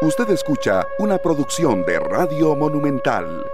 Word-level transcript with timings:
Usted 0.00 0.30
escucha 0.30 0.86
una 1.00 1.18
producción 1.18 1.84
de 1.84 1.98
Radio 1.98 2.54
Monumental. 2.54 3.44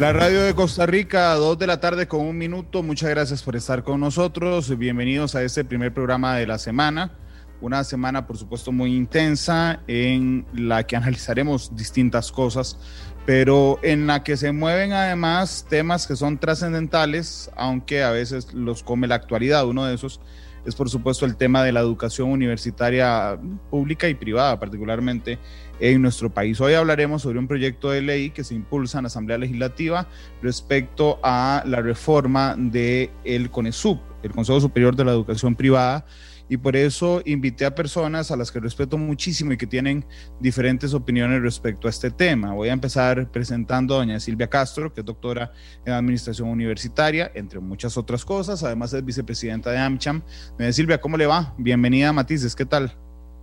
La 0.00 0.14
radio 0.14 0.44
de 0.44 0.54
Costa 0.54 0.86
Rica, 0.86 1.34
dos 1.34 1.58
de 1.58 1.66
la 1.66 1.78
tarde 1.78 2.08
con 2.08 2.22
un 2.22 2.38
minuto. 2.38 2.82
Muchas 2.82 3.10
gracias 3.10 3.42
por 3.42 3.54
estar 3.54 3.84
con 3.84 4.00
nosotros. 4.00 4.78
Bienvenidos 4.78 5.34
a 5.34 5.42
este 5.42 5.62
primer 5.62 5.92
programa 5.92 6.36
de 6.36 6.46
la 6.46 6.56
semana. 6.56 7.12
Una 7.60 7.84
semana, 7.84 8.26
por 8.26 8.38
supuesto, 8.38 8.72
muy 8.72 8.96
intensa 8.96 9.82
en 9.88 10.46
la 10.54 10.86
que 10.86 10.96
analizaremos 10.96 11.76
distintas 11.76 12.32
cosas, 12.32 12.78
pero 13.26 13.78
en 13.82 14.06
la 14.06 14.24
que 14.24 14.38
se 14.38 14.52
mueven 14.52 14.94
además 14.94 15.66
temas 15.68 16.06
que 16.06 16.16
son 16.16 16.38
trascendentales, 16.38 17.50
aunque 17.56 18.02
a 18.02 18.10
veces 18.10 18.54
los 18.54 18.82
come 18.82 19.06
la 19.06 19.16
actualidad. 19.16 19.66
Uno 19.66 19.84
de 19.84 19.96
esos 19.96 20.18
es, 20.64 20.74
por 20.74 20.90
supuesto, 20.90 21.24
el 21.24 21.36
tema 21.36 21.62
de 21.62 21.72
la 21.72 21.80
educación 21.80 22.30
universitaria 22.30 23.38
pública 23.70 24.08
y 24.08 24.14
privada, 24.14 24.58
particularmente 24.58 25.38
en 25.80 26.02
nuestro 26.02 26.30
país. 26.30 26.60
Hoy 26.60 26.74
hablaremos 26.74 27.22
sobre 27.22 27.38
un 27.38 27.48
proyecto 27.48 27.90
de 27.90 28.02
ley 28.02 28.30
que 28.30 28.44
se 28.44 28.54
impulsa 28.54 28.98
en 28.98 29.04
la 29.04 29.08
Asamblea 29.08 29.38
Legislativa 29.38 30.08
respecto 30.42 31.18
a 31.22 31.62
la 31.66 31.80
reforma 31.80 32.54
del 32.56 33.10
el 33.24 33.50
CONESUP, 33.50 34.00
el 34.22 34.32
Consejo 34.32 34.60
Superior 34.60 34.96
de 34.96 35.04
la 35.04 35.12
Educación 35.12 35.54
Privada, 35.54 36.04
y 36.48 36.56
por 36.56 36.76
eso 36.76 37.22
invité 37.24 37.64
a 37.64 37.74
personas 37.74 38.30
a 38.30 38.36
las 38.36 38.50
que 38.50 38.60
respeto 38.60 38.98
muchísimo 38.98 39.52
y 39.52 39.56
que 39.56 39.66
tienen 39.66 40.04
diferentes 40.40 40.94
opiniones 40.94 41.42
respecto 41.42 41.86
a 41.86 41.90
este 41.90 42.10
tema. 42.10 42.52
Voy 42.52 42.68
a 42.68 42.72
empezar 42.72 43.30
presentando 43.30 43.94
a 43.94 43.98
doña 43.98 44.20
Silvia 44.20 44.48
Castro, 44.48 44.92
que 44.92 45.00
es 45.00 45.06
doctora 45.06 45.52
en 45.84 45.92
Administración 45.92 46.48
Universitaria, 46.48 47.30
entre 47.34 47.60
muchas 47.60 47.96
otras 47.96 48.24
cosas. 48.24 48.62
Además 48.62 48.92
es 48.92 49.04
vicepresidenta 49.04 49.70
de 49.70 49.78
AmCham. 49.78 50.22
Doña 50.58 50.72
Silvia, 50.72 51.00
¿cómo 51.00 51.16
le 51.16 51.26
va? 51.26 51.54
Bienvenida 51.58 52.08
a 52.08 52.12
Matices, 52.12 52.54
¿qué 52.54 52.64
tal? 52.64 52.96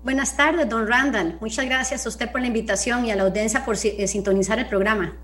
Buenas 0.03 0.38
tardes, 0.38 0.69
don 0.69 0.88
Randall. 0.88 1.38
Muchas 1.42 1.66
gracias 1.66 2.06
a 2.06 2.09
usted 2.09 2.31
por 2.31 2.40
la 2.40 2.47
invitación 2.47 3.06
y 3.06 3.12
a 3.12 3.16
la 3.16 3.23
audiencia 3.23 3.66
por 3.66 3.75
eh, 3.84 4.08
sintonizar 4.08 4.59
el 4.59 4.67
programa. 4.67 5.17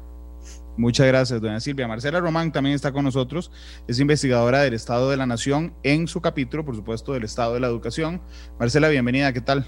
Muchas 0.78 1.08
gracias, 1.08 1.42
doña 1.42 1.60
Silvia. 1.60 1.88
Marcela 1.88 2.20
Román 2.20 2.52
también 2.52 2.76
está 2.76 2.92
con 2.92 3.04
nosotros. 3.04 3.52
Es 3.88 4.00
investigadora 4.00 4.62
del 4.62 4.74
Estado 4.74 5.10
de 5.10 5.18
la 5.18 5.26
Nación 5.26 5.74
en 5.84 6.08
su 6.08 6.22
capítulo, 6.22 6.66
por 6.66 6.76
supuesto, 6.76 7.14
del 7.14 7.24
Estado 7.24 7.54
de 7.54 7.60
la 7.60 7.68
Educación. 7.68 8.22
Marcela, 8.60 8.88
bienvenida. 8.90 9.34
¿Qué 9.34 9.42
tal? 9.42 9.66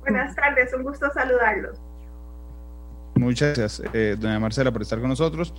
Buenas 0.00 0.34
tardes, 0.34 0.72
un 0.74 0.82
gusto 0.82 1.10
saludarlos. 1.14 1.80
Muchas 3.16 3.56
gracias, 3.56 3.90
eh, 3.94 4.16
doña 4.18 4.40
Marcela, 4.40 4.72
por 4.72 4.82
estar 4.82 4.98
con 4.98 5.08
nosotros. 5.08 5.54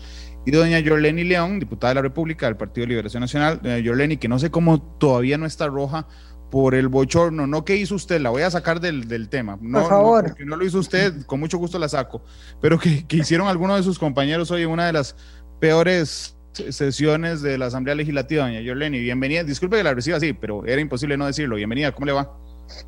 Y 0.46 0.52
doña 0.52 0.78
Yorleni 0.80 1.24
León, 1.24 1.60
diputada 1.60 1.92
de 1.92 1.96
la 1.96 2.02
República 2.02 2.46
del 2.46 2.58
Partido 2.58 2.84
de 2.84 2.90
Liberación 2.90 3.22
Nacional. 3.22 3.60
Doña 3.62 3.80
Yorleni, 3.80 4.18
que 4.18 4.28
no 4.28 4.38
sé 4.38 4.52
cómo 4.52 4.82
todavía 4.82 5.38
no 5.38 5.46
está 5.46 5.68
roja 5.68 6.06
por 6.50 6.76
el 6.76 6.88
bochorno, 6.88 7.48
no 7.48 7.66
que 7.66 7.76
hizo 7.76 7.96
usted, 7.96 8.22
la 8.22 8.30
voy 8.30 8.44
a 8.44 8.52
sacar 8.52 8.80
del, 8.80 9.08
del 9.08 9.30
tema. 9.30 9.58
No, 9.62 9.82
por 9.82 9.90
favor. 9.90 10.24
No, 10.24 10.30
porque 10.30 10.46
no 10.46 10.56
lo 10.56 10.66
hizo 10.66 10.80
usted, 10.80 11.26
con 11.26 11.40
mucho 11.40 11.58
gusto 11.58 11.80
la 11.80 11.90
saco. 11.90 12.22
Pero 12.62 12.80
que, 12.80 13.06
que 13.08 13.18
hicieron 13.18 13.48
algunos 13.48 13.78
de 13.78 13.84
sus 13.84 14.00
compañeros 14.00 14.52
hoy 14.52 14.64
en 14.64 14.70
una 14.70 14.86
de 14.86 14.94
las 14.94 15.16
peores 15.60 16.38
sesiones 16.54 17.42
de 17.42 17.58
la 17.58 17.66
Asamblea 17.66 17.96
Legislativa, 17.96 18.46
doña 18.46 18.62
Yorleni. 18.62 19.00
Bienvenida, 19.00 19.44
disculpe 19.44 19.78
que 19.78 19.84
la 19.84 19.94
reciba 19.94 20.18
así, 20.18 20.34
pero 20.34 20.66
era 20.66 20.80
imposible 20.80 21.18
no 21.18 21.26
decirlo. 21.26 21.56
Bienvenida, 21.56 21.92
¿cómo 21.92 22.06
le 22.06 22.14
va? 22.14 22.32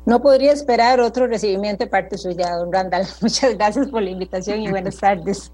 No 0.06 0.20
podría 0.20 0.52
esperar 0.52 1.00
otro 1.00 1.26
recibimiento 1.26 1.84
de 1.84 1.90
parte 1.90 2.18
suya, 2.18 2.56
don 2.56 2.72
Randall. 2.72 3.06
Muchas 3.20 3.54
gracias 3.56 3.88
por 3.88 4.02
la 4.02 4.10
invitación 4.10 4.60
y 4.60 4.70
buenas 4.70 4.96
tardes. 4.96 5.52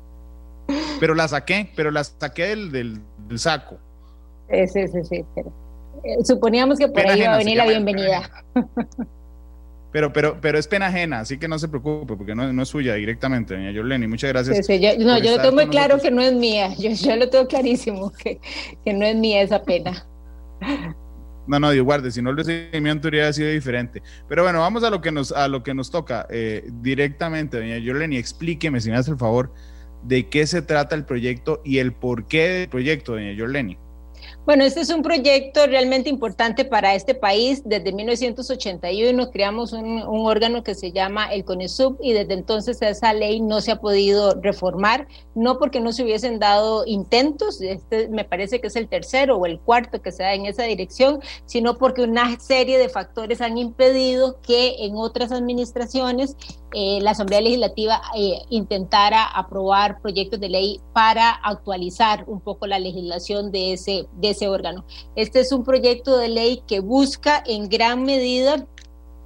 Pero 1.00 1.14
la 1.14 1.28
saqué, 1.28 1.70
pero 1.76 1.90
la 1.90 2.04
saqué 2.04 2.44
del, 2.46 2.72
del, 2.72 3.00
del 3.28 3.38
saco. 3.38 3.76
Sí, 4.50 4.66
sí, 4.68 4.88
sí, 4.88 5.04
sí, 5.04 5.24
pero 5.34 5.52
suponíamos 6.24 6.78
que 6.78 6.86
por 6.86 6.96
Pena 6.96 7.12
ahí 7.12 7.20
iba 7.20 7.34
a 7.34 7.38
venir 7.38 7.56
la 7.56 7.66
bienvenida. 7.66 8.30
Pero, 9.94 10.12
pero, 10.12 10.40
pero 10.40 10.58
es 10.58 10.66
pena 10.66 10.86
ajena, 10.86 11.20
así 11.20 11.38
que 11.38 11.46
no 11.46 11.56
se 11.56 11.68
preocupe, 11.68 12.16
porque 12.16 12.34
no, 12.34 12.52
no 12.52 12.62
es 12.64 12.68
suya 12.68 12.94
directamente, 12.94 13.54
doña 13.54 13.70
Yorleni. 13.70 14.08
Muchas 14.08 14.32
gracias. 14.32 14.56
Sí, 14.56 14.62
sí, 14.64 14.80
yo, 14.80 14.90
no, 14.98 15.18
yo 15.18 15.36
lo 15.36 15.40
tengo 15.40 15.54
muy 15.54 15.68
claro 15.68 15.94
nosotros. 15.94 16.02
que 16.02 16.10
no 16.10 16.22
es 16.22 16.32
mía. 16.32 16.74
Yo, 16.76 16.90
yo 16.90 17.14
lo 17.14 17.30
tengo 17.30 17.46
clarísimo 17.46 18.10
que, 18.10 18.40
que 18.84 18.92
no 18.92 19.06
es 19.06 19.14
mía 19.14 19.42
esa 19.42 19.62
pena. 19.62 20.04
No, 21.46 21.60
no, 21.60 21.70
Dios 21.70 21.84
guarde, 21.84 22.10
si 22.10 22.22
no 22.22 22.30
el 22.30 22.38
recibimiento 22.38 23.06
hubiera 23.06 23.32
sido 23.32 23.50
diferente. 23.50 24.02
Pero 24.28 24.42
bueno, 24.42 24.60
vamos 24.60 24.82
a 24.82 24.90
lo 24.90 25.00
que 25.00 25.12
nos, 25.12 25.30
a 25.30 25.46
lo 25.46 25.62
que 25.62 25.74
nos 25.74 25.90
toca 25.92 26.26
eh, 26.30 26.68
directamente, 26.80 27.58
doña 27.58 27.78
Yorleni. 27.78 28.16
Explíqueme, 28.16 28.80
si 28.80 28.90
me 28.90 28.96
hace 28.96 29.12
el 29.12 29.18
favor, 29.18 29.52
de 30.02 30.28
qué 30.28 30.46
se 30.46 30.62
trata 30.62 30.96
el 30.96 31.04
proyecto 31.04 31.60
y 31.64 31.78
el 31.78 31.92
porqué 31.92 32.48
del 32.48 32.68
proyecto, 32.68 33.12
doña 33.12 33.32
Yorleni. 33.32 33.78
Bueno, 34.46 34.64
este 34.64 34.80
es 34.80 34.90
un 34.90 35.00
proyecto 35.00 35.66
realmente 35.66 36.10
importante 36.10 36.66
para 36.66 36.94
este 36.94 37.14
país. 37.14 37.62
Desde 37.64 37.94
1981 37.94 39.30
creamos 39.30 39.72
un, 39.72 40.02
un, 40.02 40.26
órgano 40.26 40.62
que 40.62 40.74
se 40.74 40.92
llama 40.92 41.32
el 41.32 41.46
CONESUB 41.46 41.96
y 42.02 42.12
desde 42.12 42.34
entonces 42.34 42.82
esa 42.82 43.14
ley 43.14 43.40
no 43.40 43.62
se 43.62 43.72
ha 43.72 43.80
podido 43.80 44.38
reformar, 44.42 45.08
no 45.34 45.58
porque 45.58 45.80
no 45.80 45.92
se 45.92 46.02
hubiesen 46.04 46.38
dado 46.38 46.84
intentos, 46.84 47.62
este 47.62 48.08
me 48.08 48.26
parece 48.26 48.60
que 48.60 48.66
es 48.66 48.76
el 48.76 48.86
tercero 48.86 49.38
o 49.38 49.46
el 49.46 49.58
cuarto 49.60 50.02
que 50.02 50.12
se 50.12 50.22
da 50.22 50.34
en 50.34 50.44
esa 50.44 50.64
dirección, 50.64 51.20
sino 51.46 51.78
porque 51.78 52.02
una 52.02 52.38
serie 52.38 52.76
de 52.76 52.90
factores 52.90 53.40
han 53.40 53.56
impedido 53.56 54.42
que 54.42 54.84
en 54.84 54.96
otras 54.96 55.32
administraciones 55.32 56.36
eh, 56.76 56.98
la 57.00 57.12
Asamblea 57.12 57.40
Legislativa 57.40 58.02
eh, 58.16 58.42
intentara 58.50 59.24
aprobar 59.24 60.02
proyectos 60.02 60.40
de 60.40 60.48
ley 60.48 60.80
para 60.92 61.30
actualizar 61.30 62.24
un 62.26 62.40
poco 62.40 62.66
la 62.66 62.80
legislación 62.80 63.52
de 63.52 63.74
ese, 63.74 64.08
de 64.16 64.33
ese 64.34 64.48
órgano. 64.48 64.84
Este 65.16 65.40
es 65.40 65.52
un 65.52 65.64
proyecto 65.64 66.16
de 66.16 66.28
ley 66.28 66.62
que 66.66 66.80
busca 66.80 67.42
en 67.46 67.68
gran 67.68 68.04
medida 68.04 68.66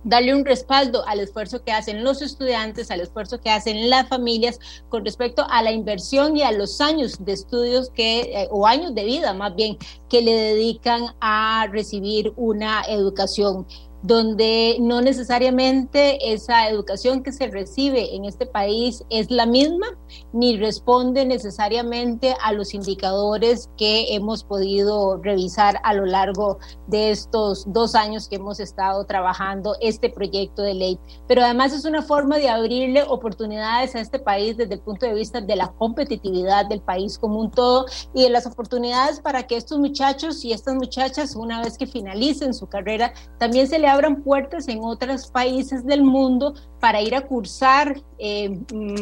darle 0.04 0.34
un 0.34 0.44
respaldo 0.44 1.06
al 1.06 1.20
esfuerzo 1.20 1.62
que 1.62 1.72
hacen 1.72 2.04
los 2.04 2.22
estudiantes, 2.22 2.90
al 2.90 3.00
esfuerzo 3.00 3.40
que 3.40 3.50
hacen 3.50 3.90
las 3.90 4.08
familias 4.08 4.58
con 4.88 5.04
respecto 5.04 5.44
a 5.50 5.62
la 5.62 5.72
inversión 5.72 6.36
y 6.36 6.42
a 6.42 6.52
los 6.52 6.80
años 6.80 7.24
de 7.24 7.32
estudios 7.32 7.90
que, 7.90 8.20
eh, 8.20 8.48
o 8.50 8.66
años 8.66 8.94
de 8.94 9.04
vida 9.04 9.34
más 9.34 9.54
bien, 9.54 9.76
que 10.08 10.22
le 10.22 10.32
dedican 10.32 11.14
a 11.20 11.66
recibir 11.70 12.32
una 12.36 12.82
educación 12.88 13.66
donde 14.02 14.76
no 14.80 15.00
necesariamente 15.00 16.32
esa 16.32 16.68
educación 16.68 17.22
que 17.22 17.32
se 17.32 17.48
recibe 17.48 18.14
en 18.14 18.24
este 18.24 18.46
país 18.46 19.04
es 19.10 19.30
la 19.30 19.46
misma, 19.46 19.86
ni 20.32 20.56
responde 20.56 21.24
necesariamente 21.26 22.34
a 22.42 22.52
los 22.52 22.74
indicadores 22.74 23.70
que 23.76 24.14
hemos 24.14 24.44
podido 24.44 25.16
revisar 25.18 25.80
a 25.82 25.94
lo 25.94 26.06
largo 26.06 26.58
de 26.86 27.10
estos 27.10 27.64
dos 27.72 27.94
años 27.94 28.28
que 28.28 28.36
hemos 28.36 28.60
estado 28.60 29.04
trabajando 29.04 29.74
este 29.80 30.10
proyecto 30.10 30.62
de 30.62 30.74
ley. 30.74 30.98
Pero 31.26 31.42
además 31.42 31.72
es 31.72 31.84
una 31.84 32.02
forma 32.02 32.36
de 32.36 32.48
abrirle 32.48 33.02
oportunidades 33.02 33.94
a 33.94 34.00
este 34.00 34.18
país 34.18 34.56
desde 34.56 34.74
el 34.74 34.80
punto 34.80 35.06
de 35.06 35.14
vista 35.14 35.40
de 35.40 35.56
la 35.56 35.68
competitividad 35.72 36.66
del 36.66 36.80
país 36.80 37.18
como 37.18 37.40
un 37.40 37.50
todo 37.50 37.86
y 38.14 38.22
de 38.22 38.30
las 38.30 38.46
oportunidades 38.46 39.20
para 39.20 39.46
que 39.46 39.56
estos 39.56 39.78
muchachos 39.78 40.44
y 40.44 40.52
estas 40.52 40.74
muchachas, 40.74 41.34
una 41.34 41.62
vez 41.62 41.76
que 41.76 41.86
finalicen 41.86 42.54
su 42.54 42.66
carrera, 42.66 43.12
también 43.38 43.66
se 43.66 43.78
le 43.78 43.87
abran 43.88 44.22
puertas 44.22 44.68
en 44.68 44.80
otros 44.82 45.26
países 45.26 45.84
del 45.84 46.02
mundo 46.02 46.54
para 46.80 47.02
ir 47.02 47.14
a 47.14 47.22
cursar 47.22 48.00
eh, 48.18 48.58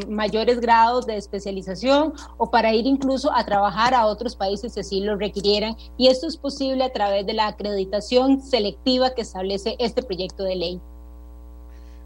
mayores 0.09 0.61
grados 0.61 1.07
de 1.07 1.17
especialización 1.17 2.13
o 2.39 2.51
para 2.51 2.73
ir 2.73 2.87
incluso 2.87 3.33
a 3.35 3.45
trabajar 3.45 3.95
a 3.95 4.07
otros 4.07 4.35
países 4.35 4.75
si 4.75 4.81
así 4.81 5.01
lo 5.01 5.17
requirieran. 5.17 5.77
Y 5.99 6.09
esto 6.09 6.27
es 6.27 6.37
posible 6.37 6.85
a 6.85 6.93
través 6.93 7.27
de 7.27 7.35
la 7.35 7.49
acreditación 7.49 8.41
selectiva 8.41 9.15
que 9.15 9.23
establece 9.23 9.77
este 9.79 10.03
proyecto 10.03 10.45
de 10.45 10.57
ley. 10.57 10.81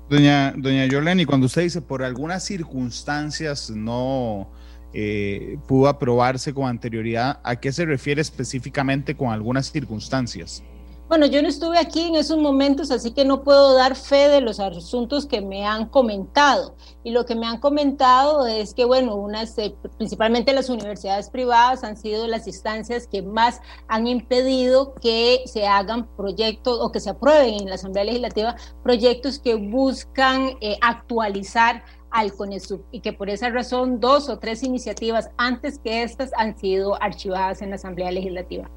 Doña, 0.08 0.52
doña 0.56 0.86
Yoleni, 0.86 1.24
cuando 1.24 1.46
usted 1.46 1.62
dice 1.62 1.80
por 1.80 2.02
algunas 2.02 2.44
circunstancias 2.44 3.70
no 3.70 4.48
eh, 4.92 5.56
pudo 5.68 5.88
aprobarse 5.88 6.52
con 6.52 6.68
anterioridad, 6.68 7.38
¿a 7.44 7.54
qué 7.56 7.70
se 7.70 7.86
refiere 7.86 8.20
específicamente 8.20 9.14
con 9.14 9.30
algunas 9.30 9.70
circunstancias? 9.70 10.64
Bueno, 11.10 11.26
yo 11.26 11.42
no 11.42 11.48
estuve 11.48 11.76
aquí 11.76 12.02
en 12.02 12.14
esos 12.14 12.38
momentos, 12.38 12.92
así 12.92 13.10
que 13.10 13.24
no 13.24 13.42
puedo 13.42 13.74
dar 13.74 13.96
fe 13.96 14.28
de 14.28 14.40
los 14.40 14.60
asuntos 14.60 15.26
que 15.26 15.40
me 15.40 15.66
han 15.66 15.88
comentado. 15.88 16.76
Y 17.02 17.10
lo 17.10 17.26
que 17.26 17.34
me 17.34 17.48
han 17.48 17.58
comentado 17.58 18.46
es 18.46 18.74
que, 18.74 18.84
bueno, 18.84 19.16
unas, 19.16 19.58
eh, 19.58 19.74
principalmente 19.98 20.52
las 20.52 20.68
universidades 20.68 21.28
privadas 21.28 21.82
han 21.82 21.96
sido 21.96 22.28
las 22.28 22.46
instancias 22.46 23.08
que 23.08 23.22
más 23.22 23.60
han 23.88 24.06
impedido 24.06 24.94
que 25.02 25.42
se 25.46 25.66
hagan 25.66 26.06
proyectos 26.14 26.78
o 26.80 26.92
que 26.92 27.00
se 27.00 27.10
aprueben 27.10 27.54
en 27.54 27.68
la 27.70 27.74
Asamblea 27.74 28.04
Legislativa 28.04 28.54
proyectos 28.84 29.40
que 29.40 29.56
buscan 29.56 30.52
eh, 30.60 30.78
actualizar 30.80 31.82
al 32.12 32.32
CONESUB 32.32 32.82
y 32.92 33.00
que 33.00 33.12
por 33.12 33.30
esa 33.30 33.50
razón 33.50 33.98
dos 33.98 34.28
o 34.28 34.38
tres 34.38 34.62
iniciativas 34.62 35.28
antes 35.38 35.80
que 35.80 36.04
estas 36.04 36.30
han 36.36 36.56
sido 36.56 37.02
archivadas 37.02 37.62
en 37.62 37.70
la 37.70 37.76
Asamblea 37.76 38.12
Legislativa. 38.12 38.70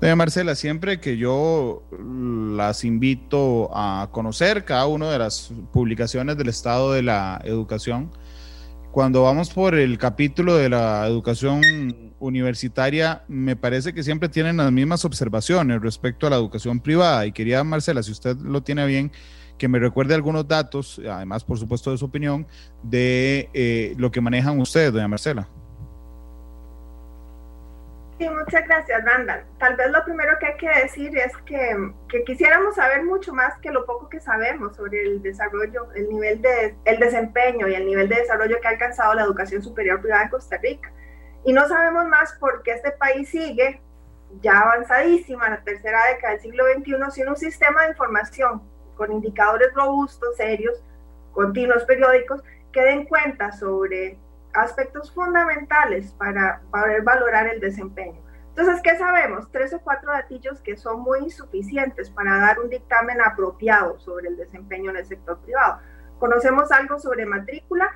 Doña 0.00 0.14
Marcela, 0.14 0.54
siempre 0.54 1.00
que 1.00 1.16
yo 1.16 1.82
las 1.90 2.84
invito 2.84 3.68
a 3.74 4.08
conocer 4.12 4.64
cada 4.64 4.86
una 4.86 5.10
de 5.10 5.18
las 5.18 5.52
publicaciones 5.72 6.36
del 6.36 6.48
Estado 6.48 6.92
de 6.92 7.02
la 7.02 7.40
Educación, 7.42 8.12
cuando 8.92 9.24
vamos 9.24 9.50
por 9.50 9.74
el 9.74 9.98
capítulo 9.98 10.54
de 10.54 10.68
la 10.68 11.04
educación 11.06 12.12
universitaria, 12.20 13.24
me 13.26 13.56
parece 13.56 13.92
que 13.92 14.04
siempre 14.04 14.28
tienen 14.28 14.58
las 14.58 14.70
mismas 14.70 15.04
observaciones 15.04 15.82
respecto 15.82 16.28
a 16.28 16.30
la 16.30 16.36
educación 16.36 16.78
privada. 16.78 17.26
Y 17.26 17.32
quería, 17.32 17.64
Marcela, 17.64 18.02
si 18.04 18.12
usted 18.12 18.36
lo 18.36 18.62
tiene 18.62 18.86
bien, 18.86 19.10
que 19.58 19.66
me 19.66 19.80
recuerde 19.80 20.14
algunos 20.14 20.46
datos, 20.46 21.00
además, 21.10 21.42
por 21.42 21.58
supuesto, 21.58 21.90
de 21.90 21.98
su 21.98 22.04
opinión, 22.04 22.46
de 22.84 23.50
eh, 23.52 23.94
lo 23.98 24.12
que 24.12 24.20
manejan 24.20 24.60
ustedes, 24.60 24.92
doña 24.92 25.08
Marcela. 25.08 25.48
Sí, 28.18 28.28
muchas 28.28 28.66
gracias, 28.66 29.04
Randall. 29.04 29.44
Tal 29.60 29.76
vez 29.76 29.92
lo 29.92 30.04
primero 30.04 30.36
que 30.40 30.46
hay 30.46 30.56
que 30.56 30.68
decir 30.82 31.16
es 31.16 31.36
que, 31.46 31.92
que, 32.08 32.24
quisiéramos 32.24 32.74
saber 32.74 33.04
mucho 33.04 33.32
más 33.32 33.56
que 33.58 33.70
lo 33.70 33.86
poco 33.86 34.08
que 34.08 34.18
sabemos 34.18 34.74
sobre 34.74 35.00
el 35.02 35.22
desarrollo, 35.22 35.86
el 35.94 36.08
nivel 36.08 36.42
de 36.42 36.76
el 36.84 36.98
desempeño 36.98 37.68
y 37.68 37.74
el 37.74 37.86
nivel 37.86 38.08
de 38.08 38.16
desarrollo 38.16 38.60
que 38.60 38.66
ha 38.66 38.72
alcanzado 38.72 39.14
la 39.14 39.22
educación 39.22 39.62
superior 39.62 40.00
privada 40.00 40.24
en 40.24 40.30
Costa 40.30 40.58
Rica. 40.58 40.92
Y 41.44 41.52
no 41.52 41.68
sabemos 41.68 42.06
más 42.06 42.36
porque 42.40 42.72
este 42.72 42.90
país 42.90 43.28
sigue 43.28 43.80
ya 44.40 44.58
avanzadísima 44.62 45.46
en 45.46 45.52
la 45.52 45.62
tercera 45.62 46.00
década 46.06 46.32
del 46.32 46.42
siglo 46.42 46.64
XXI 46.74 47.10
sin 47.12 47.28
un 47.28 47.36
sistema 47.36 47.84
de 47.84 47.90
información 47.90 48.62
con 48.96 49.12
indicadores 49.12 49.72
robustos, 49.74 50.36
serios, 50.36 50.82
continuos, 51.30 51.84
periódicos, 51.84 52.42
que 52.72 52.82
den 52.82 53.04
cuenta 53.04 53.52
sobre 53.52 54.18
aspectos 54.62 55.12
fundamentales 55.12 56.12
para 56.12 56.60
poder 56.70 57.02
valorar 57.02 57.46
el 57.48 57.60
desempeño. 57.60 58.20
Entonces, 58.48 58.80
¿qué 58.82 58.96
sabemos? 58.98 59.50
Tres 59.52 59.72
o 59.72 59.80
cuatro 59.80 60.10
datillos 60.10 60.60
que 60.60 60.76
son 60.76 61.00
muy 61.00 61.20
insuficientes 61.20 62.10
para 62.10 62.38
dar 62.38 62.58
un 62.58 62.68
dictamen 62.68 63.20
apropiado 63.20 63.98
sobre 64.00 64.28
el 64.28 64.36
desempeño 64.36 64.90
en 64.90 64.96
el 64.96 65.06
sector 65.06 65.38
privado. 65.42 65.78
Conocemos 66.18 66.72
algo 66.72 66.98
sobre 66.98 67.24
matrícula, 67.24 67.88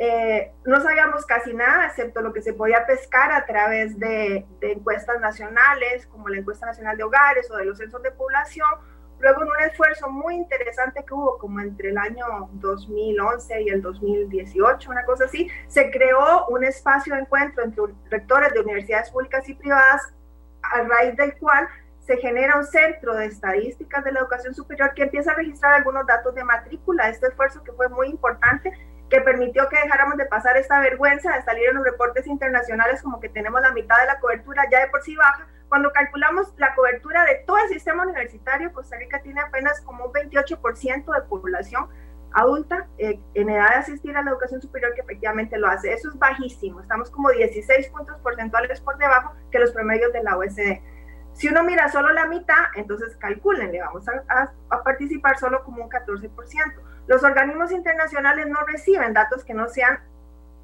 eh, 0.00 0.52
no 0.64 0.80
sabíamos 0.80 1.24
casi 1.24 1.54
nada, 1.54 1.86
excepto 1.86 2.20
lo 2.20 2.32
que 2.32 2.42
se 2.42 2.52
podía 2.52 2.86
pescar 2.86 3.32
a 3.32 3.46
través 3.46 3.98
de, 3.98 4.44
de 4.60 4.72
encuestas 4.72 5.20
nacionales, 5.20 6.06
como 6.06 6.28
la 6.28 6.38
encuesta 6.38 6.66
nacional 6.66 6.96
de 6.96 7.04
hogares 7.04 7.50
o 7.50 7.56
de 7.56 7.64
los 7.64 7.78
censos 7.78 8.02
de 8.02 8.10
población, 8.10 8.68
Luego, 9.20 9.42
en 9.42 9.48
un 9.48 9.60
esfuerzo 9.68 10.08
muy 10.08 10.36
interesante 10.36 11.04
que 11.04 11.12
hubo 11.12 11.38
como 11.38 11.60
entre 11.60 11.90
el 11.90 11.98
año 11.98 12.48
2011 12.52 13.62
y 13.62 13.68
el 13.68 13.82
2018, 13.82 14.90
una 14.90 15.04
cosa 15.04 15.24
así, 15.24 15.50
se 15.66 15.90
creó 15.90 16.46
un 16.46 16.62
espacio 16.64 17.14
de 17.14 17.22
encuentro 17.22 17.64
entre 17.64 17.84
rectores 18.10 18.52
de 18.52 18.60
universidades 18.60 19.10
públicas 19.10 19.48
y 19.48 19.54
privadas, 19.54 20.12
a 20.62 20.82
raíz 20.82 21.16
del 21.16 21.36
cual 21.38 21.68
se 22.00 22.16
genera 22.16 22.56
un 22.56 22.64
centro 22.64 23.14
de 23.14 23.26
estadísticas 23.26 24.02
de 24.04 24.12
la 24.12 24.20
educación 24.20 24.54
superior 24.54 24.94
que 24.94 25.02
empieza 25.02 25.32
a 25.32 25.34
registrar 25.34 25.74
algunos 25.74 26.06
datos 26.06 26.34
de 26.34 26.42
matrícula. 26.42 27.08
Este 27.08 27.26
esfuerzo 27.26 27.62
que 27.62 27.72
fue 27.72 27.88
muy 27.88 28.08
importante, 28.08 28.72
que 29.10 29.20
permitió 29.20 29.68
que 29.68 29.76
dejáramos 29.76 30.16
de 30.16 30.26
pasar 30.26 30.56
esta 30.56 30.80
vergüenza 30.80 31.34
de 31.34 31.42
salir 31.42 31.68
en 31.68 31.76
los 31.76 31.84
reportes 31.84 32.26
internacionales 32.26 33.02
como 33.02 33.20
que 33.20 33.28
tenemos 33.28 33.60
la 33.60 33.72
mitad 33.72 33.98
de 33.98 34.06
la 34.06 34.20
cobertura 34.20 34.62
ya 34.70 34.80
de 34.80 34.88
por 34.88 35.02
sí 35.02 35.16
baja, 35.16 35.46
cuando 35.68 35.92
calculamos 35.92 36.52
la 36.56 36.74
cobertura 36.74 37.24
de 37.24 37.42
todo 37.46 37.58
el 37.58 37.68
sistema 37.68 38.04
universitario, 38.04 38.72
Costa 38.72 38.96
Rica 38.96 39.20
tiene 39.20 39.40
apenas 39.40 39.80
como 39.82 40.06
un 40.06 40.12
28% 40.12 41.14
de 41.14 41.28
población 41.28 41.88
adulta 42.32 42.86
eh, 42.98 43.20
en 43.34 43.48
edad 43.48 43.70
de 43.70 43.76
asistir 43.76 44.16
a 44.16 44.22
la 44.22 44.30
educación 44.30 44.60
superior 44.60 44.94
que 44.94 45.00
efectivamente 45.00 45.58
lo 45.58 45.68
hace. 45.68 45.92
Eso 45.92 46.08
es 46.08 46.18
bajísimo, 46.18 46.80
estamos 46.80 47.10
como 47.10 47.30
16 47.30 47.88
puntos 47.88 48.16
porcentuales 48.18 48.80
por 48.80 48.98
debajo 48.98 49.34
que 49.50 49.58
los 49.58 49.72
promedios 49.72 50.12
de 50.12 50.22
la 50.22 50.36
OECD. 50.36 50.80
Si 51.32 51.48
uno 51.48 51.62
mira 51.62 51.88
solo 51.88 52.12
la 52.12 52.26
mitad, 52.26 52.64
entonces 52.74 53.16
calculen, 53.16 53.72
vamos 53.78 54.08
a, 54.08 54.52
a 54.70 54.82
participar 54.82 55.38
solo 55.38 55.62
como 55.62 55.84
un 55.84 55.90
14%. 55.90 56.30
Los 57.06 57.22
organismos 57.22 57.70
internacionales 57.70 58.46
no 58.48 58.58
reciben 58.66 59.12
datos 59.12 59.44
que 59.44 59.54
no 59.54 59.68
sean 59.68 60.00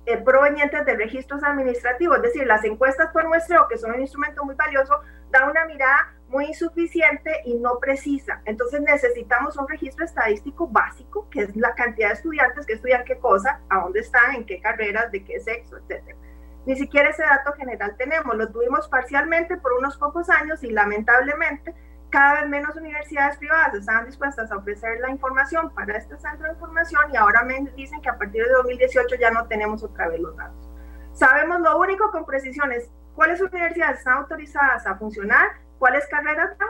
eh, 0.06 0.18
provenientes 0.18 0.84
de 0.84 0.96
registros 0.96 1.42
administrativos, 1.42 2.18
es 2.18 2.22
decir, 2.24 2.46
las 2.46 2.62
encuestas 2.64 3.10
por 3.12 3.26
muestreo, 3.26 3.66
que 3.68 3.78
son 3.78 3.92
un 3.92 4.00
instrumento 4.00 4.44
muy 4.44 4.54
valioso, 4.54 5.00
da 5.30 5.48
una 5.48 5.64
mirada 5.64 6.14
muy 6.28 6.46
insuficiente 6.46 7.40
y 7.44 7.54
no 7.54 7.78
precisa. 7.78 8.42
Entonces 8.44 8.80
necesitamos 8.82 9.56
un 9.56 9.68
registro 9.68 10.04
estadístico 10.04 10.68
básico, 10.68 11.28
que 11.30 11.42
es 11.42 11.56
la 11.56 11.74
cantidad 11.74 12.08
de 12.08 12.14
estudiantes 12.14 12.66
que 12.66 12.74
estudian 12.74 13.04
qué 13.04 13.18
cosa, 13.18 13.60
a 13.70 13.80
dónde 13.80 14.00
están, 14.00 14.34
en 14.34 14.44
qué 14.44 14.60
carreras, 14.60 15.10
de 15.10 15.24
qué 15.24 15.40
sexo, 15.40 15.78
etc. 15.78 16.14
Ni 16.66 16.76
siquiera 16.76 17.10
ese 17.10 17.22
dato 17.22 17.52
general 17.52 17.94
tenemos, 17.96 18.36
lo 18.36 18.50
tuvimos 18.50 18.88
parcialmente 18.88 19.56
por 19.56 19.74
unos 19.74 19.96
pocos 19.98 20.28
años 20.30 20.62
y 20.64 20.70
lamentablemente 20.70 21.74
cada 22.14 22.42
vez 22.42 22.48
menos 22.48 22.76
universidades 22.76 23.36
privadas 23.38 23.74
estaban 23.74 24.06
dispuestas 24.06 24.52
a 24.52 24.56
ofrecer 24.56 25.00
la 25.00 25.10
información 25.10 25.74
para 25.74 25.96
este 25.98 26.16
centro 26.16 26.46
de 26.46 26.52
información 26.52 27.02
y 27.12 27.16
ahora 27.16 27.42
me 27.42 27.60
dicen 27.74 28.00
que 28.00 28.08
a 28.08 28.16
partir 28.16 28.44
de 28.44 28.52
2018 28.52 29.16
ya 29.16 29.32
no 29.32 29.48
tenemos 29.48 29.82
otra 29.82 30.06
vez 30.06 30.20
los 30.20 30.36
datos. 30.36 30.70
Sabemos 31.12 31.58
lo 31.58 31.76
único 31.76 32.12
con 32.12 32.24
precisión 32.24 32.70
es 32.70 32.88
cuáles 33.16 33.40
universidades 33.40 33.98
están 33.98 34.18
autorizadas 34.18 34.86
a 34.86 34.94
funcionar, 34.94 35.56
cuáles 35.80 36.06
carreras 36.06 36.52
están 36.52 36.68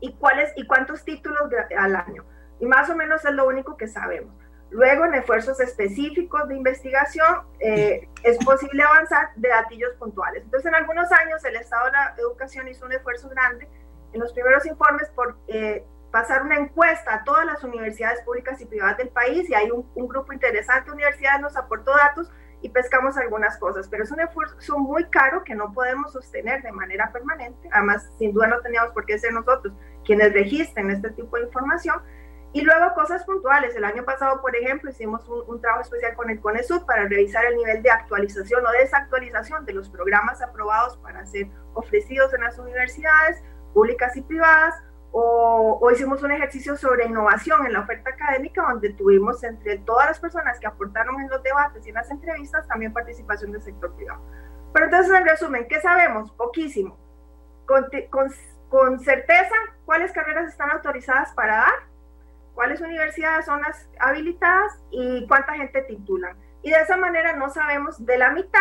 y, 0.00 0.14
cuáles, 0.16 0.52
y 0.56 0.66
cuántos 0.66 1.02
títulos 1.06 1.48
al 1.78 1.96
año. 1.96 2.26
Y 2.60 2.66
más 2.66 2.90
o 2.90 2.96
menos 2.96 3.24
es 3.24 3.32
lo 3.32 3.46
único 3.48 3.78
que 3.78 3.88
sabemos. 3.88 4.34
Luego, 4.68 5.06
en 5.06 5.14
esfuerzos 5.14 5.58
específicos 5.60 6.48
de 6.48 6.56
investigación, 6.56 7.46
eh, 7.60 8.10
es 8.22 8.36
posible 8.44 8.82
avanzar 8.82 9.30
de 9.36 9.48
datillos 9.48 9.94
puntuales. 9.94 10.42
Entonces, 10.42 10.66
en 10.66 10.74
algunos 10.74 11.10
años, 11.12 11.42
el 11.46 11.56
Estado 11.56 11.86
de 11.86 11.92
la 11.92 12.14
Educación 12.18 12.68
hizo 12.68 12.84
un 12.84 12.92
esfuerzo 12.92 13.30
grande 13.30 13.68
en 14.14 14.20
los 14.20 14.32
primeros 14.32 14.64
informes 14.64 15.10
por 15.10 15.36
eh, 15.48 15.84
pasar 16.12 16.42
una 16.42 16.56
encuesta 16.56 17.12
a 17.12 17.24
todas 17.24 17.44
las 17.44 17.64
universidades 17.64 18.22
públicas 18.22 18.60
y 18.60 18.66
privadas 18.66 18.96
del 18.96 19.08
país 19.08 19.50
y 19.50 19.54
hay 19.54 19.70
un, 19.72 19.84
grupo 20.08 20.32
interesante 20.32 20.86
de 20.86 20.92
universidades 20.92 21.40
nos 21.40 21.56
aportó 21.56 21.90
datos 21.90 22.30
y 22.62 22.68
pescamos 22.68 23.16
algunas 23.16 23.58
cosas, 23.58 23.88
pero 23.88 24.04
es 24.04 24.12
un 24.12 24.20
esfuerzo 24.20 24.78
muy 24.78 25.04
caro 25.06 25.42
que 25.42 25.56
no 25.56 25.72
podemos 25.72 26.12
sostener 26.12 26.62
de 26.62 26.70
manera 26.70 27.10
permanente. 27.12 27.68
Además, 27.72 28.08
sin 28.16 28.32
duda 28.32 28.46
no 28.46 28.60
teníamos 28.60 28.92
por 28.92 29.04
qué 29.04 29.18
ser 29.18 29.32
nosotros 29.32 29.74
quienes 30.04 30.32
registren 30.32 30.90
este 30.90 31.10
tipo 31.10 31.36
de 31.36 31.42
información. 31.42 32.00
Y 32.54 32.62
luego 32.62 32.94
cosas 32.94 33.24
puntuales. 33.24 33.74
El 33.74 33.84
año 33.84 34.04
pasado, 34.04 34.40
por 34.40 34.54
ejemplo, 34.54 34.88
hicimos 34.88 35.28
un, 35.28 35.42
un 35.48 35.60
trabajo 35.60 35.82
especial 35.82 36.14
con 36.14 36.30
el 36.30 36.40
CONESUD 36.40 36.86
para 36.86 37.08
revisar 37.08 37.44
el 37.44 37.56
nivel 37.56 37.82
de 37.82 37.90
actualización 37.90 38.64
o 38.64 38.70
desactualización 38.70 39.66
de 39.66 39.72
los 39.72 39.90
programas 39.90 40.40
aprobados 40.40 40.96
para 40.98 41.26
ser 41.26 41.48
ofrecidos 41.74 42.32
en 42.32 42.42
las 42.42 42.56
universidades 42.58 43.42
públicas 43.74 44.16
y 44.16 44.22
privadas, 44.22 44.74
o, 45.16 45.88
hicimos 45.92 46.22
un 46.24 46.32
ejercicio 46.32 46.76
sobre 46.76 47.06
innovación 47.06 47.64
en 47.66 47.74
la 47.74 47.80
oferta 47.80 48.10
académica, 48.10 48.62
donde 48.62 48.94
tuvimos 48.94 49.44
entre 49.44 49.78
todas 49.78 50.06
las 50.08 50.18
personas 50.18 50.58
que 50.58 50.66
aportaron 50.66 51.20
en 51.20 51.28
los 51.28 51.40
debates 51.42 51.86
y 51.86 51.90
en 51.90 51.94
las 51.94 52.10
entrevistas 52.10 52.66
también 52.66 52.92
participación 52.92 53.52
del 53.52 53.62
sector 53.62 53.94
privado. 53.94 54.20
Pero 54.72 54.86
entonces, 54.86 55.14
en 55.14 55.24
resumen, 55.24 55.68
¿qué 55.68 55.80
sabemos? 55.80 56.32
Poquísimo. 56.32 56.98
Con, 57.64 58.98
certeza, 58.98 59.54
cuáles 59.84 60.10
carreras 60.10 60.48
están 60.48 60.70
autorizadas 60.72 61.32
para 61.34 61.58
dar, 61.58 61.74
cuáles 62.54 62.80
universidades 62.80 63.46
son 63.46 63.62
las 63.62 63.88
habilitadas 64.00 64.80
y 64.90 65.28
cuánta 65.28 65.54
gente 65.54 65.82
titulan. 65.82 66.36
Y 66.62 66.70
de 66.70 66.80
esa 66.80 66.96
manera 66.96 67.34
no 67.34 67.50
sabemos 67.50 68.04
de 68.04 68.18
la 68.18 68.30
mitad 68.30 68.58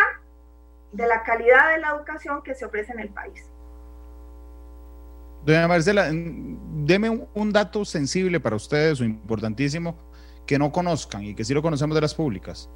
de 0.92 1.08
la 1.08 1.24
calidad 1.24 1.70
de 1.70 1.80
la 1.80 1.90
educación 1.90 2.44
que 2.44 2.54
se 2.54 2.66
ofrece 2.66 2.92
en 2.92 3.00
el 3.00 3.10
país. 3.10 3.50
Doña 5.46 5.68
Marcela, 5.68 6.10
deme 6.10 7.10
un, 7.34 7.52
dato 7.52 7.84
sensible 7.84 8.40
para 8.40 8.56
ustedes 8.56 9.02
o 9.02 9.04
importantísimo 9.04 9.98
que 10.46 10.58
no 10.58 10.72
conozcan 10.72 11.24
y 11.24 11.36
que 11.36 11.44
sí 11.44 11.54
lo 11.54 11.62
conocemos 11.62 11.96
de 11.96 12.02
las 12.02 12.16
públicas. 12.16 12.70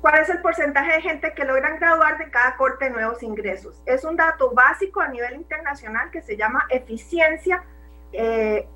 ¿Cuál 0.00 0.20
es 0.20 0.28
el 0.30 0.40
porcentaje 0.40 0.92
de 0.92 1.00
gente 1.02 1.32
que 1.34 1.44
logran 1.44 1.78
graduar 1.78 2.18
de 2.18 2.30
cada 2.30 2.56
corte 2.56 2.86
de 2.86 2.90
nuevos 2.90 3.22
ingresos? 3.22 3.82
Es 3.86 4.04
un 4.04 4.16
dato 4.16 4.52
básico 4.52 5.00
a 5.00 5.08
nivel 5.08 5.34
internacional 5.34 6.10
que 6.10 6.22
se 6.22 6.36
llama 6.36 6.64
eficiencia 6.70 7.62
eh, 8.12 8.66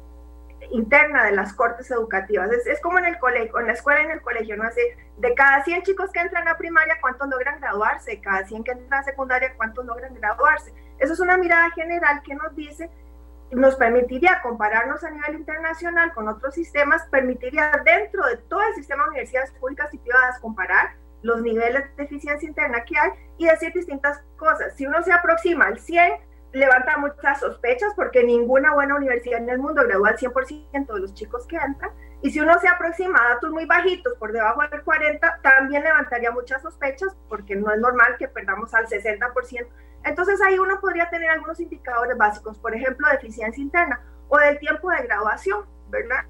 interna 0.71 1.25
de 1.25 1.33
las 1.33 1.53
cortes 1.55 1.91
educativas. 1.91 2.51
Es, 2.51 2.81
como 2.81 2.99
en 2.99 3.07
el 3.07 3.19
colegio, 3.19 3.59
en 3.59 3.67
la 3.67 3.73
escuela, 3.73 4.01
en 4.01 4.11
el 4.11 4.21
colegio, 4.21 4.57
¿no? 4.57 4.65
Así, 4.65 4.81
de 5.17 5.35
cada 5.35 5.65
100 5.65 5.83
chicos 5.83 6.11
que 6.13 6.21
entran 6.21 6.47
a 6.49 6.59
primaria, 6.59 6.99
¿cuántos 7.01 7.29
logran 7.29 7.61
graduarse? 7.61 8.13
De 8.13 8.21
cada 8.21 8.47
100 8.47 8.65
que 8.65 8.73
entran 8.73 9.01
a 9.01 9.05
secundaria, 9.05 9.55
¿cuántos 9.57 9.85
logran 9.87 10.15
graduarse? 10.15 10.73
Eso 10.99 11.13
es 11.13 11.21
una 11.21 11.37
mirada 11.37 11.71
general 11.71 12.23
que 12.23 12.35
nos 12.35 12.55
dice, 12.55 12.91
nos 13.51 13.77
permitiría 13.77 14.41
compararnos 14.43 15.03
a 15.05 15.11
nivel 15.11 15.37
internacional 15.37 16.13
con 16.13 16.29
otros 16.29 16.55
sistemas, 16.55 17.07
permitiría 17.11 17.73
dentro 17.85 18.27
de 18.27 18.37
todo 18.37 18.63
el 18.63 18.75
sistema 18.75 19.05
de 19.05 19.11
universidades 19.11 19.53
públicas 19.53 19.93
y 19.95 19.99
privadas 19.99 20.39
comparar 20.41 20.97
los 21.23 21.43
niveles 21.43 21.85
de 21.97 22.05
eficiencia 22.05 22.49
interna 22.49 22.85
que 22.85 22.99
hay 22.99 23.11
y 23.39 23.47
decir 23.47 23.73
distintas 23.73 24.21
cosas. 24.37 24.75
Si 24.77 24.87
uno 24.87 25.03
se 25.03 25.13
aproxima 25.13 25.67
al 25.67 25.79
100, 25.79 26.13
levanta 26.53 26.99
muchas 26.99 27.41
sospechas 27.41 27.93
porque 27.95 28.23
ninguna 28.23 28.75
buena 28.75 28.97
universidad 28.97 29.41
en 29.41 29.51
el 29.51 29.59
mundo 29.59 29.83
gradúa 29.85 30.11
al 30.11 30.17
100% 30.17 30.93
de 30.93 31.01
los 31.01 31.15
chicos 31.15 31.47
que 31.47 31.57
entran. 31.57 31.91
Y 32.23 32.31
si 32.31 32.41
uno 32.41 32.59
se 32.59 32.69
aproxima 32.69 33.21
a 33.21 33.35
datos 33.35 33.51
muy 33.51 33.65
bajitos, 33.65 34.15
por 34.19 34.33
debajo 34.33 34.61
del 34.69 34.83
40, 34.83 35.41
también 35.43 35.85
levantaría 35.85 36.33
muchas 36.33 36.63
sospechas 36.63 37.17
porque 37.29 37.55
no 37.55 37.73
es 37.73 37.81
normal 37.81 38.17
que 38.19 38.29
perdamos 38.29 38.75
al 38.75 38.87
60%. 38.87 39.69
Entonces 40.05 40.41
ahí 40.43 40.59
uno 40.59 40.81
podría 40.81 41.09
tener 41.11 41.31
algunos 41.31 41.61
indicadores 41.61 42.17
básicos, 42.17 42.59
por 42.59 42.75
ejemplo, 42.75 43.09
de 43.09 43.17
eficiencia 43.17 43.63
interna 43.63 44.01
o 44.29 44.39
del 44.39 44.59
tiempo 44.59 44.91
de 44.91 45.03
graduación, 45.03 45.65
¿verdad? 45.89 46.25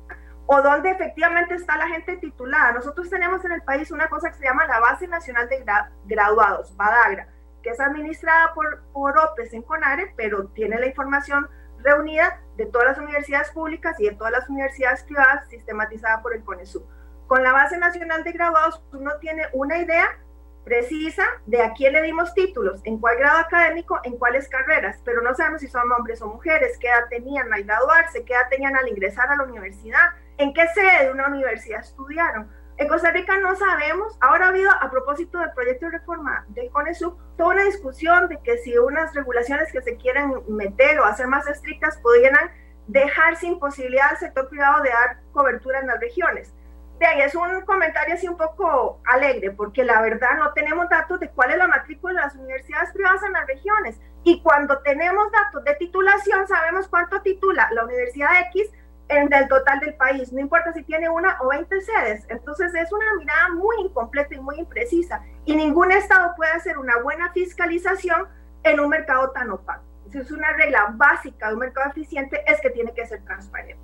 o 0.51 0.63
dónde 0.63 0.91
efectivamente 0.91 1.55
está 1.55 1.77
la 1.77 1.89
gente 1.89 2.17
titulada. 2.17 2.73
Nosotros 2.73 3.11
tenemos 3.11 3.45
en 3.45 3.53
el 3.53 3.63
país 3.63 3.91
una 3.91 4.09
cosa 4.09 4.31
que 4.31 4.39
se 4.39 4.45
llama 4.45 4.67
la 4.67 4.81
Base 4.81 5.07
Nacional 5.07 5.47
de 5.47 5.63
Graduados, 6.07 6.75
BADAGRA, 6.75 7.29
que 7.63 7.69
es 7.69 7.79
administrada 7.79 8.55
por, 8.55 8.83
por 8.95 9.19
OPES 9.19 9.53
en 9.53 9.63
CONARE, 9.63 10.15
pero 10.17 10.47
tiene 10.49 10.81
la 10.81 10.87
información 10.87 11.47
reunida 11.83 12.41
de 12.57 12.67
todas 12.67 12.89
las 12.89 12.99
universidades 12.99 13.51
públicas 13.51 13.99
y 13.99 14.07
de 14.07 14.15
todas 14.15 14.33
las 14.33 14.49
universidades 14.49 15.03
privadas 15.05 15.49
sistematizada 15.49 16.23
por 16.23 16.35
el 16.35 16.43
CONESUB. 16.45 16.85
Con 17.27 17.43
la 17.43 17.53
Base 17.53 17.77
Nacional 17.79 18.25
de 18.25 18.33
Graduados 18.33 18.83
uno 18.93 19.13
tiene 19.21 19.45
una 19.53 19.79
idea 19.79 20.19
precisa 20.65 21.25
de 21.47 21.63
a 21.63 21.73
quién 21.73 21.95
le 21.95 22.03
dimos 22.03 22.35
títulos, 22.35 22.81
en 22.85 22.99
cuál 22.99 23.17
grado 23.17 23.39
académico, 23.39 24.01
en 24.05 24.19
cuáles 24.19 24.49
carreras, 24.49 25.01
pero 25.05 25.23
no 25.23 25.35
sabemos 25.35 25.63
si 25.63 25.69
son 25.69 25.91
hombres 25.93 26.21
o 26.21 26.27
mujeres, 26.27 26.77
qué 26.79 26.89
edad 26.89 27.09
tenían 27.09 27.53
al 27.53 27.65
graduarse, 27.65 28.25
qué 28.25 28.35
edad 28.35 28.49
tenían 28.51 28.77
al 28.77 28.87
ingresar 28.87 29.29
a 29.31 29.37
la 29.37 29.45
universidad, 29.45 30.11
en 30.37 30.53
qué 30.53 30.69
sede 30.69 31.07
de 31.07 31.11
una 31.11 31.29
universidad 31.29 31.81
estudiaron. 31.81 32.51
En 32.79 32.87
Costa 32.87 33.11
Rica 33.11 33.37
no 33.39 33.57
sabemos. 33.57 34.17
Ahora 34.21 34.47
ha 34.47 34.49
habido, 34.51 34.71
a 34.71 34.89
propósito 34.89 35.39
del 35.39 35.51
proyecto 35.51 35.87
de 35.87 35.99
reforma 35.99 36.45
del 36.51 36.71
CONESUB, 36.71 37.13
toda 37.37 37.55
una 37.55 37.65
discusión 37.65 38.29
de 38.29 38.41
que 38.41 38.59
si 38.59 38.79
unas 38.79 39.13
regulaciones 39.15 39.73
que 39.73 39.83
se 39.83 39.97
quieren 39.97 40.33
meter 40.47 41.01
o 41.01 41.05
hacer 41.05 41.27
más 41.27 41.49
estrictas 41.49 41.99
pudieran 41.99 42.49
dejar 42.87 43.37
sin 43.37 43.59
posibilidad 43.59 44.11
al 44.11 44.19
sector 44.19 44.49
privado 44.49 44.85
de 44.85 44.91
dar 44.91 45.19
cobertura 45.33 45.81
en 45.81 45.89
las 45.89 45.99
regiones. 45.99 46.55
De 47.01 47.07
ahí 47.07 47.21
es 47.21 47.35
un 47.35 47.61
comentario 47.63 48.15
así 48.15 48.29
un 48.29 48.37
poco 48.37 49.01
alegre, 49.05 49.51
porque 49.51 49.85
la 49.85 50.01
verdad 50.01 50.39
no 50.39 50.53
tenemos 50.53 50.89
datos 50.89 51.19
de 51.19 51.31
cuál 51.31 51.51
es 51.51 51.59
la 51.59 51.67
matrícula 51.67 52.15
de 52.15 52.27
las 52.27 52.35
universidades 52.37 52.93
privadas 52.93 53.23
en 53.25 53.33
las 53.33 53.47
regiones. 53.47 54.01
Y 54.23 54.41
cuando 54.41 54.79
tenemos 54.79 55.31
datos 55.33 55.65
de 55.65 55.75
titulación, 55.75 56.47
sabemos 56.47 56.87
cuánto 56.87 57.21
titula 57.23 57.69
la 57.73 57.85
Universidad 57.85 58.41
X 58.53 58.71
en 59.09 59.33
el 59.33 59.49
total 59.49 59.81
del 59.81 59.95
país, 59.95 60.33
no 60.33 60.41
importa 60.41 60.73
si 60.73 60.83
tiene 60.83 61.09
una 61.09 61.39
o 61.41 61.49
20 61.49 61.81
sedes. 61.81 62.27
Entonces 62.29 62.75
es 62.75 62.93
una 62.93 63.07
mirada 63.19 63.49
muy 63.55 63.77
incompleta 63.81 64.35
y 64.35 64.41
muy 64.41 64.59
imprecisa. 64.59 65.23
Y 65.45 65.57
ningún 65.57 65.93
Estado 65.93 66.35
puede 66.37 66.53
hacer 66.53 66.79
una 66.79 66.99
buena 66.99 67.33
fiscalización 67.33 68.29
en 68.63 68.81
un 68.81 68.89
mercado 68.89 69.31
tan 69.31 69.51
opaco. 69.51 69.83
Es 70.13 70.31
una 70.31 70.53
regla 70.53 70.93
básica 70.95 71.49
de 71.49 71.55
un 71.55 71.61
mercado 71.61 71.91
eficiente, 71.91 72.43
es 72.47 72.61
que 72.61 72.71
tiene 72.71 72.93
que 72.93 73.07
ser 73.07 73.23
transparente. 73.25 73.79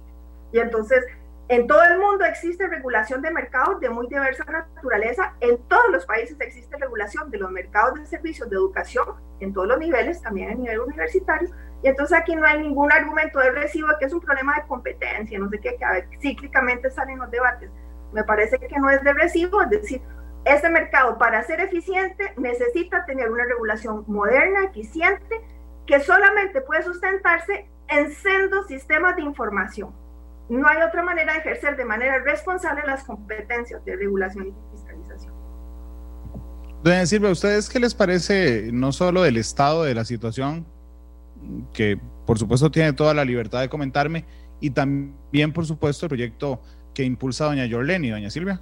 Y 0.53 0.59
entonces 0.59 1.05
en 1.49 1.67
todo 1.67 1.83
el 1.83 1.99
mundo 1.99 2.25
existe 2.25 2.67
regulación 2.67 3.21
de 3.21 3.31
mercados 3.31 3.79
de 3.79 3.91
muy 3.91 4.07
diversa 4.09 4.45
naturaleza. 4.45 5.35
En 5.41 5.59
todos 5.69 5.91
los 5.91 6.07
países 6.07 6.37
existe 6.41 6.77
regulación 6.79 7.31
de 7.31 7.37
los 7.37 7.51
mercados 7.51 7.99
de 7.99 8.07
servicios 8.07 8.49
de 8.49 8.57
educación, 8.57 9.07
en 9.41 9.53
todos 9.53 9.69
los 9.69 9.79
niveles, 9.79 10.23
también 10.23 10.51
a 10.51 10.55
nivel 10.55 10.81
universitario. 10.81 11.51
Y 11.85 11.89
entonces 11.89 12.19
aquí 12.19 12.35
no 12.35 12.45
hay 12.47 12.61
ningún 12.61 12.91
argumento 12.91 13.39
de 13.39 13.51
recibo 13.53 13.89
que 14.01 14.07
es 14.07 14.13
un 14.13 14.21
problema 14.21 14.57
de 14.57 14.67
competencia, 14.67 15.39
no 15.39 15.49
sé 15.51 15.61
qué, 15.61 15.77
que 15.77 15.85
a 15.85 15.93
ver, 15.93 16.09
cíclicamente 16.21 16.91
salen 16.91 17.19
los 17.19 17.31
debates. 17.31 17.71
Me 18.13 18.25
parece 18.25 18.59
que 18.59 18.79
no 18.79 18.91
es 18.91 19.05
de 19.05 19.13
recibo, 19.13 19.63
es 19.63 19.71
decir, 19.71 20.03
este 20.45 20.69
mercado 20.71 21.17
para 21.19 21.43
ser 21.45 21.61
eficiente 21.61 22.33
necesita 22.37 23.05
tener 23.05 23.31
una 23.31 23.45
regulación 23.45 24.05
moderna, 24.09 24.65
eficiente, 24.65 25.41
que 25.87 26.01
solamente 26.01 26.61
puede 26.63 26.83
sustentarse 26.83 27.69
en 27.89 28.11
sendos 28.11 28.67
sistemas 28.67 29.15
de 29.15 29.23
información 29.23 29.95
no 30.49 30.69
hay 30.69 30.83
otra 30.83 31.03
manera 31.03 31.33
de 31.33 31.39
ejercer 31.39 31.77
de 31.77 31.85
manera 31.85 32.19
responsable 32.19 32.83
las 32.87 33.05
competencias 33.05 33.85
de 33.85 33.97
regulación 33.97 34.49
y 34.49 34.77
fiscalización. 34.77 35.33
Doña 36.83 37.07
Silvia, 37.07 37.31
¿a 37.31 37.33
ustedes 37.33 37.69
qué 37.71 37.81
les 37.81 37.95
parece 37.95 38.71
no 38.73 38.93
solo 38.93 39.23
del 39.23 39.39
estado 39.39 39.85
de 39.85 39.95
la 39.95 40.05
situación, 40.05 40.67
que 41.73 41.99
por 42.27 42.39
supuesto 42.39 42.71
tiene 42.71 42.93
toda 42.93 43.15
la 43.15 43.25
libertad 43.25 43.61
de 43.61 43.69
comentarme, 43.69 44.25
y 44.61 44.71
también 44.71 45.53
por 45.53 45.67
supuesto 45.67 46.07
el 46.07 46.09
proyecto 46.09 46.61
que 46.95 47.05
impulsa 47.05 47.47
doña 47.47 47.67
Yorleni, 47.67 48.11
doña 48.11 48.31
Silvia? 48.31 48.61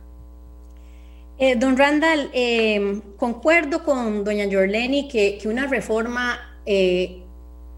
Eh, 1.38 1.56
don 1.56 1.76
Randall, 1.76 2.30
eh, 2.32 3.00
concuerdo 3.16 3.84
con 3.84 4.24
doña 4.24 4.44
Yorleni 4.46 5.08
que, 5.08 5.38
que 5.40 5.48
una 5.48 5.66
reforma 5.66 6.38
eh, 6.66 7.22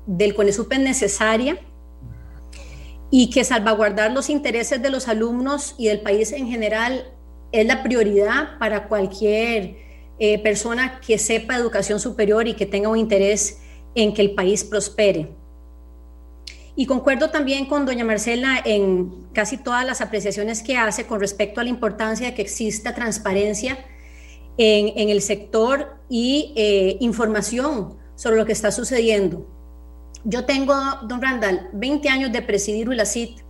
del 0.06 0.34
CONESUP 0.34 0.72
es 0.72 0.80
necesaria 0.80 1.58
y 3.10 3.30
que 3.30 3.44
salvaguardar 3.44 4.12
los 4.12 4.28
intereses 4.28 4.82
de 4.82 4.90
los 4.90 5.08
alumnos 5.08 5.74
y 5.78 5.86
del 5.86 6.00
país 6.00 6.32
en 6.32 6.48
general 6.48 7.10
es 7.52 7.66
la 7.66 7.82
prioridad 7.82 8.58
para 8.58 8.88
cualquier 8.88 9.76
eh, 10.18 10.38
persona 10.42 11.00
que 11.00 11.18
sepa 11.18 11.56
educación 11.56 12.00
superior 12.00 12.48
y 12.48 12.54
que 12.54 12.66
tenga 12.66 12.88
un 12.88 12.98
interés 12.98 13.60
en 13.94 14.14
que 14.14 14.22
el 14.22 14.34
país 14.34 14.64
prospere. 14.64 15.30
Y 16.76 16.86
concuerdo 16.86 17.30
también 17.30 17.66
con 17.66 17.86
doña 17.86 18.04
Marcela 18.04 18.60
en 18.64 19.26
casi 19.32 19.56
todas 19.56 19.86
las 19.86 20.00
apreciaciones 20.00 20.62
que 20.62 20.76
hace 20.76 21.06
con 21.06 21.20
respecto 21.20 21.60
a 21.60 21.64
la 21.64 21.70
importancia 21.70 22.26
de 22.26 22.34
que 22.34 22.42
exista 22.42 22.94
transparencia 22.94 23.78
en, 24.56 25.08
el 25.08 25.22
sector 25.22 25.96
y 26.08 26.52
eh, 26.56 26.96
información 27.00 27.96
sobre 28.16 28.36
lo 28.36 28.44
que 28.44 28.52
está 28.52 28.72
sucediendo. 28.72 29.46
Yo 30.24 30.46
tengo, 30.46 30.74
don 31.02 31.20
Randall, 31.20 31.68
20 31.74 32.08
años 32.08 32.32
de 32.32 32.42
presidir 32.42 32.88
ULACIT 32.88 33.40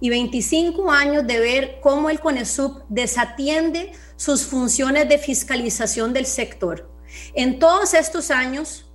y 0.00 0.10
25 0.10 0.90
años 0.90 1.26
de 1.26 1.38
ver 1.38 1.78
cómo 1.80 2.10
el 2.10 2.20
CONESUB 2.20 2.82
desatiende 2.88 3.92
sus 4.16 4.44
funciones 4.44 5.08
de 5.08 5.18
fiscalización 5.18 6.12
del 6.12 6.26
sector. 6.26 6.90
En 7.34 7.58
todos 7.58 7.94
estos 7.94 8.30
años, 8.30 8.85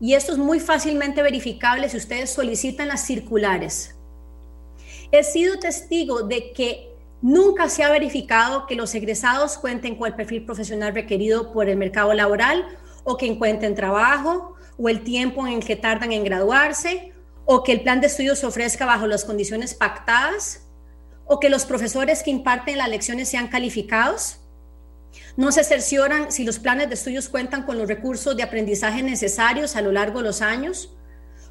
y 0.00 0.14
esto 0.14 0.32
es 0.32 0.38
muy 0.38 0.60
fácilmente 0.60 1.22
verificable 1.22 1.88
si 1.88 1.96
ustedes 1.96 2.30
solicitan 2.30 2.88
las 2.88 3.06
circulares, 3.06 3.96
he 5.10 5.22
sido 5.22 5.58
testigo 5.58 6.22
de 6.22 6.52
que 6.52 6.94
nunca 7.22 7.68
se 7.68 7.82
ha 7.82 7.90
verificado 7.90 8.66
que 8.66 8.74
los 8.74 8.94
egresados 8.94 9.58
cuenten 9.58 9.96
con 9.96 10.08
el 10.08 10.14
perfil 10.14 10.44
profesional 10.44 10.94
requerido 10.94 11.52
por 11.52 11.68
el 11.68 11.76
mercado 11.76 12.12
laboral 12.12 12.66
o 13.04 13.16
que 13.16 13.26
encuentren 13.26 13.74
trabajo 13.74 14.56
o 14.78 14.88
el 14.88 15.02
tiempo 15.02 15.46
en 15.46 15.54
el 15.54 15.64
que 15.64 15.76
tardan 15.76 16.12
en 16.12 16.24
graduarse, 16.24 17.12
o 17.44 17.62
que 17.62 17.72
el 17.72 17.82
plan 17.82 18.00
de 18.00 18.08
estudios 18.08 18.40
se 18.40 18.46
ofrezca 18.46 18.84
bajo 18.84 19.06
las 19.06 19.24
condiciones 19.24 19.74
pactadas, 19.74 20.68
o 21.24 21.40
que 21.40 21.48
los 21.48 21.64
profesores 21.64 22.22
que 22.22 22.30
imparten 22.30 22.78
las 22.78 22.88
lecciones 22.88 23.28
sean 23.28 23.48
calificados. 23.48 24.40
No 25.36 25.52
se 25.52 25.64
cercioran 25.64 26.32
si 26.32 26.44
los 26.44 26.58
planes 26.58 26.88
de 26.88 26.94
estudios 26.94 27.28
cuentan 27.28 27.64
con 27.64 27.78
los 27.78 27.88
recursos 27.88 28.36
de 28.36 28.42
aprendizaje 28.42 29.02
necesarios 29.02 29.76
a 29.76 29.82
lo 29.82 29.92
largo 29.92 30.18
de 30.18 30.24
los 30.24 30.42
años, 30.42 30.96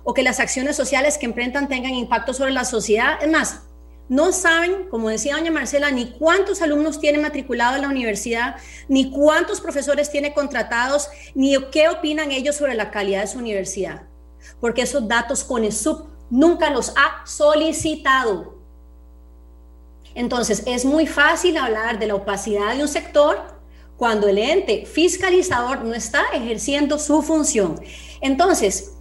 o 0.03 0.13
que 0.13 0.24
las 0.24 0.39
acciones 0.39 0.75
sociales 0.75 1.17
que 1.17 1.25
emprendan 1.25 1.67
tengan 1.67 1.93
impacto 1.93 2.34
sobre 2.34 2.51
la 2.51 2.63
sociedad. 2.63 3.22
Es 3.22 3.29
más, 3.29 3.62
no 4.07 4.31
saben, 4.31 4.88
como 4.89 5.10
decía 5.10 5.36
doña 5.36 5.51
Marcela, 5.51 5.89
ni 5.89 6.12
cuántos 6.12 6.62
alumnos 6.62 7.00
tiene 7.00 7.17
matriculado 7.17 7.75
en 7.75 7.81
la 7.81 7.89
universidad, 7.89 8.55
ni 8.88 9.10
cuántos 9.10 9.62
profesores 9.62 10.12
tiene 10.12 10.34
contratados, 10.34 11.10
ni 11.34 11.57
qué 11.72 11.89
opinan 11.89 12.31
ellos 12.31 12.55
sobre 12.55 12.75
la 12.75 12.91
calidad 12.91 13.22
de 13.22 13.27
su 13.27 13.39
universidad. 13.39 14.03
Porque 14.62 14.84
esos 14.84 15.07
datos 15.07 15.43
CONESUB 15.43 16.05
nunca 16.29 16.69
los 16.69 16.89
ha 16.89 17.25
solicitado. 17.25 18.60
Entonces, 20.13 20.63
es 20.67 20.86
muy 20.86 21.07
fácil 21.07 21.57
hablar 21.57 21.98
de 21.98 22.07
la 22.07 22.15
opacidad 22.15 22.75
de 22.75 22.84
un 22.84 22.88
sector 22.88 23.54
cuando 23.98 24.28
el 24.28 24.38
ente 24.38 24.86
fiscalizador 24.86 25.84
no 25.84 25.94
está 25.94 26.24
ejerciendo 26.34 27.00
su 27.00 27.22
función. 27.22 27.80
Entonces, 28.22 28.94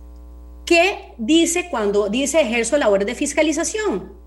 ¿qué 0.65 1.15
dice 1.19 1.69
cuando 1.71 2.09
dice 2.09 2.41
ejerzo 2.41 2.77
labores 2.77 3.07
de 3.07 3.15
fiscalización? 3.15 4.25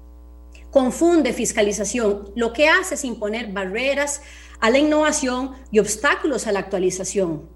confunde 0.72 1.34
fiscalización. 1.34 2.32
Lo 2.36 2.54
que 2.54 2.68
hace 2.68 2.96
es 2.96 3.04
imponer 3.04 3.52
barreras 3.52 4.22
a 4.60 4.70
la 4.70 4.78
innovación 4.78 5.54
y 5.72 5.80
obstáculos 5.80 6.48
a 6.48 6.52
la 6.52 6.60
actualización. 6.60 7.50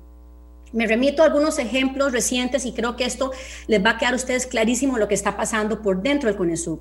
Me 0.74 0.88
remito 0.88 1.22
a 1.22 1.26
algunos 1.26 1.60
ejemplos 1.60 2.14
recientes 2.14 2.66
y 2.66 2.74
creo 2.74 2.96
que 2.96 3.06
esto 3.06 3.32
les 3.68 3.84
va 3.84 3.92
a 3.92 3.98
quedar 3.98 4.14
a 4.14 4.16
ustedes 4.16 4.48
clarísimo 4.48 4.98
lo 4.98 5.08
que 5.08 5.16
está 5.16 5.36
pasando 5.36 5.82
por 5.82 6.02
dentro 6.02 6.30
del 6.30 6.38
CONESUB. 6.38 6.80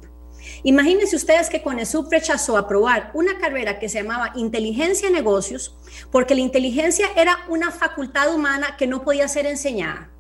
Imagínense 0.63 1.17
ustedes 1.17 1.49
que 1.49 1.63
CONESUB 1.63 2.11
rechazó 2.11 2.57
aprobar 2.57 3.11
una 3.15 3.39
carrera 3.39 3.79
que 3.79 3.89
se 3.89 4.03
llamaba 4.03 4.33
Inteligencia 4.37 5.09
en 5.09 5.15
Negocios 5.15 5.77
porque 6.11 6.35
la 6.35 6.41
inteligencia 6.43 7.09
era 7.17 7.39
una 7.49 7.71
facultad 7.71 8.35
humana 8.35 8.77
que 8.77 8.87
no 8.87 9.03
podía 9.03 9.29
ser 9.29 9.47
enseñada. 9.47 10.11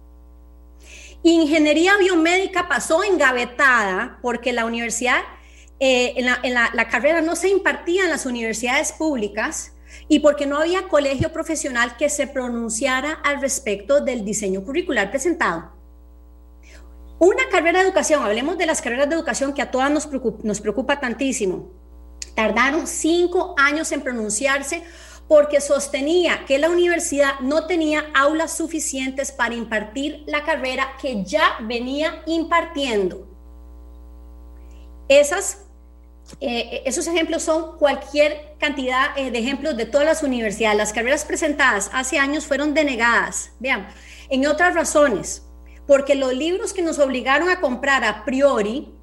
Ingeniería 1.22 1.98
biomédica 1.98 2.68
pasó 2.68 3.04
engavetada 3.04 4.18
porque 4.22 4.52
la 4.52 4.64
universidad 4.64 5.20
eh, 5.78 6.14
en, 6.16 6.54
la, 6.54 6.88
carrera 6.88 7.20
no 7.20 7.36
se 7.36 7.48
impartía 7.48 8.04
en 8.04 8.10
las 8.10 8.26
universidades 8.26 8.92
públicas 8.92 9.72
y 10.08 10.20
porque 10.20 10.46
no 10.46 10.58
había 10.58 10.88
colegio 10.88 11.32
profesional 11.32 11.96
que 11.96 12.08
se 12.08 12.26
pronunciara 12.26 13.12
al 13.12 13.40
respecto 13.40 14.00
del 14.00 14.24
diseño 14.24 14.64
curricular 14.64 15.10
presentado. 15.10 15.79
Una 17.20 17.50
carrera 17.50 17.80
de 17.80 17.84
educación, 17.84 18.22
hablemos 18.24 18.56
de 18.56 18.64
las 18.64 18.80
carreras 18.80 19.06
de 19.06 19.14
educación 19.14 19.52
que 19.52 19.60
a 19.60 19.70
todas 19.70 19.90
nos 19.90 20.06
preocupa, 20.06 20.40
nos 20.42 20.58
preocupa 20.58 21.00
tantísimo. 21.00 21.68
Tardaron 22.34 22.86
cinco 22.86 23.54
años 23.58 23.92
en 23.92 24.00
pronunciarse 24.00 24.82
porque 25.28 25.60
sostenía 25.60 26.46
que 26.46 26.58
la 26.58 26.70
universidad 26.70 27.38
no 27.40 27.66
tenía 27.66 28.06
aulas 28.14 28.56
suficientes 28.56 29.32
para 29.32 29.54
impartir 29.54 30.24
la 30.26 30.44
carrera 30.44 30.92
que 30.98 31.22
ya 31.22 31.58
venía 31.60 32.22
impartiendo. 32.24 33.28
Esas 35.06 35.66
eh, 36.40 36.82
esos 36.86 37.06
ejemplos 37.06 37.42
son 37.42 37.76
cualquier 37.76 38.54
cantidad 38.58 39.14
de 39.14 39.38
ejemplos 39.38 39.76
de 39.76 39.84
todas 39.84 40.06
las 40.06 40.22
universidades. 40.22 40.78
Las 40.78 40.94
carreras 40.94 41.26
presentadas 41.26 41.90
hace 41.92 42.18
años 42.18 42.46
fueron 42.46 42.72
denegadas. 42.72 43.50
Vean, 43.58 43.88
en 44.30 44.46
otras 44.46 44.74
razones, 44.74 45.49
porque 45.90 46.14
los 46.14 46.32
libros 46.32 46.72
que 46.72 46.82
nos 46.82 47.00
obligaron 47.00 47.48
a 47.48 47.60
comprar 47.60 48.04
a 48.04 48.24
priori 48.24 48.94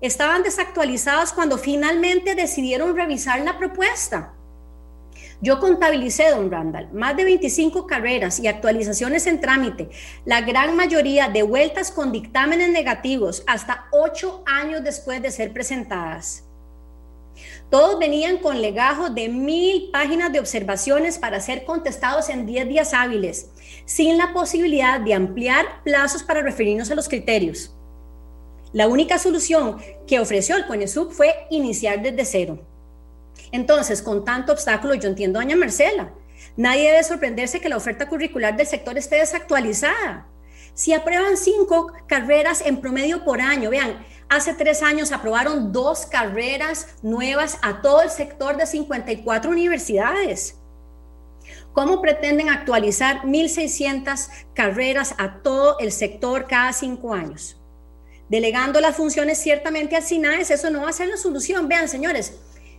estaban 0.00 0.42
desactualizados 0.42 1.32
cuando 1.32 1.58
finalmente 1.58 2.34
decidieron 2.34 2.96
revisar 2.96 3.40
la 3.42 3.56
propuesta. 3.56 4.32
Yo 5.40 5.60
contabilicé, 5.60 6.30
don 6.30 6.50
Randall, 6.50 6.92
más 6.92 7.16
de 7.16 7.22
25 7.22 7.86
carreras 7.86 8.40
y 8.40 8.48
actualizaciones 8.48 9.28
en 9.28 9.40
trámite, 9.40 9.90
la 10.24 10.40
gran 10.40 10.74
mayoría 10.74 11.28
de 11.28 11.44
vueltas 11.44 11.92
con 11.92 12.10
dictámenes 12.10 12.68
negativos 12.70 13.44
hasta 13.46 13.86
ocho 13.92 14.42
años 14.44 14.82
después 14.82 15.22
de 15.22 15.30
ser 15.30 15.52
presentadas. 15.52 16.42
Todos 17.70 17.98
venían 17.98 18.38
con 18.38 18.60
legajo 18.60 19.10
de 19.10 19.28
mil 19.28 19.90
páginas 19.90 20.32
de 20.32 20.40
observaciones 20.40 21.18
para 21.18 21.40
ser 21.40 21.64
contestados 21.64 22.28
en 22.28 22.46
10 22.46 22.68
días 22.68 22.94
hábiles, 22.94 23.50
sin 23.84 24.16
la 24.18 24.32
posibilidad 24.32 25.00
de 25.00 25.14
ampliar 25.14 25.82
plazos 25.82 26.22
para 26.22 26.42
referirnos 26.42 26.90
a 26.90 26.94
los 26.94 27.08
criterios. 27.08 27.74
La 28.72 28.88
única 28.88 29.18
solución 29.18 29.78
que 30.06 30.20
ofreció 30.20 30.56
el 30.56 30.66
CONESUB 30.66 31.12
fue 31.12 31.46
iniciar 31.50 32.02
desde 32.02 32.24
cero. 32.24 32.58
Entonces, 33.52 34.02
con 34.02 34.24
tanto 34.24 34.52
obstáculo, 34.52 34.94
yo 34.94 35.08
entiendo 35.08 35.38
a 35.38 35.42
doña 35.42 35.56
Marcela. 35.56 36.12
Nadie 36.56 36.90
debe 36.90 37.04
sorprenderse 37.04 37.60
que 37.60 37.68
la 37.68 37.76
oferta 37.76 38.08
curricular 38.08 38.56
del 38.56 38.66
sector 38.66 38.98
esté 38.98 39.16
desactualizada. 39.16 40.26
Si 40.74 40.92
aprueban 40.92 41.36
cinco 41.36 41.92
carreras 42.08 42.62
en 42.66 42.80
promedio 42.80 43.24
por 43.24 43.40
año, 43.40 43.70
vean, 43.70 44.04
hace 44.28 44.54
tres 44.54 44.82
años 44.82 45.12
aprobaron 45.12 45.72
dos 45.72 46.06
carreras 46.06 46.88
nuevas 47.02 47.58
a 47.62 47.80
todo 47.80 48.02
el 48.02 48.10
sector 48.10 48.56
de 48.56 48.66
54 48.66 49.50
universidades. 49.50 50.58
¿Cómo 51.72 52.00
pretenden 52.00 52.48
actualizar 52.48 53.22
1.600 53.22 54.28
carreras 54.54 55.14
a 55.18 55.42
todo 55.42 55.78
el 55.80 55.92
sector 55.92 56.46
cada 56.46 56.72
cinco 56.72 57.12
años? 57.12 57.60
Delegando 58.28 58.80
las 58.80 58.96
funciones 58.96 59.38
ciertamente 59.38 59.96
al 59.96 60.02
SINAES, 60.02 60.50
eso 60.50 60.70
no 60.70 60.82
va 60.82 60.90
a 60.90 60.92
ser 60.92 61.08
la 61.08 61.16
solución. 61.16 61.68
Vean, 61.68 61.88
señores, 61.88 62.38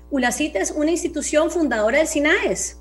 ULACIT 0.09 0.55
es 0.55 0.71
una 0.71 0.91
institución 0.91 1.51
fundadora 1.51 1.99
del 1.99 2.07
SINAES. 2.07 2.79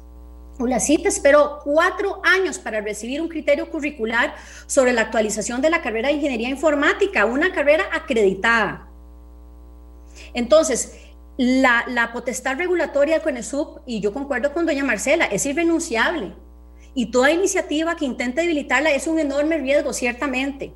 ULACIT 0.59 1.07
esperó 1.07 1.61
cuatro 1.65 2.21
años 2.25 2.59
para 2.59 2.81
recibir 2.81 3.21
un 3.21 3.29
criterio 3.29 3.71
curricular 3.71 4.35
sobre 4.67 4.93
la 4.93 5.03
actualización 5.03 5.61
de 5.61 5.71
la 5.71 5.83
carrera 5.83 6.09
de 6.09 6.15
Ingeniería 6.15 6.49
Informática, 6.49 7.25
una 7.25 7.53
carrera 7.53 7.85
acreditada. 7.93 8.89
Entonces, 10.33 11.01
la, 11.37 11.85
la 11.89 12.13
potestad 12.13 12.57
regulatoria 12.57 13.15
del 13.15 13.23
CONESUB, 13.23 13.81
y 13.87 14.01
yo 14.01 14.13
concuerdo 14.13 14.53
con 14.53 14.67
doña 14.67 14.85
Marcela, 14.85 15.25
es 15.25 15.45
irrenunciable. 15.47 16.33
Y 16.95 17.07
toda 17.07 17.33
iniciativa 17.33 17.97
que 17.97 18.05
intente 18.05 18.43
debilitarla 18.43 18.93
es 18.93 19.09
un 19.09 19.19
enorme 19.19 19.59
riesgo, 19.59 19.93
ciertamente 19.93 20.73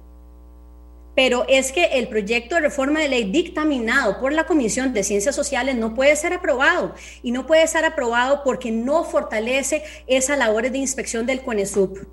pero 1.19 1.45
es 1.49 1.73
que 1.73 1.85
el 1.99 2.07
proyecto 2.07 2.55
de 2.55 2.61
reforma 2.61 3.01
de 3.01 3.09
ley 3.09 3.25
dictaminado 3.25 4.21
por 4.21 4.33
la 4.33 4.47
Comisión 4.47 4.93
de 4.93 5.03
Ciencias 5.03 5.35
Sociales 5.35 5.75
no 5.75 5.93
puede 5.93 6.15
ser 6.15 6.33
aprobado 6.33 6.95
y 7.25 7.33
no 7.33 7.45
puede 7.45 7.67
ser 7.67 7.85
aprobado 7.85 8.45
porque 8.45 8.71
no 8.71 9.03
fortalece 9.03 9.83
esas 10.07 10.39
labores 10.39 10.71
de 10.71 10.79
inspección 10.79 11.27
del 11.27 11.43
CONESUB 11.43 12.07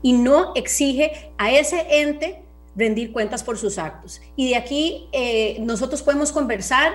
y 0.00 0.12
no 0.12 0.54
exige 0.54 1.32
a 1.38 1.50
ese 1.50 1.86
ente 1.90 2.44
rendir 2.76 3.10
cuentas 3.10 3.42
por 3.42 3.58
sus 3.58 3.78
actos. 3.78 4.20
Y 4.36 4.50
de 4.50 4.54
aquí 4.54 5.08
eh, 5.10 5.56
nosotros 5.58 6.00
podemos 6.00 6.30
conversar 6.30 6.92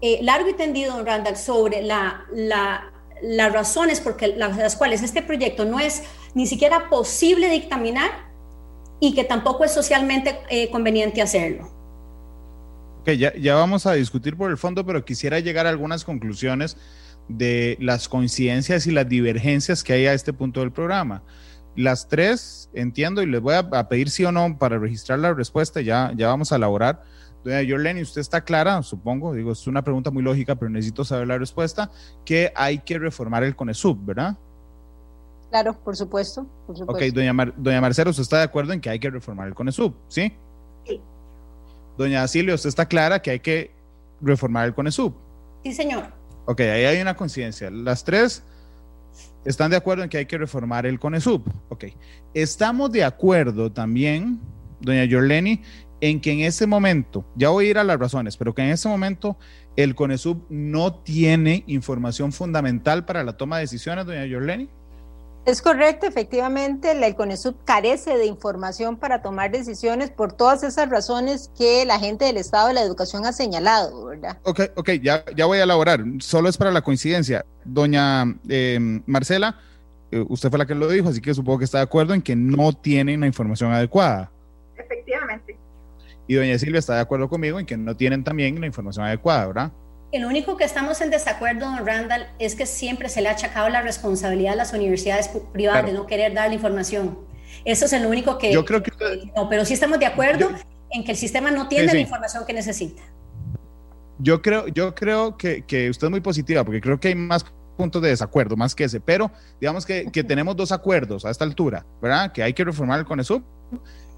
eh, 0.00 0.20
largo 0.22 0.48
y 0.48 0.54
tendido, 0.54 0.96
don 0.96 1.04
Randall, 1.04 1.36
sobre 1.36 1.82
la, 1.82 2.24
las 2.32 3.52
razones 3.52 4.00
por 4.00 4.16
las 4.38 4.74
cuales 4.76 5.02
este 5.02 5.20
proyecto 5.20 5.66
no 5.66 5.78
es 5.80 6.02
ni 6.32 6.46
siquiera 6.46 6.88
posible 6.88 7.50
dictaminar 7.50 8.29
y 9.00 9.14
que 9.14 9.24
tampoco 9.24 9.64
es 9.64 9.72
socialmente 9.72 10.38
eh, 10.50 10.70
conveniente 10.70 11.22
hacerlo. 11.22 11.68
Ok, 13.00 13.10
ya, 13.12 13.34
ya 13.34 13.54
vamos 13.54 13.86
a 13.86 13.94
discutir 13.94 14.36
por 14.36 14.50
el 14.50 14.58
fondo, 14.58 14.84
pero 14.84 15.04
quisiera 15.04 15.40
llegar 15.40 15.66
a 15.66 15.70
algunas 15.70 16.04
conclusiones 16.04 16.76
de 17.28 17.76
las 17.80 18.08
coincidencias 18.08 18.86
y 18.86 18.90
las 18.90 19.08
divergencias 19.08 19.82
que 19.82 19.94
hay 19.94 20.06
a 20.06 20.12
este 20.12 20.32
punto 20.32 20.60
del 20.60 20.72
programa. 20.72 21.22
Las 21.76 22.08
tres 22.08 22.68
entiendo 22.74 23.22
y 23.22 23.26
les 23.26 23.40
voy 23.40 23.54
a, 23.54 23.88
pedir 23.88 24.10
sí 24.10 24.24
o 24.24 24.32
no 24.32 24.58
para 24.58 24.78
registrar 24.78 25.18
la 25.18 25.32
respuesta, 25.32 25.80
ya, 25.80 26.12
ya 26.16 26.28
vamos 26.28 26.52
a 26.52 26.56
elaborar. 26.56 27.02
Doña 27.44 27.62
Yorleni, 27.62 28.02
usted 28.02 28.20
está 28.20 28.42
clara, 28.42 28.82
supongo, 28.82 29.32
digo, 29.32 29.52
es 29.52 29.66
una 29.66 29.82
pregunta 29.82 30.10
muy 30.10 30.22
lógica, 30.22 30.56
pero 30.56 30.68
necesito 30.68 31.04
saber 31.04 31.28
la 31.28 31.38
respuesta, 31.38 31.90
que 32.26 32.52
hay 32.54 32.80
que 32.80 32.98
reformar 32.98 33.44
el 33.44 33.56
CONESUB, 33.56 34.04
¿verdad? 34.04 34.36
Claro, 35.50 35.74
por 35.82 35.96
supuesto. 35.96 36.46
Por 36.66 36.76
supuesto. 36.78 37.04
Ok, 37.04 37.12
doña, 37.12 37.32
doña 37.56 37.80
Marcela, 37.80 38.10
¿usted 38.10 38.22
está 38.22 38.38
de 38.38 38.44
acuerdo 38.44 38.72
en 38.72 38.80
que 38.80 38.88
hay 38.88 39.00
que 39.00 39.10
reformar 39.10 39.48
el 39.48 39.54
CONESUB? 39.54 39.94
¿Sí? 40.08 40.32
Sí. 40.86 41.00
Doña 41.98 42.26
Silvia, 42.28 42.54
¿usted 42.54 42.68
está 42.68 42.86
clara 42.86 43.20
que 43.20 43.32
hay 43.32 43.40
que 43.40 43.72
reformar 44.20 44.66
el 44.66 44.74
CONESUB? 44.74 45.12
Sí, 45.64 45.72
señor. 45.72 46.04
Ok, 46.46 46.60
ahí 46.60 46.84
hay 46.84 47.00
una 47.00 47.16
coincidencia. 47.16 47.70
Las 47.70 48.04
tres 48.04 48.44
están 49.44 49.70
de 49.70 49.76
acuerdo 49.76 50.04
en 50.04 50.08
que 50.08 50.18
hay 50.18 50.26
que 50.26 50.38
reformar 50.38 50.86
el 50.86 50.98
CONESUB. 50.98 51.42
Ok. 51.68 51.86
Estamos 52.32 52.92
de 52.92 53.04
acuerdo 53.04 53.72
también, 53.72 54.40
doña 54.80 55.04
Yorleni, 55.04 55.62
en 56.00 56.20
que 56.20 56.32
en 56.32 56.40
ese 56.40 56.66
momento, 56.66 57.24
ya 57.34 57.50
voy 57.50 57.66
a 57.66 57.70
ir 57.70 57.78
a 57.78 57.84
las 57.84 57.98
razones, 57.98 58.36
pero 58.36 58.54
que 58.54 58.62
en 58.62 58.70
ese 58.70 58.88
momento 58.88 59.36
el 59.76 59.94
CONESUB 59.94 60.44
no 60.48 60.94
tiene 60.94 61.64
información 61.66 62.32
fundamental 62.32 63.04
para 63.04 63.24
la 63.24 63.36
toma 63.36 63.56
de 63.56 63.62
decisiones, 63.62 64.06
doña 64.06 64.24
Yorleni. 64.26 64.68
Es 65.50 65.62
correcto, 65.62 66.06
efectivamente, 66.06 66.92
el 66.92 67.16
CONESUB 67.16 67.64
carece 67.64 68.16
de 68.16 68.26
información 68.26 68.96
para 68.96 69.20
tomar 69.20 69.50
decisiones 69.50 70.08
por 70.08 70.32
todas 70.32 70.62
esas 70.62 70.88
razones 70.88 71.50
que 71.58 71.84
la 71.84 71.98
gente 71.98 72.24
del 72.24 72.36
Estado 72.36 72.68
de 72.68 72.74
la 72.74 72.82
Educación 72.82 73.26
ha 73.26 73.32
señalado, 73.32 74.06
¿verdad? 74.06 74.38
Ok, 74.44 74.60
ok, 74.76 74.90
ya, 75.02 75.24
ya 75.34 75.46
voy 75.46 75.58
a 75.58 75.64
elaborar, 75.64 76.04
solo 76.20 76.48
es 76.48 76.56
para 76.56 76.70
la 76.70 76.82
coincidencia. 76.82 77.44
Doña 77.64 78.32
em, 78.48 79.02
Marcela, 79.06 79.58
eh, 80.12 80.24
usted 80.28 80.50
fue 80.50 80.58
la 80.60 80.66
que 80.66 80.76
lo 80.76 80.86
dijo, 80.86 81.08
así 81.08 81.20
que 81.20 81.34
supongo 81.34 81.58
que 81.58 81.64
está 81.64 81.78
de 81.78 81.84
acuerdo 81.84 82.14
en 82.14 82.22
que 82.22 82.36
no 82.36 82.72
tienen 82.72 83.18
la 83.18 83.26
información 83.26 83.72
adecuada. 83.72 84.30
Efectivamente. 84.76 85.58
Y 86.28 86.36
doña 86.36 86.56
Silvia 86.60 86.78
está 86.78 86.94
de 86.94 87.00
acuerdo 87.00 87.28
conmigo 87.28 87.58
en 87.58 87.66
que 87.66 87.76
no 87.76 87.96
tienen 87.96 88.22
también 88.22 88.60
la 88.60 88.68
información 88.68 89.04
adecuada, 89.04 89.48
¿verdad? 89.48 89.72
El 90.12 90.24
único 90.24 90.56
que 90.56 90.64
estamos 90.64 91.00
en 91.00 91.10
desacuerdo, 91.10 91.66
don 91.66 91.86
Randall, 91.86 92.26
es 92.40 92.56
que 92.56 92.66
siempre 92.66 93.08
se 93.08 93.22
le 93.22 93.28
ha 93.28 93.32
achacado 93.32 93.68
la 93.68 93.80
responsabilidad 93.80 94.54
a 94.54 94.56
las 94.56 94.72
universidades 94.72 95.30
privadas 95.52 95.86
de 95.86 95.92
no 95.92 96.06
querer 96.06 96.34
dar 96.34 96.48
la 96.48 96.54
información. 96.54 97.16
Eso 97.64 97.84
es 97.84 97.92
el 97.92 98.06
único 98.06 98.36
que... 98.36 98.52
Yo 98.52 98.64
creo 98.64 98.82
que... 98.82 98.90
no, 99.36 99.48
pero 99.48 99.64
sí 99.64 99.74
estamos 99.74 100.00
de 100.00 100.06
acuerdo 100.06 100.50
en 100.90 101.04
que 101.04 101.12
el 101.12 101.16
sistema 101.16 101.52
no 101.52 101.68
tiene 101.68 101.92
la 101.92 102.00
información 102.00 102.44
que 102.44 102.52
necesita. 102.52 103.02
Yo 104.18 104.42
creo, 104.42 104.66
yo 104.66 104.94
creo 104.94 105.36
que, 105.36 105.62
que, 105.62 105.88
usted 105.88 106.08
es 106.08 106.10
muy 106.10 106.20
positiva, 106.20 106.64
porque 106.64 106.80
creo 106.80 106.98
que 106.98 107.08
hay 107.08 107.14
más 107.14 107.44
puntos 107.76 108.02
de 108.02 108.08
desacuerdo, 108.08 108.56
más 108.56 108.74
que 108.74 108.84
ese, 108.84 109.00
pero 109.00 109.30
digamos 109.60 109.86
que, 109.86 110.10
que 110.12 110.24
tenemos 110.24 110.56
dos 110.56 110.72
acuerdos 110.72 111.24
a 111.24 111.30
esta 111.30 111.44
altura, 111.44 111.86
¿verdad? 112.02 112.32
Que 112.32 112.42
hay 112.42 112.52
que 112.52 112.64
reformar 112.64 112.98
el 112.98 113.06
CONESUB 113.06 113.42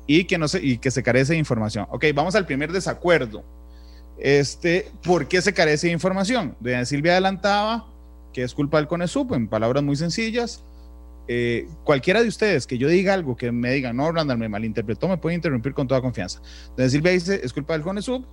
y 0.06 0.24
que, 0.24 0.38
no 0.38 0.48
se, 0.48 0.64
y 0.64 0.78
que 0.78 0.90
se 0.90 1.02
carece 1.02 1.34
de 1.34 1.38
información. 1.38 1.86
Ok, 1.90 2.06
vamos 2.14 2.34
al 2.34 2.46
primer 2.46 2.72
desacuerdo 2.72 3.44
este, 4.22 4.88
¿Por 5.02 5.26
qué 5.26 5.42
se 5.42 5.52
carece 5.52 5.88
de 5.88 5.92
información? 5.92 6.56
Doña 6.60 6.84
Silvia 6.84 7.12
adelantaba 7.12 7.92
que 8.32 8.44
es 8.44 8.54
culpa 8.54 8.78
del 8.78 8.86
CONESUP, 8.86 9.32
en 9.32 9.48
palabras 9.48 9.82
muy 9.82 9.96
sencillas. 9.96 10.64
Eh, 11.28 11.68
cualquiera 11.84 12.22
de 12.22 12.28
ustedes 12.28 12.66
que 12.66 12.78
yo 12.78 12.88
diga 12.88 13.14
algo 13.14 13.36
que 13.36 13.52
me 13.52 13.72
diga, 13.72 13.92
no, 13.92 14.10
Randall, 14.10 14.38
me 14.38 14.48
malinterpretó, 14.48 15.08
me 15.08 15.18
puede 15.18 15.34
interrumpir 15.34 15.74
con 15.74 15.88
toda 15.88 16.00
confianza. 16.00 16.40
Doña 16.76 16.88
Silvia 16.88 17.12
dice, 17.12 17.40
es 17.42 17.52
culpa 17.52 17.74
del 17.74 17.82
CONESUB. 17.82 18.24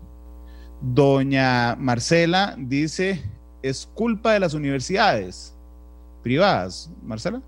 Doña 0.82 1.76
Marcela 1.76 2.56
dice, 2.58 3.24
es 3.64 3.88
culpa 3.94 4.34
de 4.34 4.40
las 4.40 4.54
universidades 4.54 5.56
privadas. 6.24 6.92
Marcela. 7.04 7.42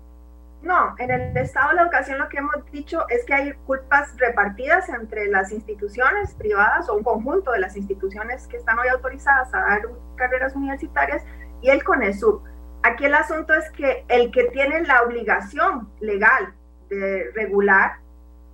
No, 0.62 0.94
en 0.98 1.10
el 1.10 1.36
estado 1.36 1.70
de 1.70 1.74
la 1.74 1.82
educación 1.82 2.18
lo 2.18 2.28
que 2.28 2.38
hemos 2.38 2.64
dicho 2.70 3.04
es 3.08 3.24
que 3.24 3.34
hay 3.34 3.52
culpas 3.66 4.16
repartidas 4.16 4.88
entre 4.88 5.26
las 5.26 5.50
instituciones 5.50 6.34
privadas 6.34 6.88
o 6.88 6.94
un 6.94 7.02
conjunto 7.02 7.50
de 7.50 7.58
las 7.58 7.76
instituciones 7.76 8.46
que 8.46 8.58
están 8.58 8.78
hoy 8.78 8.86
autorizadas 8.88 9.52
a 9.52 9.58
dar 9.58 9.82
carreras 10.16 10.54
universitarias 10.54 11.24
y 11.62 11.70
el 11.70 11.82
CONESUB. 11.82 12.42
Aquí 12.84 13.06
el 13.06 13.14
asunto 13.14 13.54
es 13.54 13.68
que 13.72 14.04
el 14.08 14.30
que 14.30 14.44
tiene 14.44 14.82
la 14.82 15.02
obligación 15.02 15.90
legal 16.00 16.54
de 16.88 17.32
regular 17.34 17.96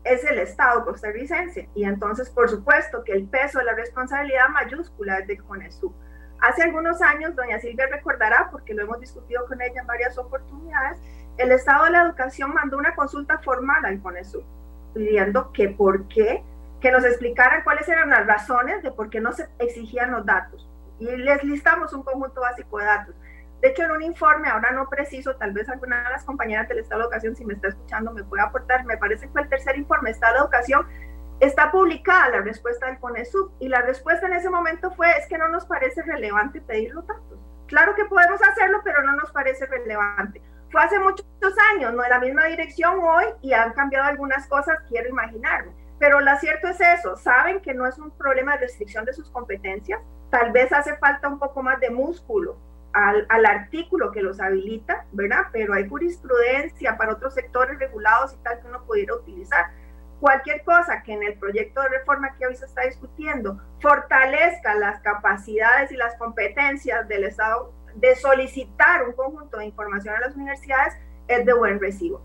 es 0.05 0.25
el 0.25 0.39
Estado 0.39 0.87
costarricense 0.87 1.69
y 1.75 1.85
entonces 1.85 2.31
por 2.31 2.49
supuesto 2.49 3.05
que 3.05 3.13
el 3.13 3.29
peso 3.29 3.59
de 3.59 3.67
la 3.67 3.75
responsabilidad 3.75 4.49
mayúscula 4.49 5.19
es 5.19 5.27
de 5.27 5.37
CONESUB. 5.37 5.93
Hace 6.41 6.63
algunos 6.63 7.03
años, 7.03 7.35
doña 7.35 7.59
Silvia 7.59 7.89
recordará, 7.91 8.49
porque 8.51 8.73
lo 8.73 8.83
hemos 8.83 9.01
discutido 9.01 9.45
con 9.47 9.61
ella 9.61 9.81
en 9.81 9.87
varias 9.87 10.17
oportunidades, 10.19 10.99
el 11.39 11.53
Estado 11.53 11.85
de 11.85 11.91
la 11.93 12.03
Educación 12.03 12.53
mandó 12.53 12.77
una 12.77 12.95
consulta 12.95 13.39
formal 13.39 13.85
al 13.85 14.01
CONESUB 14.01 14.45
pidiendo 14.95 15.53
que 15.53 15.69
por 15.69 16.09
qué, 16.09 16.43
que 16.81 16.91
nos 16.91 17.05
explicaran 17.05 17.63
cuáles 17.63 17.89
eran 17.89 18.11
las 18.11 18.27
razones 18.27 18.83
de 18.83 18.91
por 18.91 19.11
qué 19.11 19.21
no 19.21 19.33
se 19.33 19.49
exigían 19.59 20.11
los 20.11 20.27
datos. 20.27 20.69
y 21.01 21.05
les 21.05 21.45
listamos 21.45 21.93
un 21.93 22.03
conjunto 22.03 22.41
básico 22.41 22.79
de 22.79 22.85
datos. 22.85 23.15
De 23.61 23.69
hecho, 23.69 23.85
en 23.85 23.93
un 23.93 24.03
informe, 24.03 24.49
ahora 24.49 24.73
no 24.73 24.89
preciso, 24.89 25.37
tal 25.37 25.53
vez 25.53 25.69
alguna 25.69 26.03
de 26.03 26.11
las 26.11 26.25
compañeras 26.25 26.69
del 26.69 26.79
Estado 26.79 27.03
de 27.03 27.05
Educación, 27.05 27.37
si 27.37 27.45
me 27.45 27.55
está 27.55 27.69
escuchando, 27.69 28.13
me 28.13 28.25
puede 28.25 28.43
aportar, 28.43 28.85
me 28.85 28.97
parece 28.97 29.27
que 29.27 29.33
fue 29.33 29.43
el 29.43 29.49
tercer 29.49 29.77
informe, 29.77 30.11
Estado 30.11 30.35
de 30.35 30.41
Educación, 30.41 30.87
está 31.39 31.71
publicada 31.71 32.31
la 32.31 32.41
respuesta 32.41 32.87
del 32.87 32.99
CONESUB 32.99 33.53
y 33.61 33.69
la 33.69 33.83
respuesta 33.83 34.27
en 34.27 34.33
ese 34.33 34.51
momento 34.51 34.91
fue, 34.91 35.09
es 35.19 35.29
que 35.29 35.39
no 35.39 35.49
nos 35.49 35.67
parece 35.67 36.03
relevante 36.03 36.61
pedir 36.61 36.93
los 36.93 37.07
datos. 37.07 37.39
Claro 37.67 37.95
que 37.95 38.07
podemos 38.07 38.41
hacerlo, 38.43 38.81
pero 38.83 39.03
no 39.03 39.15
nos 39.15 39.31
parece 39.31 39.67
relevante. 39.67 40.43
Fue 40.71 40.83
hace 40.83 40.99
muchos 40.99 41.27
años, 41.73 41.95
no 41.95 42.05
en 42.05 42.11
la 42.11 42.21
misma 42.21 42.45
dirección 42.47 43.01
hoy 43.01 43.25
y 43.41 43.53
han 43.53 43.73
cambiado 43.73 44.07
algunas 44.07 44.47
cosas, 44.47 44.79
quiero 44.89 45.09
imaginarme. 45.09 45.73
Pero 45.99 46.21
lo 46.21 46.37
cierto 46.39 46.69
es 46.69 46.81
eso, 46.81 47.17
saben 47.17 47.61
que 47.61 47.75
no 47.75 47.87
es 47.87 47.99
un 47.99 48.11
problema 48.11 48.53
de 48.53 48.67
restricción 48.67 49.05
de 49.05 49.13
sus 49.13 49.31
competencias, 49.31 50.01
tal 50.31 50.53
vez 50.53 50.73
hace 50.73 50.97
falta 50.99 51.29
un 51.29 51.39
poco 51.39 51.63
más 51.63 51.81
de 51.81 51.91
músculo 51.91 52.57
al, 52.93 53.27
al, 53.29 53.47
artículo 53.47 54.13
que 54.13 54.23
los 54.23 54.41
habilita, 54.41 55.07
¿verdad? 55.13 55.47
Pero 55.53 55.75
hay 55.75 55.89
jurisprudencia 55.89 56.97
para 56.97 57.13
otros 57.13 57.35
sectores 57.35 57.79
regulados 57.79 58.35
y 58.35 58.43
tal 58.43 58.61
que 58.61 58.67
uno 58.67 58.85
pudiera 58.85 59.15
utilizar. 59.15 59.67
Cualquier 60.21 60.65
cosa 60.65 61.03
que 61.03 61.13
en 61.13 61.23
el 61.23 61.39
proyecto 61.39 61.81
de 61.81 61.91
reforma 61.91 62.35
que 62.37 62.47
hoy 62.47 62.57
se 62.57 62.65
está 62.65 62.83
discutiendo 62.83 63.61
fortalezca 63.81 64.75
las 64.75 65.01
capacidades 65.01 65.93
y 65.93 65.97
las 65.97 66.17
competencias 66.17 67.07
del 67.07 67.25
Estado 67.25 67.73
de 67.95 68.17
solicitar 68.17 69.05
un 69.05 69.13
conjunto 69.13 69.59
de 69.59 69.67
información 69.67 70.15
a 70.15 70.21
las 70.21 70.35
universidades 70.35 70.95
es 71.27 71.45
de 71.45 71.53
buen 71.53 71.81
recibo. 71.81 72.23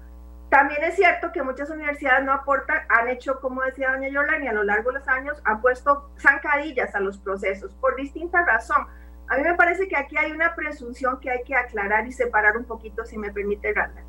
También 0.49 0.83
es 0.83 0.95
cierto 0.95 1.31
que 1.31 1.41
muchas 1.41 1.69
universidades 1.71 2.23
no 2.23 2.31
aportan, 2.31 2.81
han 2.87 3.09
hecho, 3.09 3.39
como 3.39 3.63
decía 3.63 3.91
doña 3.91 4.09
Yolani, 4.09 4.47
a 4.47 4.53
lo 4.53 4.63
largo 4.63 4.91
de 4.91 4.99
los 4.99 5.07
años, 5.07 5.41
han 5.45 5.61
puesto 5.61 6.11
zancadillas 6.19 6.93
a 6.93 6.99
los 6.99 7.17
procesos 7.17 7.73
por 7.75 7.95
distintas 7.95 8.45
razones. 8.45 8.87
A 9.29 9.37
mí 9.37 9.43
me 9.43 9.55
parece 9.55 9.87
que 9.87 9.95
aquí 9.95 10.15
hay 10.15 10.31
una 10.31 10.53
presunción 10.53 11.19
que 11.19 11.31
hay 11.31 11.43
que 11.43 11.55
aclarar 11.55 12.05
y 12.05 12.11
separar 12.11 12.55
un 12.55 12.65
poquito, 12.65 13.03
si 13.03 13.17
me 13.17 13.31
permite, 13.31 13.73
Randa. 13.73 14.03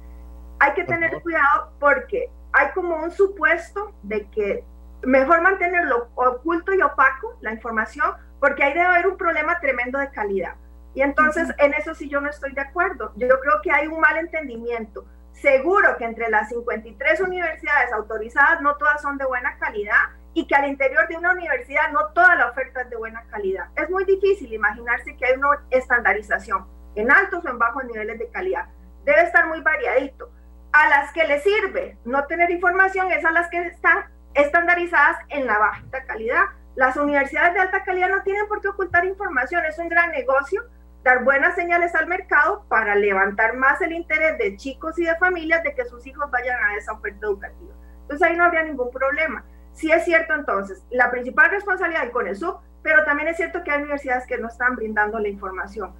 Hay 0.61 0.75
que 0.75 0.85
tener 0.85 1.23
cuidado 1.23 1.73
porque 1.81 2.31
hay 2.53 2.73
como 2.73 2.97
un 2.97 3.11
supuesto 3.11 3.95
de 4.03 4.27
que 4.29 4.65
mejor 5.03 5.41
mantenerlo 5.41 6.09
oculto 6.15 6.75
y 6.75 6.83
opaco, 6.83 7.39
la 7.41 7.53
información, 7.53 8.13
porque 8.39 8.63
ahí 8.63 8.75
debe 8.75 8.87
haber 8.87 9.07
un 9.07 9.17
problema 9.17 9.59
tremendo 9.61 9.99
de 9.99 10.11
calidad. 10.11 10.57
Y 10.95 11.03
entonces 11.03 11.49
en 11.59 11.75
eso 11.75 11.95
sí 11.95 12.09
yo 12.09 12.21
no 12.21 12.31
estoy 12.31 12.53
de 12.53 12.61
acuerdo. 12.61 13.13
Yo 13.17 13.29
creo 13.41 13.61
que 13.63 13.73
hay 13.73 13.89
un 13.89 14.01
mal 14.01 14.17
entendimiento. 14.17 15.05
Seguro 15.33 15.97
que 15.99 16.05
entre 16.05 16.31
las 16.31 16.49
53 16.49 17.21
universidades 17.21 17.93
autorizadas 17.93 18.61
no 18.63 18.77
todas 18.77 19.03
son 19.03 19.19
de 19.19 19.27
buena 19.27 19.59
calidad 19.59 20.11
y 20.33 20.47
que 20.47 20.55
al 20.55 20.69
interior 20.69 21.07
de 21.09 21.17
una 21.17 21.33
universidad 21.33 21.91
no 21.93 22.07
toda 22.13 22.37
la 22.37 22.51
oferta 22.51 22.83
es 22.83 22.91
de 22.91 22.97
buena 22.97 23.25
calidad. 23.31 23.67
Es 23.77 23.91
muy 23.91 24.05
difícil 24.05 24.53
imaginarse 24.53 25.17
que 25.17 25.27
hay 25.27 25.35
una 25.35 25.61
estandarización 25.71 26.67
en 26.95 27.11
altos 27.11 27.45
o 27.45 27.49
en 27.49 27.59
bajos 27.59 27.85
niveles 27.85 28.19
de 28.19 28.29
calidad. 28.29 28.67
Debe 29.05 29.23
estar 29.23 29.47
muy 29.47 29.61
variadito. 29.61 30.31
A 30.73 30.89
las 30.89 31.13
que 31.13 31.25
le 31.25 31.41
sirve 31.41 31.99
no 32.05 32.25
tener 32.27 32.51
información 32.51 33.11
es 33.13 33.25
a 33.25 33.31
las 33.31 33.49
que 33.49 33.61
están 33.67 34.07
estandarizadas 34.35 35.19
en 35.29 35.47
la 35.47 35.59
baja 35.59 35.83
calidad. 36.07 36.45
Las 36.75 36.97
universidades 36.97 37.55
de 37.55 37.61
alta 37.61 37.85
calidad 37.85 38.09
no 38.09 38.23
tienen 38.23 38.49
por 38.49 38.61
qué 38.61 38.69
ocultar 38.69 39.05
información, 39.05 39.65
es 39.65 39.79
un 39.79 39.89
gran 39.89 40.11
negocio 40.11 40.65
dar 41.05 41.23
buenas 41.23 41.55
señales 41.55 41.95
al 41.95 42.07
mercado 42.07 42.65
para 42.69 42.95
levantar 42.95 43.55
más 43.57 43.81
el 43.83 43.93
interés 43.93 44.39
de 44.39 44.57
chicos 44.57 44.99
y 44.99 45.05
de 45.05 45.15
familias 45.17 45.63
de 45.63 45.75
que 45.75 45.85
sus 45.85 46.05
hijos 46.07 46.31
vayan 46.31 46.59
a 46.61 46.77
esa 46.77 46.95
oferta 46.95 47.27
educativa. 47.27 47.75
Entonces 48.03 48.27
ahí 48.27 48.37
no 48.37 48.45
habría 48.45 48.63
ningún 48.63 48.91
problema. 48.91 49.45
Sí 49.75 49.93
es 49.93 50.05
cierto 50.05 50.35
entonces, 50.35 50.83
la 50.91 51.11
principal 51.11 51.51
responsabilidad 51.51 52.11
con 52.11 52.27
eso, 52.27 52.63
pero 52.83 53.05
también 53.05 53.29
es 53.29 53.37
cierto 53.37 53.63
que 53.63 53.71
hay 53.71 53.83
universidades 53.83 54.27
que 54.27 54.39
no 54.39 54.49
están 54.49 54.77
brindando 54.77 55.19
la 55.19 55.29
información. 55.29 55.95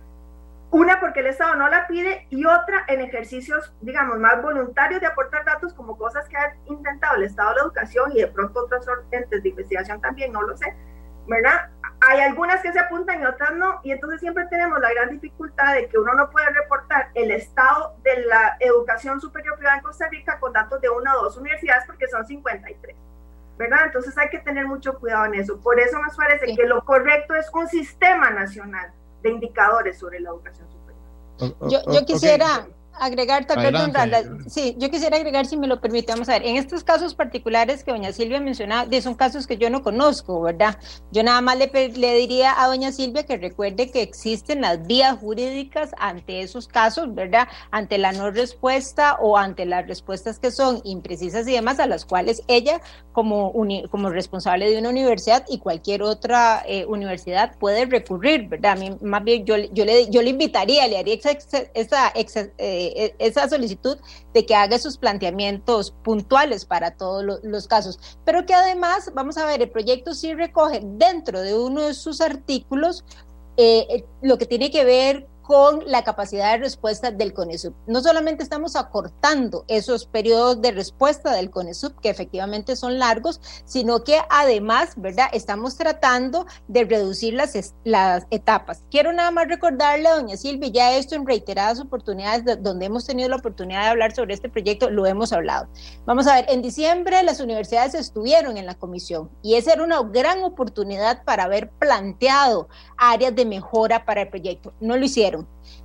Una 0.71 0.99
porque 1.01 1.21
el 1.21 1.27
Estado 1.27 1.55
no 1.55 1.69
la 1.69 1.87
pide 1.87 2.27
y 2.31 2.47
otra 2.47 2.85
en 2.89 3.03
ejercicios, 3.03 3.75
digamos, 3.83 4.19
más 4.19 4.43
voluntarios 4.43 5.03
de 5.03 5.07
aportar 5.07 5.45
datos 5.45 5.75
como 5.75 5.99
cosas 5.99 6.29
que 6.29 6.37
ha 6.37 6.57
intentado 6.65 7.17
el 7.17 7.25
Estado 7.25 7.51
de 7.51 7.57
la 7.57 7.63
Educación 7.63 8.13
y 8.13 8.21
de 8.23 8.29
pronto 8.29 8.65
otros 8.65 8.87
entes 9.11 9.43
de 9.43 9.49
investigación 9.51 10.01
también, 10.01 10.33
no 10.33 10.43
lo 10.43 10.57
sé, 10.57 10.75
¿verdad? 11.27 11.71
Hay 12.01 12.21
algunas 12.21 12.61
que 12.61 12.73
se 12.73 12.79
apuntan 12.79 13.23
y 13.23 13.25
otras 13.25 13.55
no, 13.55 13.81
y 13.83 13.93
entonces 13.93 14.21
siempre 14.21 14.47
tenemos 14.51 14.79
la 14.81 14.93
gran 14.93 15.11
dificultad 15.11 15.75
de 15.75 15.89
que 15.89 15.99
uno 15.99 16.15
no 16.15 16.31
puede 16.31 16.51
reportar 16.51 17.09
el 17.15 17.31
estado 17.31 17.97
de 18.03 18.25
la 18.27 18.57
educación 18.61 19.21
superior 19.21 19.57
privada 19.57 19.79
en 19.79 19.85
Costa 19.85 20.09
Rica 20.09 20.39
con 20.39 20.53
datos 20.53 20.81
de 20.81 20.91
una 20.91 21.17
o 21.17 21.23
dos 21.23 21.37
universidades 21.37 21.85
porque 21.87 22.09
son 22.09 22.27
53. 22.27 22.97
¿verdad? 23.57 23.87
Entonces 23.87 24.19
hay 24.19 24.29
que 24.31 24.41
tener 24.41 24.67
mucho 24.67 24.99
cuidado 24.99 25.27
en 25.27 25.35
eso. 25.35 25.59
Por 25.61 25.79
eso 25.79 25.99
nos 26.01 26.17
parece 26.17 26.47
sí. 26.47 26.57
que 26.57 26.65
lo 26.65 26.85
correcto 26.85 27.35
es 27.35 27.49
un 27.53 27.69
sistema 27.69 28.31
nacional 28.31 28.93
de 29.23 29.31
indicadores 29.31 29.99
sobre 29.99 30.19
la 30.21 30.31
educación 30.31 30.67
superior. 30.69 31.71
Yo, 31.71 31.93
yo 31.93 32.05
quisiera, 32.05 32.47
okay 32.59 32.75
agregar, 33.01 33.47
perdón, 33.47 33.93
Randa, 33.93 34.23
sí, 34.47 34.75
yo 34.79 34.91
quisiera 34.91 35.17
agregar, 35.17 35.47
si 35.47 35.57
me 35.57 35.67
lo 35.67 35.81
permite, 35.81 36.13
vamos 36.13 36.29
a 36.29 36.33
ver, 36.33 36.47
en 36.47 36.57
estos 36.57 36.85
casos 36.85 37.15
particulares 37.15 37.85
que 37.85 37.91
doña 37.91 38.13
Silvia 38.13 38.41
mencionaba, 38.41 38.89
son 39.01 39.15
casos 39.15 39.47
que 39.47 39.57
yo 39.57 39.71
no 39.71 39.83
conozco, 39.83 40.41
¿verdad? 40.41 40.79
Yo 41.11 41.23
nada 41.23 41.41
más 41.41 41.59
le, 41.59 41.71
le 41.89 42.15
diría 42.17 42.55
a 42.63 42.69
doña 42.69 42.93
Silvia 42.93 43.25
que 43.25 43.37
recuerde 43.37 43.91
que 43.91 44.03
existen 44.03 44.61
las 44.61 44.87
vías 44.87 45.19
jurídicas 45.19 45.91
ante 45.99 46.41
esos 46.41 46.69
casos, 46.69 47.15
¿verdad? 47.15 47.49
Ante 47.71 47.99
la 47.99 48.13
no 48.13 48.31
respuesta 48.31 49.17
o 49.21 49.37
ante 49.37 49.67
las 49.67 49.87
respuestas 49.87 50.39
que 50.39 50.51
son 50.51 50.81
imprecisas 50.85 51.47
y 51.49 51.53
demás, 51.53 51.81
a 51.81 51.87
las 51.87 52.05
cuales 52.05 52.43
ella, 52.49 52.81
como, 53.13 53.51
uni, 53.51 53.85
como 53.89 54.11
responsable 54.11 54.71
de 54.71 54.79
una 54.79 54.91
universidad 54.91 55.45
y 55.49 55.59
cualquier 55.59 56.03
otra 56.03 56.63
eh, 56.67 56.85
universidad, 56.87 57.57
puede 57.59 57.87
recurrir, 57.87 58.49
¿verdad? 58.49 58.73
A 58.73 58.77
mí, 58.77 58.97
más 59.03 59.25
bien, 59.25 59.45
yo, 59.45 59.57
yo, 59.57 59.85
le, 59.85 60.09
yo 60.11 60.23
le 60.23 60.31
invitaría, 60.31 60.87
le 60.87 60.99
haría 60.99 61.15
esa, 61.15 61.31
esa, 61.75 62.09
esa 62.09 62.49
eh, 62.59 62.84
esa 63.19 63.49
solicitud 63.49 63.99
de 64.33 64.47
que 64.47 64.55
haga 64.55 64.79
sus 64.79 64.99
planteamientos 64.99 65.93
puntuales 66.03 66.65
para 66.65 66.93
todos 66.93 67.25
lo, 67.25 67.39
los 67.43 67.67
casos, 67.67 67.99
pero 68.25 68.47
que 68.47 68.55
además, 68.55 69.11
vamos 69.15 69.37
a 69.37 69.47
ver, 69.47 69.63
el 69.63 69.71
proyecto 69.71 70.15
sí 70.15 70.35
recoge 70.35 70.81
dentro 70.83 71.41
de 71.41 71.57
uno 71.57 71.83
de 71.83 71.95
sus 71.95 72.21
artículos 72.21 73.05
eh, 73.57 74.05
lo 74.21 74.37
que 74.37 74.47
tiene 74.47 74.71
que 74.71 74.85
ver 74.85 75.29
con 75.45 75.83
la 75.87 76.03
capacidad 76.03 76.53
de 76.53 76.59
respuesta 76.59 77.11
del 77.11 77.35
CONESUB. 77.35 77.75
No 77.87 78.01
solamente 78.01 78.43
estamos 78.43 78.77
acortando 78.77 79.65
esos 79.69 80.07
periodos 80.07 80.63
de 80.63 80.73
respuesta 80.73 81.33
del 81.33 81.51
CONESUB, 81.51 82.01
que 82.01 82.09
efectivamente 82.09 82.77
son 82.77 82.99
largos, 82.99 83.41
sino 83.67 84.05
que 84.05 84.21
además, 84.31 84.95
¿verdad? 84.97 85.27
Estamos 85.33 85.77
tratando 85.77 86.47
de 86.67 86.85
reducir 86.85 87.35
las, 87.35 87.75
las 87.85 88.27
etapas. 88.31 88.85
Quiero 88.91 89.13
nada 89.13 89.31
más 89.31 89.47
recordarle 89.47 90.09
a 90.09 90.17
doña 90.17 90.39
Silvia, 90.39 90.71
ya 90.73 90.97
esto 90.97 91.15
en 91.15 91.27
reiteradas 91.27 91.79
oportunidades 91.79 92.45
de, 92.47 92.57
donde 92.57 92.87
hemos 92.87 93.05
tenido 93.05 93.29
la 93.29 93.37
oportunidad 93.37 93.83
de 93.83 93.89
hablar 93.89 94.15
sobre 94.15 94.33
este 94.33 94.49
proyecto, 94.49 94.89
lo 94.89 95.05
hemos 95.05 95.35
hablado. 95.35 95.69
Vamos 96.07 96.27
a 96.27 96.37
ver, 96.37 96.47
en 96.49 96.63
diciembre 96.63 97.23
las 97.23 97.41
universidades 97.41 97.95
estuvieron 97.95 98.57
en 98.57 98.65
la 98.65 98.77
comisión 98.77 99.31
y 99.43 99.57
esa 99.57 99.75
era 99.75 99.85
una 99.85 100.01
gran 100.03 100.43
oportunidad 100.43 101.23
para 101.25 101.45
haber 101.45 101.71
planteado 101.71 102.69
áreas 102.97 103.35
de 103.35 103.45
mejora 103.45 104.07
para 104.07 104.23
el 104.23 104.29
proyecto. 104.29 104.73
No 104.81 104.97
lo 104.97 105.05
hicieron. 105.05 105.34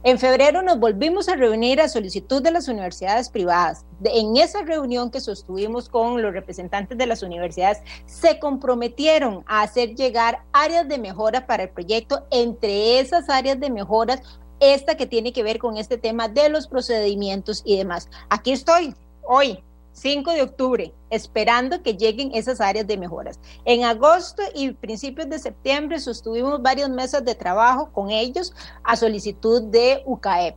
En 0.04 0.18
febrero 0.18 0.62
nos 0.62 0.80
volvimos 0.80 1.30
a 1.30 1.36
reunir 1.36 1.82
a 1.82 1.90
solicitud 1.90 2.42
de 2.42 2.52
las 2.52 2.68
universidades 2.68 3.30
privadas. 3.30 3.86
En 4.04 4.38
esa 4.38 4.62
reunión 4.62 5.12
que 5.12 5.20
sostuvimos 5.20 5.90
con 5.90 6.22
los 6.22 6.34
representantes 6.34 6.98
de 6.98 7.06
las 7.06 7.24
universidades, 7.24 7.80
se 8.06 8.40
comprometieron 8.40 9.44
a 9.48 9.62
hacer 9.62 9.96
llegar 9.96 10.44
áreas 10.54 10.88
de 10.88 10.98
mejora 10.98 11.46
para 11.46 11.64
el 11.64 11.70
proyecto. 11.70 12.26
Entre 12.32 13.00
esas 13.00 13.30
áreas 13.30 13.60
de 13.60 13.70
mejoras, 13.70 14.22
esta 14.60 14.96
que 14.96 15.08
tiene 15.08 15.34
que 15.34 15.44
ver 15.44 15.60
con 15.60 15.78
este 15.78 15.98
tema 15.98 16.28
de 16.28 16.50
los 16.50 16.68
procedimientos 16.68 17.62
y 17.66 17.78
demás. 17.78 18.10
Aquí 18.30 18.52
estoy, 18.52 18.94
hoy, 19.24 19.64
5 20.00 20.32
de 20.32 20.42
octubre, 20.42 20.94
esperando 21.10 21.84
que 21.84 21.96
lleguen 21.96 22.32
esas 22.34 22.62
áreas 22.62 22.88
de 22.88 22.98
mejoras. 22.98 23.40
En 23.66 23.84
agosto 23.84 24.42
y 24.56 24.72
principios 24.72 25.30
de 25.30 25.40
septiembre 25.40 26.00
sostuvimos 26.00 26.62
varias 26.62 26.90
mesas 26.90 27.26
de 27.26 27.36
trabajo 27.36 27.92
con 27.92 28.10
ellos 28.10 28.54
a 28.84 28.96
solicitud 28.96 29.64
de 29.64 30.02
UCAEP. 30.06 30.56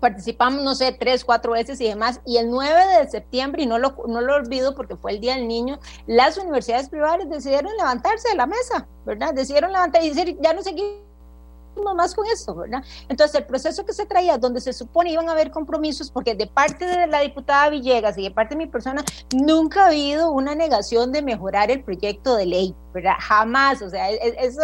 Participamos, 0.00 0.62
no 0.62 0.74
sé, 0.74 0.92
tres, 0.92 1.24
cuatro 1.24 1.52
veces 1.52 1.80
y 1.80 1.86
demás. 1.86 2.20
Y 2.26 2.36
el 2.36 2.50
9 2.50 2.98
de 2.98 3.08
septiembre, 3.08 3.62
y 3.62 3.66
no 3.66 3.78
lo, 3.78 3.96
no 4.08 4.20
lo 4.20 4.34
olvido 4.34 4.74
porque 4.74 4.96
fue 4.96 5.12
el 5.12 5.20
Día 5.20 5.36
del 5.36 5.46
Niño, 5.46 5.78
las 6.06 6.38
universidades 6.38 6.88
privadas 6.88 7.28
decidieron 7.30 7.76
levantarse 7.76 8.28
de 8.30 8.34
la 8.34 8.46
mesa, 8.46 8.88
¿verdad? 9.06 9.32
Decidieron 9.32 9.70
levantar 9.70 10.02
y 10.02 10.08
decir, 10.08 10.36
ya 10.40 10.52
no 10.54 10.62
seguimos 10.62 11.11
más 11.94 12.14
con 12.14 12.26
eso, 12.26 12.54
¿verdad? 12.54 12.82
Entonces, 13.08 13.40
el 13.40 13.46
proceso 13.46 13.84
que 13.84 13.92
se 13.92 14.06
traía, 14.06 14.38
donde 14.38 14.60
se 14.60 14.72
supone 14.72 15.12
iban 15.12 15.28
a 15.28 15.32
haber 15.32 15.50
compromisos, 15.50 16.10
porque 16.10 16.34
de 16.34 16.46
parte 16.46 16.86
de 16.86 17.06
la 17.06 17.20
diputada 17.20 17.70
Villegas 17.70 18.16
y 18.18 18.22
de 18.22 18.30
parte 18.30 18.54
de 18.54 18.64
mi 18.64 18.66
persona, 18.66 19.04
nunca 19.34 19.84
ha 19.84 19.86
habido 19.88 20.30
una 20.30 20.54
negación 20.54 21.12
de 21.12 21.22
mejorar 21.22 21.70
el 21.70 21.82
proyecto 21.82 22.36
de 22.36 22.46
ley. 22.46 22.76
¿verdad? 22.92 23.14
Jamás, 23.18 23.82
o 23.82 23.90
sea, 23.90 24.10
e, 24.10 24.16
e, 24.16 24.34
eso, 24.38 24.62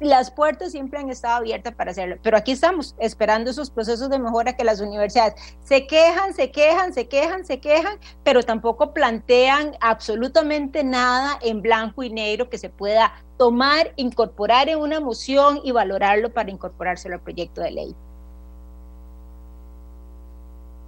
las 0.00 0.30
puertas 0.30 0.72
siempre 0.72 0.98
han 0.98 1.10
estado 1.10 1.36
abiertas 1.36 1.74
para 1.74 1.90
hacerlo, 1.90 2.16
pero 2.22 2.36
aquí 2.36 2.52
estamos 2.52 2.94
esperando 2.98 3.50
esos 3.50 3.70
procesos 3.70 4.08
de 4.08 4.18
mejora 4.18 4.56
que 4.56 4.64
las 4.64 4.80
universidades 4.80 5.34
se 5.62 5.86
quejan, 5.86 6.34
se 6.34 6.50
quejan, 6.50 6.92
se 6.92 7.08
quejan, 7.08 7.44
se 7.44 7.60
quejan, 7.60 7.98
pero 8.24 8.42
tampoco 8.42 8.94
plantean 8.94 9.72
absolutamente 9.80 10.82
nada 10.84 11.38
en 11.42 11.62
blanco 11.62 12.02
y 12.02 12.10
negro 12.10 12.48
que 12.48 12.58
se 12.58 12.70
pueda 12.70 13.12
tomar, 13.36 13.92
incorporar 13.96 14.68
en 14.68 14.78
una 14.78 15.00
moción 15.00 15.60
y 15.64 15.72
valorarlo 15.72 16.32
para 16.32 16.50
incorporárselo 16.50 17.16
al 17.16 17.22
proyecto 17.22 17.60
de 17.60 17.70
ley. 17.70 17.96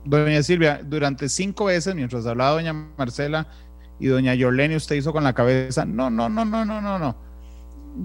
Doña 0.05 0.42
Silvia, 0.42 0.81
durante 0.83 1.29
cinco 1.29 1.66
veces, 1.66 1.94
mientras 1.94 2.27
hablaba 2.27 2.53
doña 2.53 2.72
Marcela 2.72 3.46
y 4.01 4.09
doña 4.09 4.35
Yorleni, 4.35 4.75
usted 4.75 4.96
hizo 4.96 5.12
con 5.12 5.22
la 5.22 5.33
cabeza, 5.33 5.85
no, 5.85 6.11
no, 6.11 6.29
no, 6.29 6.44
no, 6.44 6.64
no, 6.64 6.81
no, 6.81 6.98
no. 6.98 7.31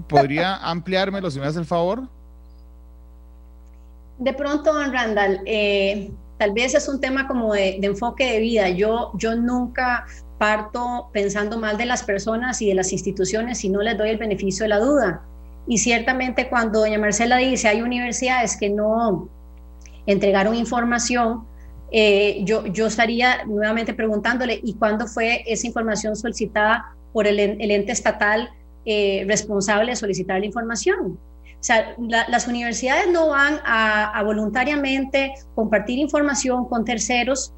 ¿Podría 0.08 0.56
ampliármelo 0.56 1.30
si 1.30 1.40
me 1.40 1.46
hace 1.46 1.58
el 1.58 1.64
favor? 1.64 2.08
De 4.18 4.32
pronto, 4.32 4.72
don 4.72 4.92
Randall, 4.92 5.40
eh, 5.46 6.10
tal 6.38 6.52
vez 6.52 6.74
es 6.74 6.88
un 6.88 7.00
tema 7.00 7.28
como 7.28 7.54
de, 7.54 7.78
enfoque 7.82 8.32
de 8.32 8.40
vida. 8.40 8.68
Yo, 8.68 9.12
yo 9.14 9.34
nunca 9.36 10.06
parto 10.38 11.08
pensando 11.12 11.58
mal 11.58 11.76
de 11.76 11.86
las 11.86 12.02
personas 12.02 12.60
y 12.62 12.68
de 12.68 12.74
las 12.74 12.92
instituciones 12.92 13.58
si 13.58 13.68
no 13.68 13.82
les 13.82 13.96
doy 13.96 14.10
el 14.10 14.18
beneficio 14.18 14.64
de 14.64 14.68
la 14.68 14.78
duda. 14.78 15.22
Y 15.66 15.78
ciertamente 15.78 16.48
cuando 16.48 16.80
doña 16.80 16.98
Marcela 16.98 17.36
dice 17.36 17.68
hay 17.68 17.82
universidades 17.82 18.56
que 18.56 18.70
no 18.70 19.28
entregaron 20.06 20.54
información, 20.54 21.44
eh, 21.90 22.40
yo, 22.44 22.66
yo 22.66 22.86
estaría 22.86 23.44
nuevamente 23.44 23.94
preguntándole, 23.94 24.60
¿y 24.62 24.74
cuándo 24.74 25.06
fue 25.06 25.42
esa 25.46 25.66
información 25.66 26.16
solicitada 26.16 26.94
por 27.12 27.26
el, 27.26 27.38
el 27.38 27.70
ente 27.70 27.92
estatal 27.92 28.50
eh, 28.90 29.24
responsable 29.28 29.90
de 29.92 29.96
solicitar 29.96 30.40
la 30.40 30.46
información? 30.46 31.18
O 31.60 31.62
sea, 31.62 31.94
las 31.98 32.46
universidades 32.46 33.10
no 33.10 33.28
van 33.28 33.60
a, 33.66 34.22
voluntariamente 34.24 35.34
compartir 35.54 35.98
información 35.98 36.66
con 36.66 36.84
terceros 36.84 37.52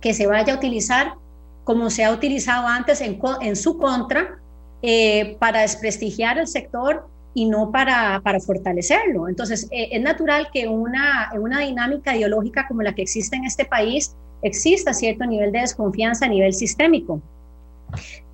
que 0.00 0.14
se 0.14 0.26
vaya 0.26 0.54
a 0.54 0.56
utilizar 0.56 1.14
como 1.62 1.90
se 1.90 2.04
ha 2.04 2.10
utilizado 2.10 2.66
antes 2.66 3.00
en, 3.00 3.20
en 3.42 3.54
su 3.54 3.78
contra 3.78 4.38
eh, 4.82 5.36
para 5.38 5.60
desprestigiar 5.60 6.38
el 6.38 6.48
sector 6.48 7.06
y 7.34 7.46
no 7.46 7.70
para, 7.70 8.20
para 8.24 8.40
fortalecerlo. 8.40 9.28
Entonces, 9.28 9.68
eh, 9.70 9.90
es 9.92 10.02
natural 10.02 10.48
que 10.52 10.66
una, 10.66 11.30
una 11.38 11.60
dinámica 11.60 12.16
ideológica 12.16 12.66
como 12.66 12.82
la 12.82 12.94
que 12.94 13.02
existe 13.02 13.36
en 13.36 13.44
este 13.44 13.64
país 13.64 14.16
exista 14.42 14.92
cierto 14.92 15.24
nivel 15.26 15.52
de 15.52 15.60
desconfianza 15.60 16.24
a 16.24 16.28
nivel 16.28 16.52
sistémico. 16.52 17.20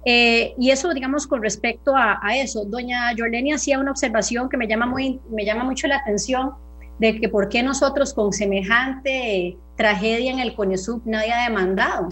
Eh, 0.04 0.54
y 0.58 0.70
eso, 0.70 0.92
digamos, 0.92 1.26
con 1.26 1.42
respecto 1.42 1.94
a, 1.96 2.20
eso, 2.36 2.64
doña 2.64 3.12
Joleni 3.16 3.52
hacía 3.52 3.78
una 3.78 3.90
observación 3.90 4.48
que 4.48 4.56
me 4.56 4.66
llama, 4.66 4.86
muy, 4.86 5.20
me 5.30 5.44
llama 5.44 5.64
mucho 5.64 5.86
la 5.86 5.96
atención 5.96 6.52
de 6.98 7.18
que 7.18 7.28
por 7.28 7.48
qué 7.48 7.62
nosotros 7.62 8.12
con 8.12 8.32
semejante 8.32 9.56
tragedia 9.76 10.30
en 10.30 10.38
el 10.38 10.54
CONESUB 10.54 11.02
nadie 11.06 11.32
ha 11.32 11.44
demandado. 11.44 12.08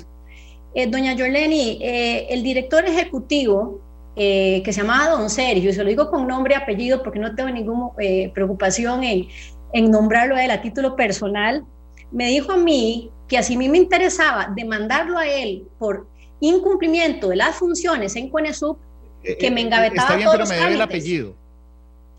Eh, 0.74 0.86
doña 0.86 1.14
Joleni, 1.16 1.78
eh, 1.82 2.26
el 2.30 2.42
director 2.42 2.84
ejecutivo 2.86 3.80
que 4.14 4.62
se 4.66 4.72
llamaba 4.72 5.08
Don 5.08 5.30
Sergio, 5.30 5.70
y 5.70 5.72
se 5.72 5.82
lo 5.82 5.88
digo 5.88 6.10
con 6.10 6.26
nombre 6.26 6.52
y 6.52 6.60
apellido 6.60 7.02
porque 7.02 7.18
no 7.18 7.34
tengo 7.34 7.48
ninguna 7.48 7.92
preocupación 8.34 9.02
en, 9.04 9.26
en 9.72 9.90
nombrarlo 9.90 10.36
a 10.36 10.44
él 10.44 10.50
a 10.50 10.60
título 10.60 10.96
personal, 10.96 11.64
me 12.10 12.28
dijo 12.28 12.52
a 12.52 12.58
mí 12.58 13.10
que 13.26 13.38
así 13.38 13.54
a 13.54 13.58
mí 13.58 13.70
me 13.70 13.78
interesaba 13.78 14.52
demandarlo 14.54 15.16
a 15.16 15.26
él 15.26 15.66
por 15.78 16.11
incumplimiento 16.42 17.28
de 17.28 17.36
las 17.36 17.56
funciones 17.56 18.16
en 18.16 18.28
CONESUB 18.28 18.76
eh, 19.22 19.38
que 19.38 19.50
me 19.50 19.60
eh, 19.60 19.64
engavetaba 19.64 20.02
Está 20.02 20.16
bien, 20.16 20.28
pero 20.30 20.46
me 20.46 20.56
debe 20.56 20.74
el 20.74 20.80
apellido. 20.80 21.34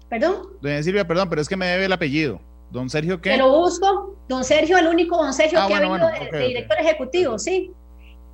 ¿Perdón? 0.09 0.47
Doña 0.62 0.81
Silvia, 0.81 1.05
perdón, 1.05 1.29
pero 1.29 1.41
es 1.41 1.49
que 1.49 1.57
me 1.57 1.67
debe 1.67 1.86
el 1.86 1.91
apellido. 1.91 2.39
¿Don 2.71 2.89
Sergio 2.89 3.19
qué? 3.21 3.31
Te 3.31 3.38
lo 3.38 3.49
busco. 3.49 4.15
Don 4.27 4.43
Sergio, 4.43 4.77
el 4.77 4.88
único 4.88 5.17
don 5.17 5.33
Sergio 5.33 5.59
ah, 5.59 5.67
que 5.67 5.73
ha 5.73 5.77
habido 5.77 6.07
de, 6.31 6.47
director 6.47 6.77
ejecutivo, 6.79 7.38
sí. 7.38 7.71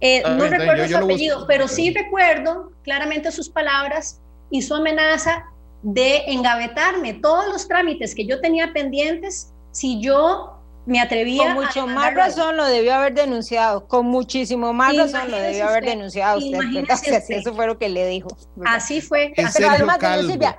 Eh, 0.02 0.22
no 0.24 0.48
recuerdo 0.48 0.88
su 0.88 0.98
apellido, 0.98 1.46
pero 1.48 1.68
sí 1.68 1.94
recuerdo 1.94 2.72
claramente 2.84 3.32
sus 3.32 3.50
palabras 3.50 4.22
y 4.50 4.62
su 4.62 4.76
amenaza 4.76 5.46
de 5.82 6.24
engavetarme 6.28 7.16
todos 7.16 7.48
los 7.52 7.68
trámites 7.68 8.14
que 8.14 8.26
yo 8.26 8.40
tenía 8.40 8.72
pendientes 8.72 9.52
si 9.72 10.00
yo 10.02 10.59
me 10.90 11.00
atrevía. 11.00 11.54
Con 11.54 11.64
mucho 11.64 11.88
más 11.88 12.14
razón 12.14 12.58
lo 12.58 12.66
debió 12.66 12.96
haber 12.96 13.14
denunciado, 13.14 13.88
con 13.88 14.08
muchísimo 14.08 14.74
más 14.74 14.98
razón 14.98 15.32
lo 15.32 15.38
debió 15.38 15.70
haber 15.70 15.86
denunciado 15.86 16.40
usted. 16.40 16.60
Eso 17.30 17.54
fue 17.54 17.68
lo 17.68 17.78
que 17.78 17.90
le 17.90 18.08
dijo. 18.08 18.30
Así 18.66 19.00
fue. 19.00 19.32
Pero 19.36 19.70
además, 19.70 20.00
doña 20.00 20.22
Silvia, 20.22 20.58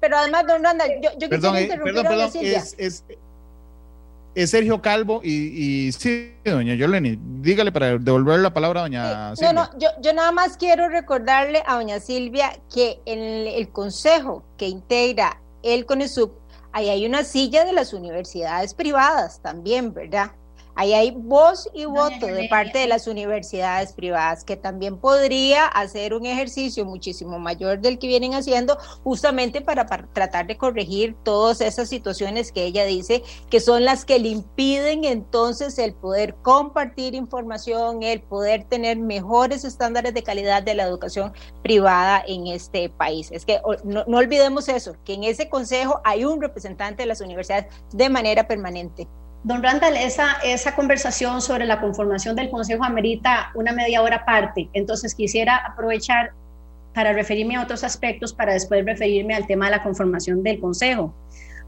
pero 0.00 0.18
además, 0.18 0.46
don 0.46 0.62
Randa, 0.62 0.84
yo, 1.02 1.10
yo 1.18 1.28
perdón, 1.28 1.54
quisiera 1.54 1.60
interrumpir 1.62 1.94
perdón, 1.94 2.06
perdón, 2.06 2.30
Silvia. 2.30 2.58
Es, 2.58 2.76
es, 2.78 3.04
es, 4.34 4.50
Sergio 4.50 4.80
Calvo 4.80 5.20
y, 5.24 5.86
y 5.86 5.92
sí, 5.92 6.34
doña 6.44 6.74
Yoleni, 6.74 7.18
dígale 7.40 7.72
para 7.72 7.98
devolver 7.98 8.40
la 8.40 8.52
palabra 8.52 8.80
a 8.80 8.82
doña 8.84 9.36
Silvia. 9.36 9.52
No, 9.52 9.64
no, 9.64 9.78
yo, 9.78 9.88
yo 10.00 10.12
nada 10.12 10.30
más 10.30 10.56
quiero 10.56 10.88
recordarle 10.88 11.62
a 11.66 11.74
doña 11.74 12.00
Silvia 12.00 12.52
que 12.72 13.00
en 13.06 13.18
el, 13.18 13.46
el 13.48 13.68
consejo 13.70 14.44
que 14.56 14.68
integra 14.68 15.40
el 15.62 15.86
CONESUB 15.86 16.43
ahí 16.74 16.90
hay 16.90 17.06
una 17.06 17.22
silla 17.22 17.64
de 17.64 17.72
las 17.72 17.92
universidades 17.92 18.74
privadas 18.74 19.40
también, 19.40 19.94
¿verdad? 19.94 20.32
Ahí 20.76 20.92
hay 20.92 21.12
voz 21.12 21.68
y 21.72 21.84
voto 21.84 22.26
de 22.26 22.48
parte 22.48 22.78
de 22.78 22.86
las 22.86 23.06
universidades 23.06 23.92
privadas 23.92 24.44
que 24.44 24.56
también 24.56 24.98
podría 24.98 25.66
hacer 25.66 26.14
un 26.14 26.26
ejercicio 26.26 26.84
muchísimo 26.84 27.38
mayor 27.38 27.80
del 27.80 27.98
que 27.98 28.08
vienen 28.08 28.34
haciendo 28.34 28.76
justamente 29.04 29.60
para, 29.60 29.86
tratar 29.86 30.46
de 30.46 30.56
corregir 30.56 31.14
todas 31.22 31.60
esas 31.60 31.88
situaciones 31.88 32.50
que 32.50 32.64
ella 32.64 32.84
dice 32.84 33.22
que 33.50 33.60
son 33.60 33.84
las 33.84 34.04
que 34.04 34.18
le 34.18 34.28
impiden 34.28 35.04
entonces 35.04 35.78
el 35.78 35.94
poder 35.94 36.34
compartir 36.42 37.14
información, 37.14 38.02
el 38.02 38.20
poder 38.20 38.64
tener 38.64 38.98
mejores 38.98 39.64
estándares 39.64 40.12
de 40.12 40.22
calidad 40.22 40.62
de 40.62 40.74
la 40.74 40.84
educación 40.84 41.32
privada 41.62 42.22
en 42.26 42.48
este 42.48 42.88
país. 42.88 43.30
Es 43.30 43.44
que 43.44 43.60
no, 43.84 44.04
no 44.06 44.18
olvidemos 44.18 44.68
eso, 44.68 44.96
que 45.04 45.14
en 45.14 45.24
ese 45.24 45.48
consejo 45.48 46.00
hay 46.04 46.24
un 46.24 46.40
representante 46.40 47.02
de 47.02 47.06
las 47.06 47.20
universidades 47.20 47.66
de 47.92 48.08
manera 48.08 48.48
permanente. 48.48 49.06
Don 49.44 49.62
Randall, 49.62 49.98
esa, 49.98 50.38
esa 50.42 50.74
conversación 50.74 51.42
sobre 51.42 51.66
la 51.66 51.78
conformación 51.78 52.34
del 52.34 52.48
Consejo 52.48 52.82
amerita 52.82 53.50
una 53.54 53.72
media 53.72 54.00
hora 54.00 54.16
aparte, 54.16 54.70
entonces 54.72 55.14
quisiera 55.14 55.56
aprovechar 55.56 56.32
para 56.94 57.12
referirme 57.12 57.56
a 57.56 57.62
otros 57.62 57.84
aspectos 57.84 58.32
para 58.32 58.54
después 58.54 58.86
referirme 58.86 59.34
al 59.34 59.46
tema 59.46 59.66
de 59.66 59.72
la 59.72 59.82
conformación 59.82 60.42
del 60.42 60.60
Consejo. 60.60 61.14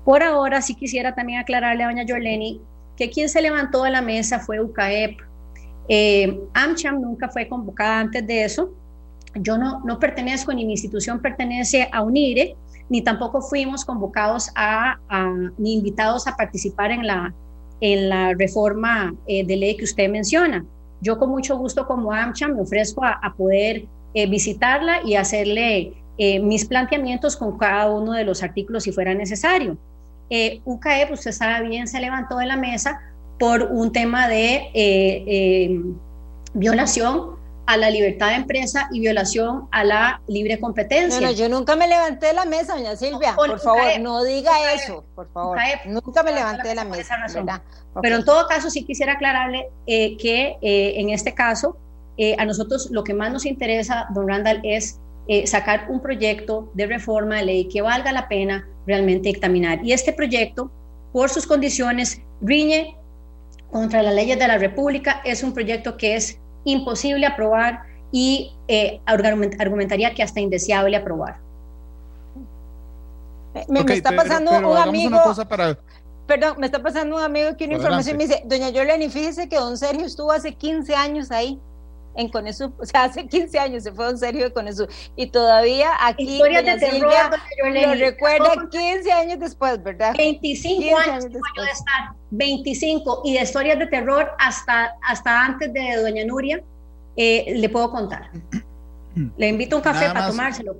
Por 0.07 0.23
ahora 0.23 0.63
sí 0.63 0.75
quisiera 0.75 1.15
también 1.15 1.41
aclararle 1.41 1.85
a 1.85 1.89
doña 1.89 2.05
Yoleni 2.05 2.63
que 2.97 3.11
quien 3.11 3.29
se 3.29 3.43
levantó 3.43 3.83
de 3.83 3.91
la 3.91 4.01
mesa 4.01 4.41
fue 4.41 4.59
UCAEP. 4.59 5.21
Eh, 5.89 6.41
AmCham 6.55 7.03
nunca 7.03 7.29
fue 7.29 7.47
convocada 7.47 8.01
antes 8.01 8.27
de 8.27 8.45
eso. 8.45 8.73
Yo 9.35 9.59
no, 9.59 9.81
no 9.85 9.99
pertenezco, 9.99 10.51
ni 10.55 10.65
mi 10.65 10.73
institución 10.73 11.21
pertenece 11.21 11.91
a 11.93 12.03
UNIRE, 12.03 12.57
ni 12.89 13.03
tampoco 13.03 13.43
fuimos 13.43 13.85
convocados 13.85 14.51
a, 14.55 14.99
ni 15.59 15.75
invitados 15.75 16.27
a 16.27 16.37
participar 16.37 16.91
en 16.91 17.07
la, 17.07 17.35
en 17.81 18.09
la 18.09 18.35
reforma 18.35 19.15
eh, 19.27 19.45
de 19.45 19.57
ley 19.57 19.77
que 19.77 19.85
usted 19.85 20.09
menciona. 20.09 20.65
Yo 21.01 21.19
con 21.19 21.31
mucho 21.31 21.57
gusto 21.59 21.87
como 21.87 22.13
AMCHA 22.13 22.49
me 22.49 22.63
ofrezco 22.63 23.05
a, 23.05 23.35
poder 23.37 23.85
eh, 24.15 24.27
visitarla 24.27 25.01
y 25.05 25.15
hacerle 25.15 25.93
eh, 26.19 26.41
mis 26.41 26.65
planteamientos 26.65 27.37
con 27.37 27.59
cada 27.59 27.91
uno 27.91 28.13
de 28.13 28.25
los 28.25 28.43
artículos 28.43 28.85
si 28.85 28.93
fuera 28.93 29.15
necesario. 29.15 29.77
UCAE, 30.65 31.13
usted 31.13 31.31
sabe 31.31 31.69
bien, 31.69 31.87
se 31.87 32.01
levantó 32.01 32.39
de 32.39 32.47
la 32.47 32.57
mesa 32.57 33.01
por 33.39 33.63
un 33.63 33.93
tema 33.93 34.27
de 34.27 35.85
violación 36.53 37.36
a 37.67 37.77
la 37.77 37.91
libertad 37.91 38.29
de 38.29 38.35
empresa 38.35 38.89
y 38.93 39.01
violación 39.01 39.69
a 39.73 39.85
la 39.85 40.23
libre 40.29 40.59
competencia. 40.61 41.21
No, 41.21 41.27
no, 41.27 41.33
yo 41.33 41.49
nunca 41.49 41.75
me 41.75 41.89
levanté 41.89 42.27
de 42.27 42.33
la 42.33 42.45
mesa, 42.45 42.75
doña 42.75 42.97
Silvia. 42.97 43.35
por 43.35 43.59
favor, 43.59 43.83
no 44.01 44.23
diga 44.25 44.73
eso, 44.73 45.05
por 45.15 45.31
favor. 45.33 45.59
nunca 45.87 46.23
me 46.23 46.33
levanté 46.33 46.69
de 46.69 46.75
la 46.77 46.85
mesa. 46.85 47.17
Pero 48.01 48.17
en 48.17 48.25
todo 48.25 48.47
caso, 48.47 48.71
sí 48.71 48.85
quisiera 48.85 49.15
aclararle 49.15 49.69
eh, 49.87 50.17
que 50.17 50.57
eh, 50.63 50.95
en 51.01 51.11
este 51.11 51.35
caso, 51.35 51.77
eh, 52.17 52.37
a 52.39 52.45
nosotros 52.45 52.89
lo 52.91 53.03
que 53.03 53.15
más 53.15 53.33
nos 53.33 53.45
interesa, 53.45 54.07
don 54.15 54.29
Randall, 54.29 54.61
es 54.63 55.01
sacar 55.45 55.87
un 55.89 56.01
proyecto 56.01 56.71
de 56.75 56.87
reforma 56.87 57.39
de 57.39 57.43
ley 57.43 57.69
que 57.69 57.83
valga 57.83 58.13
la 58.13 58.29
pena 58.29 58.69
realmente 58.87 59.29
examinar. 59.29 59.85
Y 59.85 59.93
este 59.93 60.13
proyecto, 60.13 60.71
por 61.13 61.31
sus 61.31 61.49
condiciones, 61.49 62.23
riñe 62.41 62.97
contra 63.73 64.05
las 64.05 64.15
leyes 64.15 64.39
de 64.39 64.47
la 64.47 64.57
República, 64.57 65.21
es 65.25 65.43
un 65.43 65.53
proyecto 65.53 65.97
que 65.97 66.15
es 66.15 66.39
imposible 66.67 67.27
aprobar 67.27 67.83
y 68.13 68.53
eh, 68.69 69.01
argumentaría 69.07 70.13
que 70.15 70.23
hasta 70.23 70.41
indeseable 70.41 70.97
aprobar. 70.97 71.39
Me, 73.69 73.81
está 73.95 74.15
pasando 74.15 74.51
un 74.51 74.77
amigo. 74.77 75.19
Perdón, 76.27 76.57
me 76.59 76.67
está 76.67 76.83
pasando 76.83 77.17
un 77.17 77.23
amigo 77.23 77.57
que 77.57 77.65
una 77.65 77.75
información 77.75 78.17
me 78.17 78.27
dice, 78.27 78.43
doña 78.45 78.69
Yoleni, 78.69 79.09
fíjese 79.09 79.49
que 79.49 79.57
don 79.57 79.79
Sergio 79.79 80.05
estuvo 80.05 80.33
hace 80.33 80.55
15 80.55 80.95
años 80.95 81.31
ahí. 81.31 81.59
En 82.17 82.29
Conesub, 82.29 82.73
o 82.79 82.85
sea, 82.85 83.05
hace 83.05 83.27
15 83.27 83.59
años 83.59 83.83
se 83.83 83.93
fue 83.93 84.09
en 84.09 84.19
serio 84.19 84.45
de 84.45 84.53
Conesub 84.53 84.89
y 85.17 85.27
todavía 85.29 85.91
aquí 86.01 86.25
Historias 86.25 86.65
de 86.65 86.77
terror, 86.79 87.13
lo 87.73 87.95
recuerda 87.95 88.69
15 88.71 89.13
años 89.13 89.39
después, 89.39 89.83
¿verdad? 89.83 90.15
25 90.17 90.97
años, 90.99 91.09
años 91.09 91.25
después. 91.25 91.67
de 91.67 91.73
estar, 91.73 92.13
25 92.31 93.23
y 93.25 93.35
de 93.35 93.43
historias 93.43 93.79
de 93.79 93.87
terror 93.87 94.31
hasta, 94.39 94.95
hasta 95.03 95.45
antes 95.45 95.73
de 95.73 95.97
Doña 95.97 96.25
Nuria, 96.25 96.63
eh, 97.17 97.55
le 97.57 97.69
puedo 97.69 97.91
contar. 97.91 98.31
Le 99.39 99.49
invito 99.49 99.77
a 99.77 99.79
un 99.79 99.83
café 99.83 100.09
para 100.09 100.27
tomárselo. 100.27 100.77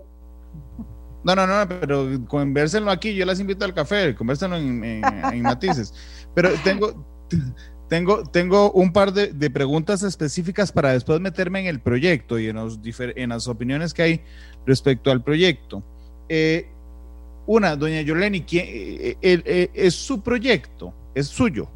No, 1.25 1.35
no, 1.35 1.47
no, 1.47 1.67
pero 1.67 2.07
convérselo 2.29 2.91
aquí, 2.91 3.15
yo 3.15 3.25
las 3.25 3.41
invito 3.41 3.65
al 3.65 3.75
café, 3.75 4.15
convérselo 4.15 4.57
en, 4.57 4.85
en, 4.85 5.43
matices. 5.43 5.93
Pero 6.35 6.51
tengo, 6.63 7.05
tengo, 7.89 8.25
tengo 8.25 8.73
un 8.73 8.93
par 8.93 9.13
de, 9.13 9.29
de, 9.29 9.51
preguntas 9.51 10.03
específicas 10.03 10.73
para 10.73 10.93
después 10.93 11.21
meterme 11.21 11.61
en 11.61 11.67
el 11.67 11.81
proyecto 11.81 12.39
y 12.39 12.49
en, 12.49 12.57
los 12.57 12.79
en 12.99 13.29
las 13.31 13.49
opiniones 13.49 13.95
que 13.95 14.03
hay 14.03 14.21
respecto 14.67 15.11
al 15.11 15.23
proyecto. 15.23 15.83
Eh, 16.29 16.69
una, 17.47 17.77
doña 17.77 18.01
Yoleni, 18.01 18.43
¿quién, 18.43 18.67
eh, 18.69 19.17
eh, 19.23 19.71
¿es 19.73 19.95
su 19.95 20.21
proyecto? 20.21 20.93
¿Es 21.15 21.29
suyo? 21.29 21.69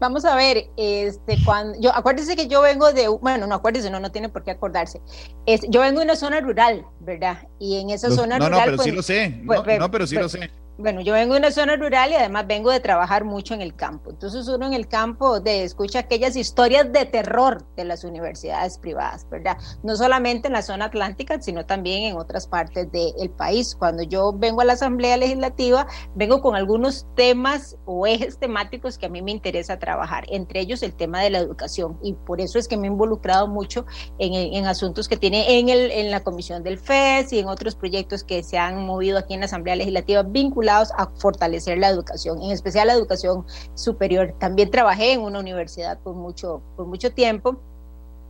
Vamos 0.00 0.24
a 0.24 0.36
ver, 0.36 0.68
este, 0.76 1.36
cuando 1.44 1.76
yo, 1.80 1.92
acuérdese 1.92 2.36
que 2.36 2.46
yo 2.46 2.62
vengo 2.62 2.92
de, 2.92 3.08
bueno, 3.08 3.48
no 3.48 3.56
acuérdese, 3.56 3.90
no, 3.90 3.98
no 3.98 4.12
tiene 4.12 4.28
por 4.28 4.44
qué 4.44 4.52
acordarse. 4.52 5.00
Es, 5.44 5.62
yo 5.68 5.80
vengo 5.80 5.98
de 5.98 6.04
una 6.04 6.14
zona 6.14 6.40
rural, 6.40 6.86
¿verdad? 7.00 7.48
Y 7.58 7.80
en 7.80 7.90
esa 7.90 8.12
zona 8.12 8.38
rural. 8.38 8.52
No, 8.52 8.64
pero 8.64 8.78
sí 8.78 8.92
lo 8.92 9.02
sé. 9.02 9.42
Pues, 9.44 9.60
no, 9.66 9.78
no, 9.78 9.90
pero 9.90 10.06
sí 10.06 10.14
lo 10.14 10.28
sé 10.28 10.48
bueno, 10.78 11.00
yo 11.00 11.12
vengo 11.12 11.34
de 11.34 11.40
una 11.40 11.50
zona 11.50 11.74
rural 11.74 12.12
y 12.12 12.14
además 12.14 12.46
vengo 12.46 12.70
de 12.70 12.78
trabajar 12.78 13.24
mucho 13.24 13.52
en 13.52 13.62
el 13.62 13.74
campo. 13.74 14.10
Entonces 14.10 14.46
uno 14.46 14.64
en 14.64 14.74
el 14.74 14.86
campo 14.86 15.40
de, 15.40 15.64
escucha 15.64 15.98
aquellas 15.98 16.36
historias 16.36 16.92
de 16.92 17.04
terror 17.04 17.66
de 17.74 17.84
las 17.84 18.04
universidades 18.04 18.78
privadas, 18.78 19.28
¿verdad? 19.28 19.58
No 19.82 19.96
solamente 19.96 20.46
en 20.46 20.52
la 20.52 20.62
zona 20.62 20.84
atlántica, 20.84 21.42
sino 21.42 21.66
también 21.66 22.04
en 22.04 22.16
otras 22.16 22.46
partes 22.46 22.92
del 22.92 23.28
país. 23.30 23.74
Cuando 23.74 24.04
yo 24.04 24.32
vengo 24.32 24.60
a 24.60 24.64
la 24.64 24.74
Asamblea 24.74 25.16
Legislativa, 25.16 25.88
vengo 26.14 26.40
con 26.40 26.54
algunos 26.54 27.08
temas 27.16 27.76
o 27.84 28.06
ejes 28.06 28.38
temáticos 28.38 28.98
que 28.98 29.06
a 29.06 29.08
mí 29.08 29.20
me 29.20 29.32
interesa 29.32 29.80
trabajar, 29.80 30.26
entre 30.28 30.60
ellos 30.60 30.84
el 30.84 30.94
tema 30.94 31.20
de 31.20 31.30
la 31.30 31.38
educación. 31.38 31.98
Y 32.04 32.12
por 32.12 32.40
eso 32.40 32.56
es 32.56 32.68
que 32.68 32.76
me 32.76 32.86
he 32.86 32.90
involucrado 32.90 33.48
mucho 33.48 33.84
en, 34.20 34.32
en 34.32 34.66
asuntos 34.66 35.08
que 35.08 35.16
tiene 35.16 35.58
en, 35.58 35.70
el, 35.70 35.90
en 35.90 36.12
la 36.12 36.22
Comisión 36.22 36.62
del 36.62 36.78
FES 36.78 37.32
y 37.32 37.40
en 37.40 37.48
otros 37.48 37.74
proyectos 37.74 38.22
que 38.22 38.44
se 38.44 38.58
han 38.58 38.86
movido 38.86 39.18
aquí 39.18 39.34
en 39.34 39.40
la 39.40 39.46
Asamblea 39.46 39.74
Legislativa 39.74 40.22
vinculados 40.22 40.67
a 40.68 41.10
fortalecer 41.16 41.78
la 41.78 41.88
educación, 41.88 42.42
en 42.42 42.50
especial 42.50 42.88
la 42.88 42.94
educación 42.94 43.44
superior. 43.74 44.34
También 44.38 44.70
trabajé 44.70 45.12
en 45.12 45.20
una 45.20 45.40
universidad 45.40 45.98
por 46.00 46.14
mucho, 46.14 46.62
por 46.76 46.86
mucho 46.86 47.12
tiempo 47.12 47.60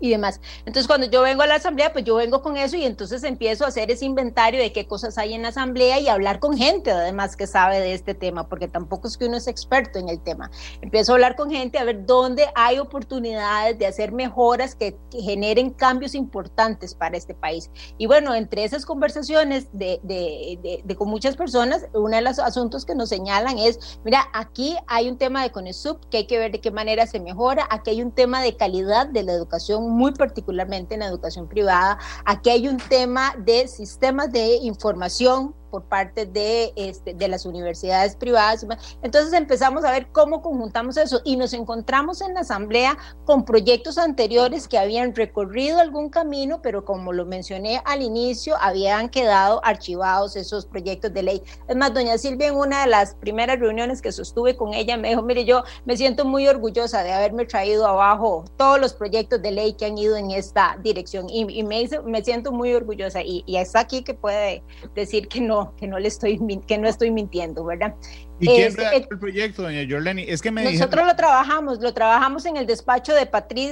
y 0.01 0.11
demás. 0.11 0.41
Entonces, 0.61 0.87
cuando 0.87 1.09
yo 1.09 1.23
vengo 1.23 1.43
a 1.43 1.47
la 1.47 1.57
asamblea, 1.57 1.93
pues 1.93 2.05
yo 2.05 2.17
vengo 2.17 2.43
con 2.43 2.57
eso 2.57 2.77
y 2.77 2.85
entonces 2.85 3.25
empiezo 3.25 3.65
a 3.65 3.69
hacer 3.69 3.91
ese 3.91 4.05
inventario 4.05 4.61
de 4.61 4.73
qué 4.73 4.87
cosas 4.87 5.19
hay 5.19 5.35
en 5.35 5.43
la 5.43 5.49
asamblea 5.49 6.01
y 6.01 6.09
hablar 6.09 6.41
con 6.41 6.57
gente, 6.57 6.91
además, 6.91 7.37
que 7.37 7.47
sabe 7.47 7.81
de 7.81 7.95
este 7.95 8.15
tema, 8.15 8.49
porque 8.49 8.69
tampoco 8.69 9.09
es 9.09 9.17
que 9.17 9.27
uno 9.27 9.37
es 9.37 9.47
experto 9.47 9.99
en 9.99 10.09
el 10.09 10.21
tema. 10.21 10.51
Empiezo 10.81 11.13
a 11.13 11.15
hablar 11.17 11.37
con 11.37 11.51
gente 11.51 11.79
a 11.79 11.85
ver 11.85 12.07
dónde 12.07 12.47
hay 12.55 12.79
oportunidades 12.79 13.79
de 13.79 13.87
hacer 13.87 14.13
mejoras 14.13 14.75
que, 14.75 14.97
generen 15.11 15.71
cambios 15.71 16.15
importantes 16.15 16.95
para 16.95 17.17
este 17.17 17.35
país. 17.35 17.71
Y 17.99 18.07
bueno, 18.07 18.35
entre 18.35 18.65
esas 18.65 18.87
conversaciones 18.87 19.69
de, 19.73 20.01
de, 20.03 20.83
de, 20.85 20.97
con 20.97 21.09
muchas 21.09 21.37
personas, 21.37 21.87
uno 21.93 22.17
de 22.17 22.23
los 22.23 22.39
asuntos 22.39 22.85
que 22.85 22.95
nos 22.95 23.09
señalan 23.09 23.59
es, 23.59 23.99
mira, 24.05 24.29
aquí 24.33 24.77
hay 24.87 25.09
un 25.09 25.19
tema 25.19 25.43
de 25.43 25.51
CONESUB 25.51 26.09
que 26.09 26.19
hay 26.19 26.27
que 26.27 26.39
ver 26.39 26.53
de 26.53 26.61
qué 26.61 26.71
manera 26.71 27.07
se 27.07 27.21
mejora, 27.21 27.67
aquí 27.71 27.91
hay 27.91 28.03
un 28.03 28.13
tema 28.13 28.43
de 28.43 28.57
calidad 28.57 29.07
de 29.07 29.23
la 29.23 29.33
educación 29.33 29.88
muy 29.89 30.13
particularmente 30.13 30.95
en 30.95 31.01
la 31.01 31.07
educación 31.07 31.49
privada. 31.49 31.99
Aquí 32.25 32.51
hay 32.51 32.69
un 32.69 32.77
tema 32.77 33.35
de 33.39 33.69
sistemas 33.69 34.31
de 34.33 34.57
información 34.57 35.55
por 35.71 35.85
parte 35.85 36.27
de, 36.27 36.73
este, 36.77 37.15
de 37.15 37.29
las 37.29 37.47
universidades 37.47 38.17
privadas. 38.17 38.67
Entonces 39.03 39.33
empezamos 39.33 39.85
a 39.85 39.91
ver 39.91 40.09
cómo 40.13 40.43
conjuntamos 40.43 40.97
eso 40.97 41.21
y 41.25 41.37
nos 41.37 41.53
encontramos 41.53 42.21
en 42.21 42.35
la 42.35 42.41
asamblea 42.41 42.97
con 43.25 43.45
proyectos 43.45 43.99
anteriores 43.99 44.69
que 44.69 44.79
habían 44.79 45.15
recorrido 45.15 45.79
algún 45.79 46.09
camino, 46.09 46.61
pero 46.63 46.85
como 46.85 47.13
lo 47.13 47.25
mencioné 47.25 47.83
al 47.85 48.03
inicio, 48.03 48.57
habían 48.61 49.09
quedado 49.09 49.61
archivados 49.65 50.37
esos 50.37 50.67
proyectos 50.67 51.13
de 51.13 51.23
ley. 51.23 51.43
Es 51.69 51.77
más, 51.77 51.93
doña 51.95 52.19
Silvia 52.19 52.49
en 52.49 52.57
una 52.57 52.83
de 52.83 52.91
las 52.91 53.15
primeras 53.15 53.59
reuniones 53.59 54.03
que 54.03 54.13
sostuve 54.13 54.57
con 54.57 54.75
ella 54.75 54.97
me 54.97 55.11
dijo, 55.11 55.23
mire, 55.23 55.45
yo 55.45 55.63
me 55.85 55.97
siento 55.97 56.25
muy 56.25 56.47
orgullosa 56.47 57.03
de 57.03 57.13
haberme 57.13 57.45
traído 57.45 57.87
abajo 57.87 58.45
todos 58.57 58.81
los 58.81 58.95
proyectos 58.95 59.43
de 59.43 59.53
ley 59.53 59.75
que 59.75 59.87
han 59.87 59.99
ido 59.99 60.17
en 60.17 60.31
esta 60.31 60.77
dirección 60.83 61.29
y, 61.29 61.63
me, 61.65 61.81
dice, 61.81 62.01
me 62.01 62.23
siento 62.23 62.53
muy 62.53 62.75
orgullosa 62.75 63.23
y, 63.23 63.43
y 63.47 63.57
está 63.57 63.81
aquí 63.81 64.03
que 64.03 64.15
puede 64.15 64.63
decir 64.95 65.29
que 65.29 65.41
no 65.41 65.58
que 65.77 65.87
no 65.87 65.99
le 65.99 66.09
estoy, 66.09 66.39
que 66.67 66.79
no 66.79 66.89
estoy 66.89 67.11
mintiendo, 67.11 67.65
¿verdad? 67.65 67.95
¿Y 68.41 68.47
quién 68.47 68.75
el 68.93 69.19
proyecto, 69.19 69.63
doña 69.63 69.81
Jorleni? 69.89 70.25
Es 70.29 70.41
que 70.43 70.51
me 70.51 70.73
Nosotros 70.73 71.07
lo 71.07 71.17
trabajamos, 71.17 71.81
lo 71.81 71.93
trabajamos 71.93 72.45
en 72.47 72.57
el 72.57 72.67
despacho 72.67 73.13
de, 73.15 73.29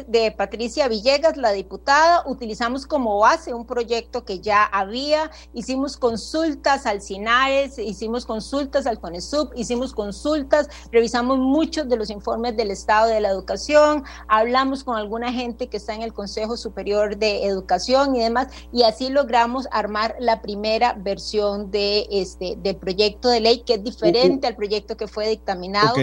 de 0.08 0.32
Patricia 0.32 0.88
Villegas, 0.88 1.36
la 1.36 1.52
diputada, 1.52 2.24
utilizamos 2.26 2.86
como 2.86 3.20
base 3.20 3.54
un 3.54 3.66
proyecto 3.66 4.24
que 4.24 4.40
ya 4.40 4.64
había, 4.64 5.30
hicimos 5.54 5.96
consultas 5.96 6.86
al 6.86 7.00
CINARES, 7.00 7.78
hicimos 7.78 8.26
consultas 8.26 8.86
al 8.86 8.98
CONESUB, 8.98 9.52
hicimos 9.54 9.94
consultas, 9.94 10.68
revisamos 10.90 11.38
muchos 11.38 11.88
de 11.88 11.96
los 11.96 12.10
informes 12.10 12.56
del 12.56 12.70
Estado 12.70 13.08
de 13.08 13.20
la 13.20 13.28
Educación, 13.28 14.02
hablamos 14.28 14.82
con 14.82 14.96
alguna 14.96 15.32
gente 15.32 15.68
que 15.68 15.76
está 15.76 15.94
en 15.94 16.02
el 16.02 16.12
Consejo 16.12 16.56
Superior 16.56 17.16
de 17.16 17.44
Educación 17.44 18.16
y 18.16 18.20
demás, 18.20 18.48
y 18.72 18.82
así 18.82 19.10
logramos 19.10 19.68
armar 19.70 20.16
la 20.18 20.42
primera 20.42 20.94
versión 20.94 21.70
de 21.70 22.06
este, 22.10 22.56
del 22.58 22.76
proyecto 22.76 23.28
de 23.28 23.40
ley 23.40 23.62
que 23.64 23.74
es 23.74 23.84
diferente 23.84 24.46
al 24.46 24.55
proyecto 24.56 24.96
que 24.96 25.06
fue 25.06 25.28
dictaminado 25.28 25.94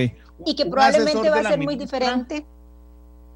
y 0.45 0.55
que 0.55 0.65
probablemente 0.65 1.29
va 1.29 1.39
a 1.39 1.43
ser 1.43 1.59
muy 1.59 1.75
diferente. 1.75 2.45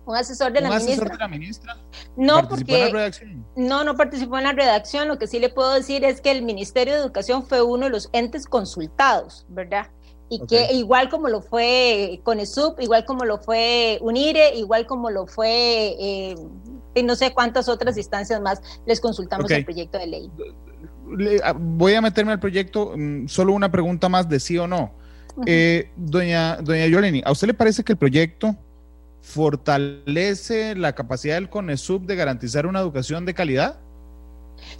Un 0.05 0.15
asesor 0.15 0.53
de, 0.53 0.61
la, 0.61 0.69
ministra? 0.69 1.77
No, 2.15 2.47
porque 2.47 3.11
no, 3.57 3.83
no 3.83 3.97
participó 3.97 4.37
en 4.37 4.45
la 4.45 4.53
redacción. 4.53 5.09
Lo 5.09 5.19
que 5.19 5.27
sí 5.27 5.37
le 5.37 5.49
puedo 5.49 5.73
decir 5.73 6.05
es 6.05 6.21
que 6.21 6.31
el 6.31 6.43
Ministerio 6.43 6.93
de 6.93 7.01
Educación 7.01 7.45
fue 7.45 7.61
uno 7.61 7.87
de 7.87 7.89
los 7.89 8.07
entes 8.13 8.45
consultados, 8.45 9.45
¿verdad? 9.49 9.87
Y 10.29 10.45
que 10.45 10.73
igual 10.73 11.09
como 11.09 11.27
lo 11.27 11.41
fue 11.41 12.21
CONESUB, 12.23 12.79
igual 12.79 13.03
como 13.03 13.25
lo 13.25 13.37
fue 13.37 13.99
UNIRE, 14.01 14.55
igual 14.55 14.85
como 14.85 15.09
lo 15.09 15.27
fue 15.27 15.97
eh, 15.99 16.35
no 17.03 17.15
sé 17.15 17.33
cuántas 17.33 17.69
otras 17.69 17.97
instancias 17.97 18.41
más, 18.41 18.61
les 18.85 18.99
consultamos 18.99 19.49
el 19.51 19.65
proyecto 19.65 19.97
de 19.97 20.07
ley. 20.07 20.31
Voy 21.55 21.93
a 21.93 22.01
meterme 22.01 22.33
al 22.33 22.39
proyecto, 22.39 22.93
mm, 22.95 23.27
solo 23.27 23.53
una 23.53 23.71
pregunta 23.71 24.09
más 24.09 24.27
de 24.27 24.39
sí 24.39 24.57
o 24.57 24.67
no. 24.67 24.91
Eh, 25.45 25.91
doña, 25.95 26.57
doña 26.57 26.87
Yoleni, 26.87 27.21
¿a 27.25 27.31
usted 27.31 27.47
le 27.47 27.53
parece 27.53 27.83
que 27.83 27.93
el 27.93 27.97
proyecto 27.97 28.55
fortalece 29.21 30.75
la 30.75 30.93
capacidad 30.93 31.35
del 31.35 31.49
CONESUB 31.49 32.05
de 32.05 32.15
garantizar 32.15 32.65
una 32.65 32.79
educación 32.79 33.25
de 33.25 33.33
calidad? 33.33 33.79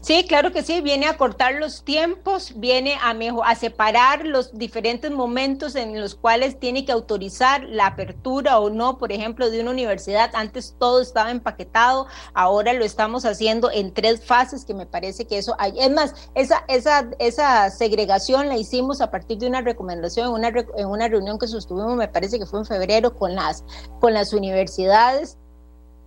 Sí, 0.02 0.26
claro 0.28 0.52
que 0.52 0.64
sí, 0.64 0.82
viene 0.82 1.08
a 1.08 1.18
cortar 1.18 1.56
los 1.56 1.84
tiempos, 1.84 2.54
viene 2.56 2.98
a, 3.02 3.14
mejor, 3.14 3.44
a 3.46 3.56
separar 3.56 4.26
los 4.26 4.58
diferentes 4.58 5.12
momentos 5.12 5.76
en 5.76 6.00
los 6.00 6.16
cuales 6.16 6.60
tiene 6.60 6.86
que 6.86 6.92
autorizar 6.92 7.64
la 7.64 7.88
apertura 7.88 8.60
o 8.60 8.70
no, 8.70 8.98
por 8.98 9.12
ejemplo, 9.12 9.50
de 9.50 9.62
una 9.62 9.72
universidad. 9.72 10.32
Antes 10.34 10.76
todo 10.80 11.02
estaba 11.02 11.32
empaquetado, 11.32 12.08
ahora 12.34 12.74
lo 12.74 12.86
estamos 12.86 13.26
haciendo 13.26 13.72
en 13.72 13.94
tres 13.94 14.24
fases, 14.24 14.66
que 14.66 14.74
me 14.74 14.86
parece 14.86 15.26
que 15.26 15.38
eso. 15.38 15.56
Es 15.76 15.92
más, 15.92 16.14
esa, 16.36 16.64
esa, 16.68 17.10
esa 17.20 17.70
segregación 17.70 18.48
la 18.48 18.58
hicimos 18.58 19.02
a 19.02 19.12
partir 19.12 19.38
de 19.40 19.48
una 19.48 19.62
recomendación 19.62 20.28
en 20.28 20.34
una, 20.34 20.48
en 20.50 20.88
una 20.88 21.08
reunión 21.08 21.40
que 21.40 21.48
sostuvimos, 21.48 21.96
me 21.96 22.08
parece 22.08 22.40
que 22.40 22.46
fue 22.46 22.60
en 22.60 22.66
febrero, 22.66 23.16
con 23.16 23.36
las, 23.36 23.64
con 24.00 24.14
las 24.14 24.34
universidades 24.34 25.38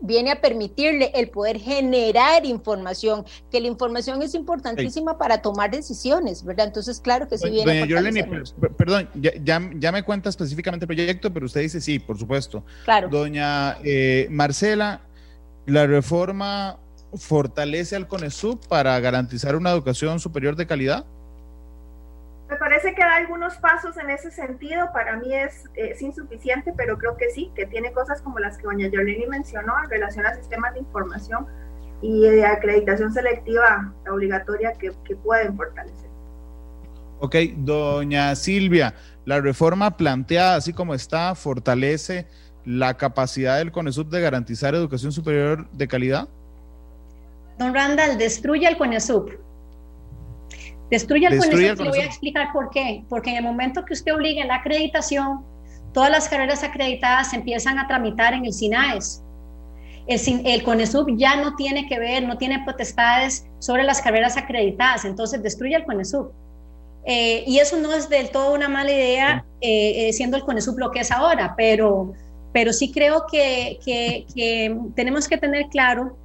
viene 0.01 0.31
a 0.31 0.41
permitirle 0.41 1.13
el 1.15 1.29
poder 1.29 1.59
generar 1.59 2.45
información, 2.45 3.25
que 3.51 3.61
la 3.61 3.67
información 3.67 4.23
es 4.23 4.35
importantísima 4.35 5.19
para 5.19 5.43
tomar 5.43 5.71
decisiones, 5.71 6.45
¿verdad? 6.45 6.67
Entonces, 6.67 7.01
claro 7.01 7.29
que 7.29 7.39
sí 7.39 7.51
viene. 7.51 7.87
Doña 7.87 8.27
perdón, 8.77 9.09
ya, 9.15 9.33
ya, 9.75 9.93
me 9.93 10.03
cuenta 10.03 10.29
específicamente 10.29 10.85
el 10.85 10.89
proyecto, 10.89 11.33
pero 11.33 11.47
usted 11.47 11.61
dice 11.61 11.81
sí, 11.81 11.99
por 11.99 12.19
supuesto. 12.19 12.65
Claro. 12.85 13.09
Doña 13.09 13.79
eh, 13.85 14.27
Marcela, 14.31 15.03
la 15.67 15.87
reforma 15.87 16.79
fortalece 17.15 17.97
al 17.97 18.09
CONESUB 18.09 18.67
para 18.69 18.99
garantizar 19.01 19.57
una 19.57 19.71
educación 19.71 20.21
superior 20.21 20.57
de 20.57 20.67
calidad. 20.67 21.07
Parece 22.81 22.97
que 22.97 23.05
da 23.05 23.16
algunos 23.16 23.57
pasos 23.59 23.99
en 23.99 24.09
ese 24.09 24.31
sentido. 24.31 24.90
Para 24.95 25.16
mí 25.19 25.35
es, 25.35 26.01
insuficiente, 26.01 26.73
pero 26.75 26.97
creo 26.97 27.14
que 27.19 27.29
sí, 27.29 27.51
que 27.55 27.66
tiene 27.66 27.93
cosas 27.93 28.22
como 28.22 28.39
las 28.39 28.57
que 28.57 28.62
doña 28.62 28.89
Yolini 28.89 29.26
mencionó 29.26 29.74
en 29.85 29.91
relación 29.91 30.24
a 30.24 30.35
sistemas 30.35 30.72
de 30.72 30.81
información 30.81 31.47
y 32.01 32.22
de 32.22 32.47
acreditación 32.47 33.12
selectiva 33.12 33.93
obligatoria 34.11 34.72
que, 34.72 34.93
que 35.05 35.14
pueden 35.16 35.55
fortalecer. 35.59 36.09
Ok, 37.18 37.37
doña 37.57 38.35
Silvia, 38.35 38.95
la 39.26 39.43
reforma 39.43 39.99
planteada 39.99 40.55
así 40.55 40.72
como 40.72 40.95
está 40.95 41.35
fortalece 41.35 42.26
la 42.64 42.97
capacidad 42.97 43.59
del 43.59 43.72
CONESUB 43.72 44.09
de 44.09 44.22
garantizar 44.22 44.74
educación 44.74 45.12
superior 45.12 45.68
de 45.72 45.87
calidad. 45.87 46.28
Don 47.59 47.74
Randall, 47.74 48.16
destruye 48.16 48.66
el 48.66 48.78
CONESUB. 48.78 49.49
Destruye 50.91 51.26
el 51.28 51.38
CONESUB, 51.38 51.84
le 51.84 51.88
voy 51.91 52.01
a 52.01 52.05
explicar 52.05 52.53
por 52.53 52.70
qué. 52.70 53.05
Porque 53.09 53.30
en 53.30 53.36
el 53.36 53.45
momento 53.45 53.84
que 53.84 53.93
usted 53.93 54.14
obligue 54.14 54.45
la 54.45 54.57
acreditación, 54.57 55.45
todas 55.93 56.11
las 56.11 56.28
carreras 56.28 56.64
acreditadas 56.64 57.30
se 57.30 57.36
empiezan 57.36 57.78
a 57.78 57.86
tramitar 57.86 58.34
en 58.34 58.45
el 58.45 58.53
SINAES. 58.53 59.22
El, 60.07 60.47
el 60.47 60.62
CONESUB 60.64 61.16
ya 61.16 61.36
no 61.36 61.55
tiene 61.55 61.88
que 61.88 61.99
ver, 61.99 62.24
no 62.24 62.36
tiene 62.36 62.64
potestades 62.64 63.47
sobre 63.61 63.84
las 63.84 64.01
carreras 64.01 64.36
acreditadas, 64.36 65.05
entonces 65.05 65.43
destruye 65.43 65.76
el 65.76 65.84
CONESUB. 65.84 66.32
Eh, 67.05 67.45
y 67.47 67.59
eso 67.59 67.78
no 67.78 67.93
es 67.95 68.09
del 68.09 68.30
todo 68.30 68.55
una 68.55 68.68
mala 68.68 68.91
idea, 68.91 69.45
eh, 69.61 70.09
eh, 70.09 70.12
siendo 70.12 70.36
el 70.36 70.43
CONESUB 70.43 70.78
lo 70.78 70.91
que 70.91 71.01
es 71.01 71.11
ahora, 71.11 71.55
pero, 71.57 72.12
pero 72.53 72.72
sí 72.72 72.91
creo 72.93 73.26
que, 73.30 73.78
que, 73.84 74.26
que 74.34 74.76
tenemos 74.95 75.28
que 75.28 75.38
tener 75.38 75.66
claro 75.68 76.16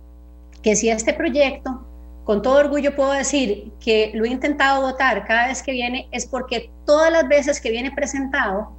que 0.62 0.76
si 0.76 0.90
este 0.90 1.14
proyecto, 1.14 1.86
con 2.26 2.42
todo 2.42 2.60
orgullo 2.60 2.96
puedo 2.96 3.12
decir 3.12 3.72
que 3.80 4.12
lo 4.14 4.26
he 4.26 4.30
intentado 4.30 4.82
votar 4.82 5.26
cada 5.26 5.48
vez 5.48 5.64
que 5.64 5.72
viene, 5.72 6.10
es 6.12 6.26
porque 6.26 6.70
todas 6.86 7.12
las 7.12 7.28
veces 7.28 7.62
que 7.62 7.72
viene 7.72 7.92
presentado, 7.92 8.76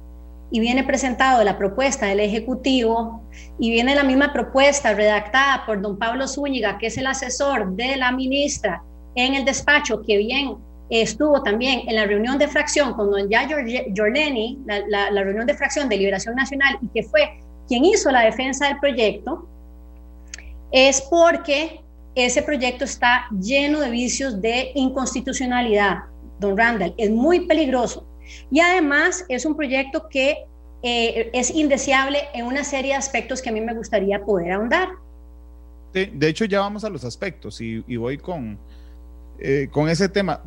y 0.49 0.59
viene 0.59 0.83
presentado 0.83 1.43
la 1.43 1.57
propuesta 1.57 2.05
del 2.05 2.19
Ejecutivo 2.19 3.21
y 3.59 3.71
viene 3.71 3.95
la 3.95 4.03
misma 4.03 4.31
propuesta 4.31 4.93
redactada 4.93 5.65
por 5.65 5.81
don 5.81 5.97
Pablo 5.97 6.27
Zúñiga, 6.27 6.77
que 6.77 6.87
es 6.87 6.97
el 6.97 7.07
asesor 7.07 7.75
de 7.75 7.97
la 7.97 8.11
ministra 8.11 8.81
en 9.15 9.33
el 9.33 9.43
despacho, 9.43 10.01
que 10.01 10.17
bien 10.17 10.55
estuvo 10.89 11.43
también 11.43 11.81
en 11.87 11.95
la 11.95 12.05
reunión 12.05 12.37
de 12.37 12.47
fracción 12.47 12.93
con 12.93 13.11
don 13.11 13.29
Yayo 13.29 13.57
Giorleni, 13.93 14.59
la, 14.65 15.11
la, 15.11 15.23
reunión 15.23 15.45
de 15.45 15.53
fracción 15.53 15.89
de 15.89 15.97
Liberación 15.97 16.35
Nacional, 16.35 16.77
y 16.81 16.87
que 16.89 17.03
fue 17.03 17.41
quien 17.67 17.83
hizo 17.83 18.09
la 18.09 18.21
defensa 18.21 18.67
del 18.67 18.79
proyecto, 18.79 19.45
es 20.71 21.01
porque 21.01 21.81
ese 22.25 22.41
proyecto 22.41 22.83
está 22.83 23.27
lleno 23.39 23.79
de 23.79 23.91
vicios 23.91 24.41
de 24.41 24.71
inconstitucionalidad, 24.73 26.05
don 26.39 26.57
Randall. 26.57 26.95
Es 26.97 27.11
muy 27.11 27.41
peligroso 27.41 28.07
y 28.49 28.59
además 28.59 29.23
es 29.29 29.45
un 29.45 29.55
proyecto 29.55 30.07
que 30.09 30.45
eh, 30.81 31.29
es 31.33 31.51
indeseable 31.51 32.19
en 32.33 32.45
una 32.45 32.63
serie 32.63 32.91
de 32.91 32.97
aspectos 32.97 33.41
que 33.41 33.49
a 33.49 33.51
mí 33.51 33.61
me 33.61 33.73
gustaría 33.73 34.23
poder 34.23 34.53
ahondar. 34.53 34.89
De, 35.93 36.27
hecho, 36.27 36.45
ya 36.45 36.59
vamos 36.59 36.83
a 36.83 36.89
los 36.89 37.03
aspectos 37.03 37.59
y, 37.61 37.97
voy 37.97 38.17
con, 38.17 38.59
eh, 39.39 39.67
con 39.71 39.89
ese 39.89 40.09
tema. 40.09 40.43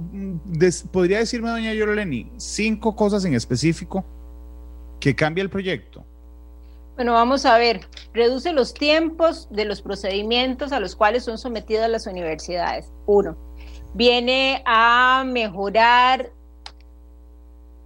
¿Podría 0.92 1.18
decirme, 1.18 1.50
doña 1.50 1.74
Yorleni, 1.74 2.30
cinco 2.36 2.94
cosas 2.94 3.24
en 3.24 3.34
específico 3.34 4.04
que 5.00 5.16
cambia 5.16 5.42
el 5.42 5.50
proyecto? 5.50 6.04
Bueno, 7.00 7.14
vamos 7.14 7.46
a 7.46 7.56
ver, 7.56 7.88
reduce 8.12 8.52
los 8.52 8.74
tiempos 8.74 9.48
de 9.50 9.64
los 9.64 9.80
procedimientos 9.80 10.70
a 10.70 10.80
los 10.80 10.94
cuales 10.94 11.24
son 11.24 11.38
sometidas 11.38 11.88
las 11.88 12.06
universidades. 12.06 12.92
Uno, 13.06 13.38
viene 13.94 14.62
a 14.66 15.24
mejorar 15.26 16.30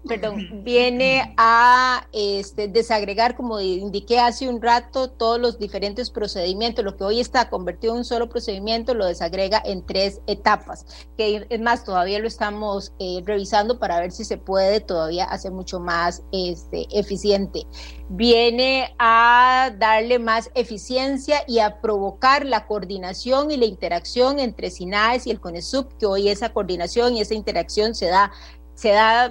perdón, 0.07 0.63
viene 0.65 1.35
a 1.37 2.07
este, 2.13 2.69
desagregar, 2.69 3.37
como 3.37 3.61
indiqué 3.61 4.19
hace 4.19 4.49
un 4.49 4.61
rato, 4.61 5.11
todos 5.11 5.41
los 5.41 5.59
diferentes 5.59 6.11
procedimientos. 6.11 6.85
Lo 6.85 6.97
que 6.97 7.05
hoy 7.05 7.21
está 7.21 7.49
convertido 7.49 7.95
en 7.95 7.99
un 7.99 8.05
solo 8.05 8.29
procedimiento 8.29 8.95
lo 8.95 9.07
desagrega 9.07 9.63
en 9.65 9.85
tres 9.85 10.21
etapas, 10.27 10.87
que 11.17 11.47
es 11.49 11.61
más, 11.61 11.85
todavía 11.85 12.19
lo 12.19 12.27
estamos 12.27 12.93
eh, 12.99 13.23
revisando 13.25 13.79
para 13.79 14.01
ver 14.01 14.13
si 14.13 14.25
se 14.25 14.37
puede 14.37 14.81
todavía 14.81 15.25
hacer 15.25 15.53
mucho 15.53 15.81
más 15.81 16.23
este, 16.33 16.87
eficiente. 16.91 17.63
Viene 18.11 18.95
a 18.99 19.73
darle 19.79 20.19
más 20.19 20.51
eficiencia 20.55 21.43
y 21.49 21.61
a 21.61 21.81
provocar 21.81 22.45
la 22.45 22.67
coordinación 22.67 23.51
y 23.51 23.57
la 23.57 23.65
interacción 23.65 24.39
entre 24.39 24.71
SINAES 24.71 25.27
y 25.27 25.31
el 25.31 25.41
CONESUB, 25.41 25.97
que 25.99 26.07
hoy 26.07 26.29
esa 26.29 26.53
coordinación 26.53 27.17
y 27.17 27.23
esa 27.23 27.35
interacción 27.35 27.95
se 27.95 28.07
da 28.07 28.31
se 28.75 28.91
da 28.91 29.31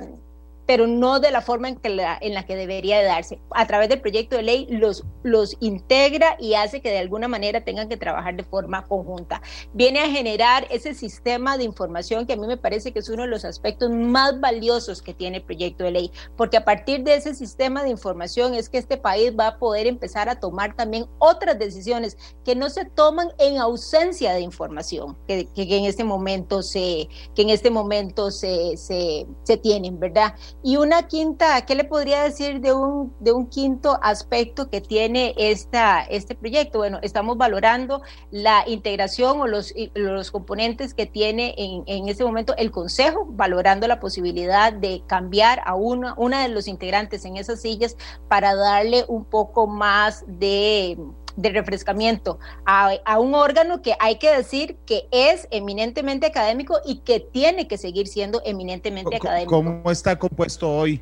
pero 0.65 0.87
no 0.87 1.19
de 1.19 1.31
la 1.31 1.41
forma 1.41 1.69
en, 1.69 1.75
que 1.75 1.89
la, 1.89 2.17
en 2.21 2.33
la 2.33 2.45
que 2.45 2.55
debería 2.55 2.99
de 2.99 3.05
darse. 3.05 3.39
A 3.51 3.67
través 3.67 3.89
del 3.89 4.01
proyecto 4.01 4.35
de 4.35 4.43
ley 4.43 4.67
los, 4.69 5.03
los 5.23 5.57
integra 5.59 6.35
y 6.39 6.53
hace 6.53 6.81
que 6.81 6.89
de 6.89 6.99
alguna 6.99 7.27
manera 7.27 7.63
tengan 7.63 7.89
que 7.89 7.97
trabajar 7.97 8.35
de 8.35 8.43
forma 8.43 8.85
conjunta. 8.85 9.41
Viene 9.73 9.99
a 9.99 10.09
generar 10.09 10.67
ese 10.69 10.93
sistema 10.93 11.57
de 11.57 11.63
información 11.63 12.25
que 12.25 12.33
a 12.33 12.37
mí 12.37 12.47
me 12.47 12.57
parece 12.57 12.91
que 12.91 12.99
es 12.99 13.09
uno 13.09 13.23
de 13.23 13.29
los 13.29 13.45
aspectos 13.45 13.89
más 13.89 14.39
valiosos 14.39 15.01
que 15.01 15.13
tiene 15.13 15.37
el 15.37 15.43
proyecto 15.43 15.83
de 15.83 15.91
ley, 15.91 16.11
porque 16.37 16.57
a 16.57 16.65
partir 16.65 17.03
de 17.03 17.15
ese 17.15 17.35
sistema 17.35 17.83
de 17.83 17.89
información 17.89 18.53
es 18.53 18.69
que 18.69 18.77
este 18.77 18.97
país 18.97 19.33
va 19.37 19.47
a 19.47 19.59
poder 19.59 19.87
empezar 19.87 20.29
a 20.29 20.39
tomar 20.39 20.75
también 20.75 21.05
otras 21.19 21.57
decisiones 21.59 22.17
que 22.45 22.55
no 22.55 22.69
se 22.69 22.85
toman 22.85 23.29
en 23.37 23.57
ausencia 23.57 24.33
de 24.33 24.41
información 24.41 25.17
que, 25.27 25.45
que 25.53 25.77
en 25.77 25.85
este 25.85 26.03
momento 26.03 26.61
se, 26.61 27.07
que 27.35 27.41
en 27.41 27.49
este 27.49 27.69
momento 27.69 28.31
se, 28.31 28.77
se, 28.77 29.25
se 29.43 29.57
tienen, 29.57 29.99
¿verdad? 29.99 30.35
Y 30.65 30.77
una 30.77 31.07
quinta, 31.07 31.65
¿qué 31.65 31.75
le 31.75 31.83
podría 31.83 32.23
decir 32.23 32.61
de 32.61 32.71
un, 32.71 33.13
de 33.19 33.33
un 33.33 33.47
quinto 33.47 33.99
aspecto 34.01 34.69
que 34.69 34.79
tiene 34.79 35.35
esta, 35.37 36.03
este 36.03 36.35
proyecto? 36.35 36.77
Bueno, 36.77 36.99
estamos 37.01 37.37
valorando 37.37 38.01
la 38.31 38.63
integración 38.65 39.41
o 39.41 39.47
los, 39.47 39.73
los 39.93 40.31
componentes 40.31 40.93
que 40.93 41.05
tiene 41.05 41.53
en, 41.57 41.83
en 41.85 42.07
este 42.07 42.23
momento 42.23 42.55
el 42.55 42.71
Consejo, 42.71 43.25
valorando 43.29 43.89
la 43.89 43.99
posibilidad 43.99 44.71
de 44.71 45.03
cambiar 45.05 45.61
a 45.65 45.75
una, 45.75 46.13
una 46.15 46.43
de 46.43 46.47
los 46.47 46.69
integrantes 46.69 47.25
en 47.25 47.35
esas 47.35 47.61
sillas 47.61 47.97
para 48.29 48.55
darle 48.55 49.03
un 49.09 49.25
poco 49.25 49.67
más 49.67 50.23
de 50.27 50.97
de 51.35 51.49
refrescamiento 51.49 52.39
a, 52.65 53.19
un 53.19 53.35
órgano 53.35 53.81
que 53.81 53.95
hay 53.99 54.17
que 54.17 54.35
decir 54.35 54.77
que 54.85 55.07
es 55.11 55.47
eminentemente 55.51 56.27
académico 56.27 56.79
y 56.85 56.99
que 56.99 57.19
tiene 57.19 57.67
que 57.67 57.77
seguir 57.77 58.07
siendo 58.07 58.41
eminentemente 58.45 59.15
académico. 59.15 59.51
¿Cómo 59.51 59.91
está 59.91 60.17
compuesto 60.17 60.69
hoy? 60.69 61.01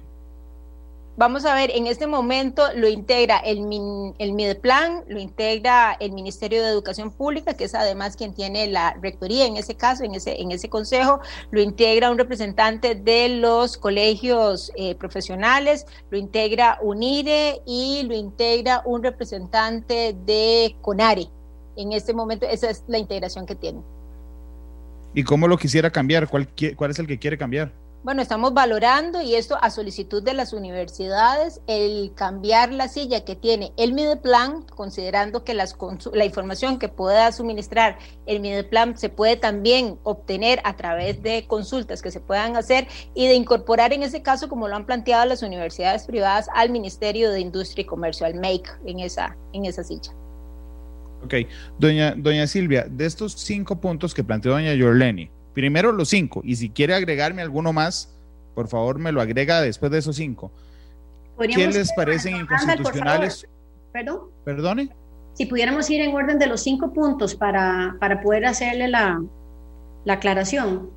Vamos 1.17 1.43
a 1.43 1.53
ver, 1.53 1.71
en 1.75 1.87
este 1.87 2.07
momento 2.07 2.63
lo 2.73 2.87
integra 2.87 3.37
el, 3.39 3.59
el 4.17 4.33
MIDEPLAN, 4.33 5.03
lo 5.09 5.19
integra 5.19 5.97
el 5.99 6.13
Ministerio 6.13 6.63
de 6.63 6.69
Educación 6.69 7.11
Pública, 7.11 7.53
que 7.53 7.65
es 7.65 7.75
además 7.75 8.15
quien 8.15 8.33
tiene 8.33 8.67
la 8.67 8.93
rectoría 9.01 9.45
en 9.45 9.57
ese 9.57 9.75
caso, 9.75 10.05
en 10.05 10.15
ese, 10.15 10.41
en 10.41 10.51
ese 10.51 10.69
consejo, 10.69 11.19
lo 11.51 11.61
integra 11.61 12.09
un 12.09 12.17
representante 12.17 12.95
de 12.95 13.27
los 13.27 13.77
colegios 13.77 14.71
eh, 14.77 14.95
profesionales, 14.95 15.85
lo 16.09 16.17
integra 16.17 16.79
UNIRE 16.81 17.61
y 17.65 18.03
lo 18.03 18.15
integra 18.15 18.81
un 18.85 19.03
representante 19.03 20.15
de 20.25 20.77
CONARE. 20.81 21.27
En 21.75 21.91
este 21.91 22.13
momento 22.13 22.45
esa 22.45 22.69
es 22.69 22.85
la 22.87 22.97
integración 22.97 23.45
que 23.45 23.55
tiene. 23.55 23.81
¿Y 25.13 25.23
cómo 25.23 25.49
lo 25.49 25.57
quisiera 25.57 25.89
cambiar? 25.89 26.29
¿Cuál, 26.29 26.47
cuál 26.77 26.91
es 26.91 26.99
el 26.99 27.07
que 27.07 27.19
quiere 27.19 27.37
cambiar? 27.37 27.73
Bueno, 28.03 28.23
estamos 28.23 28.55
valorando 28.55 29.21
y 29.21 29.35
esto 29.35 29.59
a 29.61 29.69
solicitud 29.69 30.23
de 30.23 30.33
las 30.33 30.53
universidades, 30.53 31.61
el 31.67 32.13
cambiar 32.15 32.73
la 32.73 32.87
silla 32.87 33.23
que 33.23 33.35
tiene 33.35 33.73
el 33.77 33.93
Mideplan, 33.93 34.63
considerando 34.63 35.43
que 35.43 35.53
las, 35.53 35.77
la 36.11 36.25
información 36.25 36.79
que 36.79 36.89
pueda 36.89 37.31
suministrar 37.31 37.99
el 38.25 38.39
Mideplan 38.39 38.97
se 38.97 39.09
puede 39.09 39.35
también 39.35 39.99
obtener 40.01 40.61
a 40.63 40.75
través 40.77 41.21
de 41.21 41.45
consultas 41.45 42.01
que 42.01 42.09
se 42.09 42.19
puedan 42.19 42.55
hacer 42.55 42.87
y 43.13 43.27
de 43.27 43.35
incorporar 43.35 43.93
en 43.93 44.01
ese 44.01 44.23
caso, 44.23 44.49
como 44.49 44.67
lo 44.67 44.75
han 44.75 44.87
planteado 44.87 45.25
las 45.25 45.43
universidades 45.43 46.05
privadas, 46.05 46.47
al 46.55 46.71
Ministerio 46.71 47.29
de 47.29 47.39
Industria 47.39 47.83
y 47.83 47.85
Comercio, 47.85 48.25
al 48.25 48.33
MAKE, 48.33 48.71
en 48.87 48.99
esa, 49.01 49.37
en 49.53 49.65
esa 49.65 49.83
silla. 49.83 50.11
Ok, 51.23 51.35
doña, 51.77 52.15
doña 52.17 52.47
Silvia, 52.47 52.87
de 52.89 53.05
estos 53.05 53.33
cinco 53.33 53.79
puntos 53.79 54.15
que 54.15 54.23
planteó 54.23 54.53
doña 54.53 54.73
Yorleni, 54.73 55.29
Primero 55.53 55.91
los 55.91 56.09
cinco, 56.09 56.41
y 56.43 56.55
si 56.55 56.69
quiere 56.69 56.93
agregarme 56.93 57.41
alguno 57.41 57.73
más, 57.73 58.13
por 58.55 58.67
favor 58.67 58.99
me 58.99 59.11
lo 59.11 59.21
agrega 59.21 59.61
después 59.61 59.91
de 59.91 59.99
esos 59.99 60.15
cinco. 60.15 60.51
¿Qué 61.39 61.67
les 61.67 61.91
parecen 61.93 62.37
inconstitucionales? 62.37 63.47
¿Perdón? 63.91 64.19
¿Perdone? 64.45 64.89
Si 65.33 65.45
pudiéramos 65.45 65.89
ir 65.89 66.01
en 66.01 66.13
orden 66.13 66.37
de 66.39 66.47
los 66.47 66.61
cinco 66.61 66.93
puntos 66.93 67.35
para, 67.35 67.95
para 67.99 68.21
poder 68.21 68.45
hacerle 68.45 68.87
la, 68.87 69.21
la 70.05 70.13
aclaración. 70.13 70.89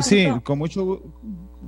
sí, 0.00 0.28
con 0.42 0.58
mucho, 0.58 1.02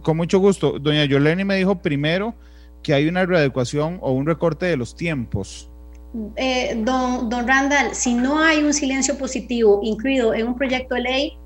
con 0.02 0.16
mucho 0.16 0.38
gusto. 0.38 0.78
Doña 0.78 1.04
Yoleni 1.04 1.44
me 1.44 1.56
dijo 1.56 1.76
primero 1.76 2.34
que 2.82 2.94
hay 2.94 3.08
una 3.08 3.26
readecuación 3.26 3.98
o 4.00 4.12
un 4.12 4.26
recorte 4.26 4.66
de 4.66 4.76
los 4.76 4.94
tiempos. 4.94 5.70
Eh, 6.36 6.80
don, 6.84 7.28
don 7.28 7.46
Randall, 7.48 7.94
si 7.94 8.14
no 8.14 8.38
hay 8.40 8.62
un 8.62 8.72
silencio 8.72 9.18
positivo 9.18 9.80
incluido 9.82 10.32
en 10.32 10.46
un 10.46 10.56
proyecto 10.56 10.94
de 10.94 11.00
ley, 11.00 11.38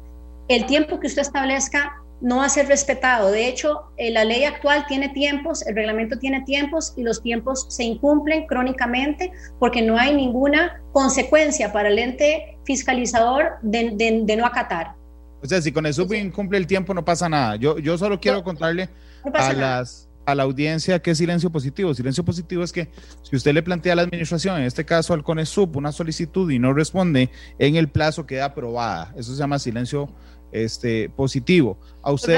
el 0.49 0.66
tiempo 0.66 0.99
que 0.99 1.07
usted 1.07 1.22
establezca 1.22 1.92
no 2.20 2.38
va 2.38 2.46
a 2.46 2.49
ser 2.49 2.66
respetado. 2.66 3.30
De 3.30 3.46
hecho, 3.49 3.92
eh, 3.96 4.11
la 4.11 4.24
ley 4.24 4.44
actual 4.44 4.84
tiene 4.88 5.09
tiempos, 5.11 5.66
el 5.66 5.74
reglamento 5.74 6.18
tiene 6.18 6.42
tiempos 6.42 6.94
y 6.96 7.03
los 7.03 7.22
tiempos 7.22 7.66
se 7.68 7.84
incumplen 7.84 8.46
crónicamente 8.46 9.30
porque 9.59 9.82
no 9.82 9.96
hay 9.96 10.14
ninguna 10.14 10.82
consecuencia 10.92 11.72
para 11.72 11.88
el 11.88 11.99
ente 11.99 12.59
fiscalizador 12.64 13.53
de, 13.62 14.36
no 14.36 14.46
acatar. 14.46 14.94
O 15.42 15.46
sea, 15.46 15.62
si 15.62 15.70
con 15.70 15.86
eso 15.86 16.12
incumple 16.12 16.59
el 16.59 16.66
tiempo 16.66 16.92
no 16.92 17.05
pasa 17.05 17.28
nada. 17.28 17.57
Yo, 17.57 17.78
yo 17.78 17.96
solo 17.96 18.18
quiero 18.18 18.42
contarle 18.42 18.88
a 19.32 19.53
las 19.53 20.09
a 20.28 20.34
la 20.34 20.42
audiencia 20.42 20.99
qué 20.99 21.12
es 21.12 21.18
silencio 21.18 21.49
positivo. 21.49 21.94
Silencio 21.94 22.22
positivo 22.22 22.62
es 22.62 22.70
que 22.70 22.90
si 23.22 23.34
usted 23.34 23.55
le 23.55 23.62
plantea 23.62 23.94
a 23.94 23.96
la 23.96 24.03
administración, 24.03 24.59
en 24.59 24.64
este 24.64 24.84
caso 24.84 25.14
al 25.14 25.24
CONESUB, 25.24 25.74
una 25.78 25.90
solicitud 25.90 26.51
y 26.51 26.59
no 26.59 26.74
responde 26.74 27.30
en 27.59 27.76
el 27.76 27.88
plazo 27.88 28.26
queda 28.26 28.44
aprobada. 28.44 29.14
Eso 29.16 29.32
se 29.32 29.38
llama 29.38 29.59
silencio 29.59 30.11
este, 30.53 31.09
positivo. 31.11 31.78
A 32.03 32.12
usted 32.12 32.36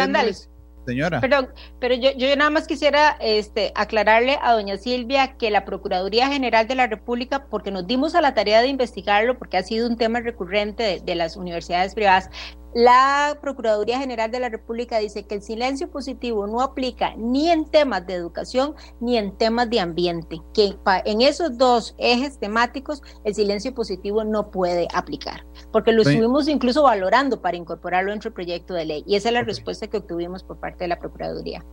señora. 0.86 1.20
Perdón, 1.20 1.48
pero 1.78 1.94
yo, 1.94 2.10
yo 2.16 2.34
nada 2.36 2.50
más 2.50 2.66
quisiera 2.66 3.16
este, 3.20 3.72
aclararle 3.74 4.38
a 4.42 4.52
doña 4.52 4.76
Silvia 4.76 5.36
que 5.36 5.50
la 5.50 5.64
Procuraduría 5.64 6.28
General 6.28 6.66
de 6.66 6.74
la 6.74 6.86
República, 6.86 7.46
porque 7.46 7.70
nos 7.70 7.86
dimos 7.86 8.14
a 8.14 8.20
la 8.20 8.34
tarea 8.34 8.62
de 8.62 8.68
investigarlo, 8.68 9.38
porque 9.38 9.56
ha 9.56 9.62
sido 9.62 9.86
un 9.86 9.96
tema 9.96 10.20
recurrente 10.20 11.00
de 11.04 11.14
las 11.14 11.36
universidades 11.36 11.94
privadas, 11.94 12.30
la 12.74 13.36
Procuraduría 13.40 13.98
General 13.98 14.30
de 14.30 14.38
la 14.38 14.48
República 14.48 14.98
dice 14.98 15.24
que 15.24 15.34
el 15.34 15.42
silencio 15.42 15.90
positivo 15.90 16.46
no 16.46 16.60
aplica 16.60 17.14
ni 17.16 17.50
en 17.50 17.64
temas 17.64 18.06
de 18.06 18.14
educación 18.14 18.74
ni 19.00 19.16
en 19.16 19.36
temas 19.36 19.68
de 19.70 19.80
ambiente, 19.80 20.40
que 20.54 20.76
en 21.04 21.20
esos 21.20 21.58
dos 21.58 21.94
ejes 21.98 22.38
temáticos 22.38 23.02
el 23.24 23.34
silencio 23.34 23.74
positivo 23.74 24.22
no 24.24 24.50
puede 24.50 24.86
aplicar, 24.94 25.44
porque 25.72 25.92
lo 25.92 26.02
estuvimos 26.02 26.48
incluso 26.48 26.84
valorando 26.84 27.40
para 27.42 27.56
incorporarlo 27.56 28.12
dentro 28.12 28.30
del 28.30 28.34
proyecto 28.34 28.74
de 28.74 28.84
ley 28.84 29.04
y 29.06 29.16
esa 29.16 29.30
es 29.30 29.34
la 29.34 29.42
respuesta 29.42 29.88
que 29.88 29.96
obtuvimos 29.96 30.44
por 30.44 30.58
parte 30.58 30.84
de 30.84 30.88
la 30.88 30.98
Procuraduría. 30.98 31.64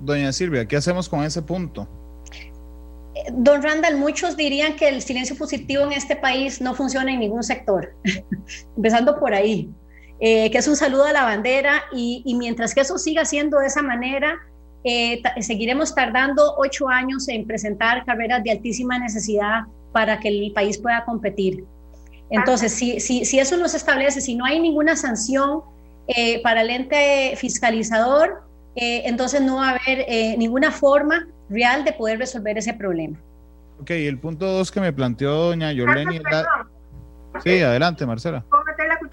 Doña 0.00 0.32
Silvia, 0.32 0.66
¿qué 0.66 0.76
hacemos 0.76 1.08
con 1.08 1.24
ese 1.24 1.40
punto? 1.40 1.88
Don 3.32 3.62
Randall, 3.62 3.96
muchos 3.96 4.36
dirían 4.36 4.76
que 4.76 4.88
el 4.88 5.00
silencio 5.00 5.36
positivo 5.36 5.84
en 5.84 5.92
este 5.92 6.16
país 6.16 6.60
no 6.60 6.74
funciona 6.74 7.12
en 7.12 7.20
ningún 7.20 7.42
sector, 7.42 7.94
empezando 8.76 9.18
por 9.18 9.32
ahí. 9.32 9.72
Eh, 10.24 10.52
que 10.52 10.58
es 10.58 10.68
un 10.68 10.76
saludo 10.76 11.04
a 11.04 11.12
la 11.12 11.24
bandera 11.24 11.82
y, 11.90 12.22
mientras 12.38 12.76
que 12.76 12.82
eso 12.82 12.96
siga 12.96 13.24
siendo 13.24 13.58
de 13.58 13.66
esa 13.66 13.82
manera, 13.82 14.38
eh, 14.84 15.20
seguiremos 15.40 15.96
tardando 15.96 16.54
ocho 16.58 16.88
años 16.88 17.28
en 17.28 17.44
presentar 17.44 18.04
carreras 18.04 18.44
de 18.44 18.52
altísima 18.52 19.00
necesidad 19.00 19.62
para 19.90 20.20
que 20.20 20.28
el 20.28 20.52
país 20.52 20.78
pueda 20.78 21.04
competir. 21.04 21.64
Entonces, 22.30 22.72
si, 22.72 23.00
si, 23.00 23.24
si 23.24 23.40
eso 23.40 23.56
no 23.56 23.66
se 23.66 23.78
establece, 23.78 24.20
si 24.20 24.36
no 24.36 24.44
hay 24.44 24.60
ninguna 24.60 24.94
sanción 24.94 25.62
eh, 26.06 26.40
para 26.40 26.62
el 26.62 26.70
ente 26.70 27.34
fiscalizador, 27.36 28.44
entonces 28.76 29.40
no 29.40 29.56
va 29.56 29.70
a 29.70 29.72
haber 29.72 30.38
ninguna 30.38 30.70
forma 30.70 31.26
real 31.50 31.84
de 31.84 31.92
poder 31.94 32.20
resolver 32.20 32.56
ese 32.56 32.72
problema. 32.74 33.18
Ok, 33.80 33.90
el 33.90 34.20
punto 34.20 34.46
dos 34.46 34.70
que 34.70 34.80
me 34.80 34.92
planteó 34.92 35.48
doña 35.48 35.72
Yoleni. 35.72 36.20
Sí, 37.42 37.60
adelante, 37.60 38.06
Marcela 38.06 38.44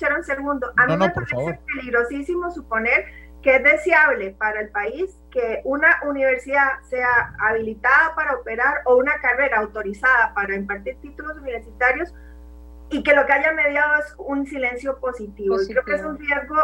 un 0.08 0.24
segundo. 0.24 0.72
A 0.78 0.86
mí 0.86 0.98
me 0.98 1.10
parece 1.10 1.60
peligrosísimo 1.66 2.52
suponer 2.52 3.06
que 3.42 3.56
es 3.56 3.64
deseable 3.64 4.32
para 4.32 4.62
el 4.62 4.70
país 4.70 5.18
que 5.32 5.62
una 5.64 6.00
universidad 6.06 6.82
sea 6.90 7.34
habilitada 7.40 8.14
para 8.16 8.36
operar 8.36 8.82
o 8.86 8.98
una 8.98 9.20
carrera 9.22 9.60
autorizada 9.60 10.34
para 10.34 10.56
impartir 10.56 10.98
títulos 11.02 11.38
universitarios 11.38 12.14
y 12.90 13.04
que 13.04 13.14
lo 13.14 13.26
que 13.26 13.34
haya 13.34 13.52
mediado 13.54 14.00
es 14.00 14.14
un 14.18 14.46
silencio 14.46 15.00
positivo. 15.00 15.56
creo 15.68 15.86
que 15.86 15.94
es 15.94 16.04
un 16.04 16.18
riesgo 16.18 16.58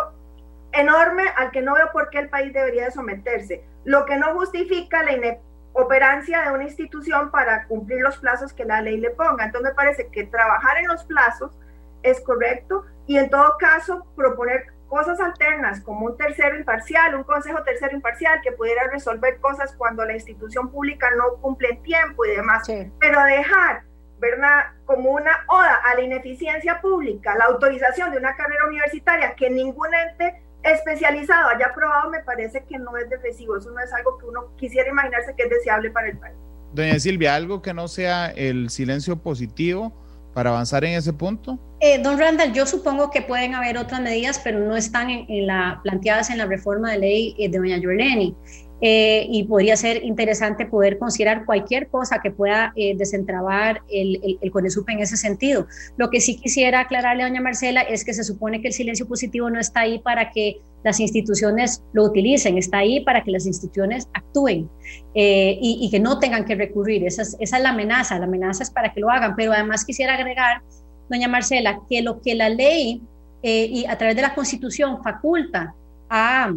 enorme 0.72 1.24
al 1.38 1.52
que 1.52 1.62
no 1.62 1.76
veo 1.76 1.92
por 1.94 2.10
qué 2.10 2.20
el 2.20 2.30
país 2.30 2.52
debería 2.52 2.92
someterse, 2.92 3.64
lo 3.86 4.06
que 4.06 4.18
no 4.18 4.34
justifica 4.34 5.04
la 5.04 5.14
inoperancia 5.14 6.42
de 6.42 6.52
una 6.52 6.64
institución 6.66 7.32
para 7.32 7.66
cumplir 7.68 8.02
los 8.02 8.18
plazos 8.18 8.52
que 8.52 8.66
la 8.66 8.82
ley 8.82 8.98
le 8.98 9.12
ponga. 9.12 9.46
Entonces 9.46 9.72
me 9.72 9.76
parece 9.76 10.08
que 10.10 10.26
trabajar 10.26 10.78
en 10.80 10.88
los 10.88 11.06
plazos 11.06 11.58
es 12.04 12.20
correcto 12.22 12.86
y 13.08 13.18
en 13.18 13.30
todo 13.30 13.56
caso 13.60 14.06
proponer 14.16 14.68
cosas 14.88 15.20
alternas 15.20 15.82
como 15.82 16.06
un 16.06 16.18
tercero 16.18 16.58
imparcial, 16.58 17.16
un 17.16 17.24
consejo 17.24 17.64
tercero 17.64 17.96
imparcial 17.96 18.40
que 18.42 18.52
pudiera 18.52 18.88
resolver 18.92 19.40
cosas 19.40 19.74
cuando 19.78 20.06
la 20.06 20.14
institución 20.14 20.72
pública 20.72 21.10
no 21.18 21.42
cumple 21.42 21.70
en 21.70 21.84
tiempo 21.84 22.26
y 22.26 22.32
demás, 22.32 22.68
pero 23.00 23.24
dejar, 23.24 23.84
¿verdad? 24.20 24.68
Como 24.86 25.12
una 25.12 25.32
oda 25.48 25.82
a 25.84 25.96
la 25.96 26.02
ineficiencia 26.02 26.82
pública, 26.82 27.36
la 27.36 27.46
autorización 27.46 28.12
de 28.12 28.18
una 28.18 28.36
carrera 28.36 28.68
universitaria 28.68 29.36
que 29.36 29.50
ningún 29.50 29.94
ente 29.94 30.42
especializado 30.64 31.50
haya 31.50 31.68
aprobado, 31.68 32.10
me 32.10 32.24
parece 32.24 32.64
que 32.64 32.80
no 32.80 32.98
es 32.98 33.10
de 33.10 33.18
recibo, 33.18 33.58
eso 33.58 33.72
no 33.72 33.80
es 33.80 33.94
algo 33.94 34.18
que 34.18 34.26
uno 34.26 34.56
quisiera 34.56 34.90
imaginarse 34.90 35.36
que 35.36 35.44
es 35.44 35.50
deseable 35.50 35.92
para 35.92 36.08
el 36.08 36.18
país. 36.18 36.36
Doña 36.74 37.00
Silvia, 37.00 37.36
algo 37.36 37.62
que 37.62 37.74
no 37.74 37.88
sea 37.88 38.28
el 38.32 38.70
silencio 38.70 39.18
positivo 39.18 39.94
para 40.36 40.50
avanzar 40.50 40.84
en 40.84 40.94
ese 40.96 41.14
punto? 41.14 41.58
Eh, 41.80 41.98
don 42.04 42.20
Randall, 42.20 42.52
yo 42.52 42.66
supongo 42.66 43.10
que 43.10 43.22
pueden 43.22 43.56
haber 43.56 43.78
otras 43.78 44.02
medidas, 44.02 44.40
pero 44.44 44.60
no 44.60 44.76
están 44.76 45.10
en, 45.10 45.48
la, 45.48 45.80
planteadas 45.82 46.30
en 46.30 46.40
la 46.40 46.46
reforma 46.46 46.92
de 46.92 47.00
ley 47.00 47.36
eh, 47.40 47.50
de 47.50 47.58
doña 47.58 47.78
Yoleni. 47.78 48.36
Eh, 48.82 49.28
y 49.30 49.46
podría 49.46 49.78
ser 49.78 50.04
interesante 50.04 50.66
poder 50.66 50.98
considerar 50.98 51.46
cualquier 51.46 51.88
cosa 51.88 52.20
que 52.22 52.30
pueda 52.30 52.74
eh, 52.76 52.92
el, 52.92 54.20
el, 54.22 54.38
el, 54.42 54.52
CONESUP 54.52 54.90
en 54.90 55.00
ese 55.00 55.16
sentido. 55.16 55.68
Lo 55.96 56.10
que 56.10 56.20
sí 56.20 56.36
quisiera 56.36 56.82
aclararle 56.82 57.24
a 57.24 57.28
doña 57.28 57.40
Marcela 57.40 57.82
es 57.82 58.04
que 58.04 58.14
se 58.14 58.26
supone 58.26 58.62
que 58.62 58.68
el 58.68 58.74
silencio 58.74 59.08
positivo 59.08 59.50
no 59.50 59.62
está 59.62 59.82
ahí 59.82 60.00
para 60.00 60.30
que 60.32 60.60
las 60.84 61.00
instituciones 61.00 61.84
lo 61.94 62.04
utilicen, 62.04 62.58
está 62.58 62.80
ahí 62.80 63.00
para 63.00 63.24
que 63.24 63.32
las 63.32 63.46
instituciones 63.46 64.10
actúen 64.14 64.70
eh, 65.16 65.58
y, 65.62 65.90
que 65.90 66.00
no 66.00 66.20
tengan 66.20 66.44
que 66.44 66.56
recurrir. 66.56 67.06
Esa 67.06 67.22
es, 67.22 67.38
esa 67.40 67.58
es 67.58 67.64
la 67.64 67.70
amenaza, 67.70 68.20
la 68.20 68.26
amenaza 68.26 68.64
es 68.64 68.70
para 68.70 68.94
que 68.94 69.00
lo 69.00 69.10
hagan, 69.10 69.38
pero 69.38 69.54
además 69.54 69.86
quisiera 69.86 70.16
agregar, 70.16 70.62
doña 71.10 71.30
Marcela, 71.30 71.80
que 71.90 72.02
lo 72.02 72.22
que 72.22 72.36
la 72.36 72.50
ley 72.50 73.02
y 73.42 73.86
a 73.88 73.96
través 73.96 74.16
de 74.16 74.24
la 74.24 74.34
Constitución 74.34 75.04
faculta 75.04 75.76
a 76.10 76.52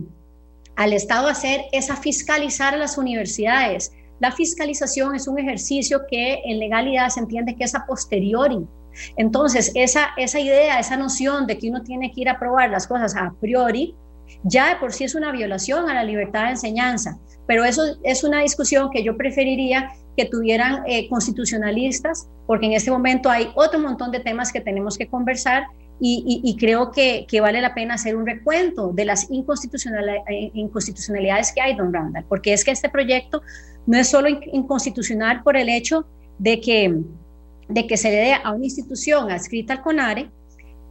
al 0.78 0.92
Estado 0.92 1.26
hacer 1.26 1.62
es 1.72 1.90
a 1.90 1.96
fiscalizar 1.96 2.72
a 2.72 2.76
las 2.76 2.98
universidades. 2.98 3.92
La 4.20 4.30
fiscalización 4.30 5.16
es 5.16 5.26
un 5.26 5.36
ejercicio 5.36 6.02
que 6.08 6.40
en 6.44 6.60
legalidad 6.60 7.08
se 7.08 7.18
entiende 7.18 7.56
que 7.56 7.64
es 7.64 7.74
a 7.74 7.84
posteriori. 7.84 8.64
Entonces, 9.16 9.72
esa, 9.74 10.10
esa 10.16 10.38
idea, 10.38 10.78
esa 10.78 10.96
noción 10.96 11.48
de 11.48 11.58
que 11.58 11.68
uno 11.68 11.82
tiene 11.82 12.12
que 12.12 12.20
ir 12.20 12.28
a 12.28 12.38
probar 12.38 12.70
las 12.70 12.86
cosas 12.86 13.16
a 13.16 13.34
priori, 13.40 13.96
ya 14.44 14.68
de 14.68 14.76
por 14.76 14.92
sí 14.92 15.02
es 15.02 15.16
una 15.16 15.32
violación 15.32 15.90
a 15.90 15.94
la 15.94 16.04
libertad 16.04 16.44
de 16.44 16.50
enseñanza. 16.50 17.18
Pero 17.48 17.64
eso 17.64 17.82
es 18.04 18.22
una 18.22 18.42
discusión 18.42 18.90
que 18.92 19.02
yo 19.02 19.16
preferiría 19.16 19.90
que 20.16 20.26
tuvieran 20.26 20.84
eh, 20.86 21.08
constitucionalistas, 21.08 22.28
porque 22.46 22.66
en 22.66 22.74
este 22.74 22.92
momento 22.92 23.28
hay 23.30 23.50
otro 23.56 23.80
montón 23.80 24.12
de 24.12 24.20
temas 24.20 24.52
que 24.52 24.60
tenemos 24.60 24.96
que 24.96 25.08
conversar 25.08 25.64
y, 26.00 26.56
creo 26.58 26.92
que, 26.92 27.26
vale 27.40 27.60
la 27.60 27.74
pena 27.74 27.94
hacer 27.94 28.14
un 28.16 28.26
recuento 28.26 28.92
de 28.92 29.04
las 29.04 29.24
eh, 29.24 30.50
inconstitucionalidades 30.54 31.52
que 31.52 31.60
hay, 31.60 31.74
don 31.74 31.92
Randall, 31.92 32.24
porque 32.28 32.52
es 32.52 32.64
que 32.64 32.70
este 32.70 32.88
proyecto 32.88 33.42
no 33.86 33.98
es 33.98 34.08
solo 34.08 34.28
inconstitucional 34.28 35.42
por 35.42 35.56
el 35.56 35.68
hecho 35.68 36.06
de 36.38 36.60
que, 36.60 37.00
de 37.68 37.86
que 37.86 37.96
se 37.96 38.10
le 38.10 38.16
dé 38.16 38.34
a 38.34 38.52
una 38.52 38.64
institución 38.64 39.30
adscrita 39.30 39.72
al 39.72 39.82
CONARE, 39.82 40.30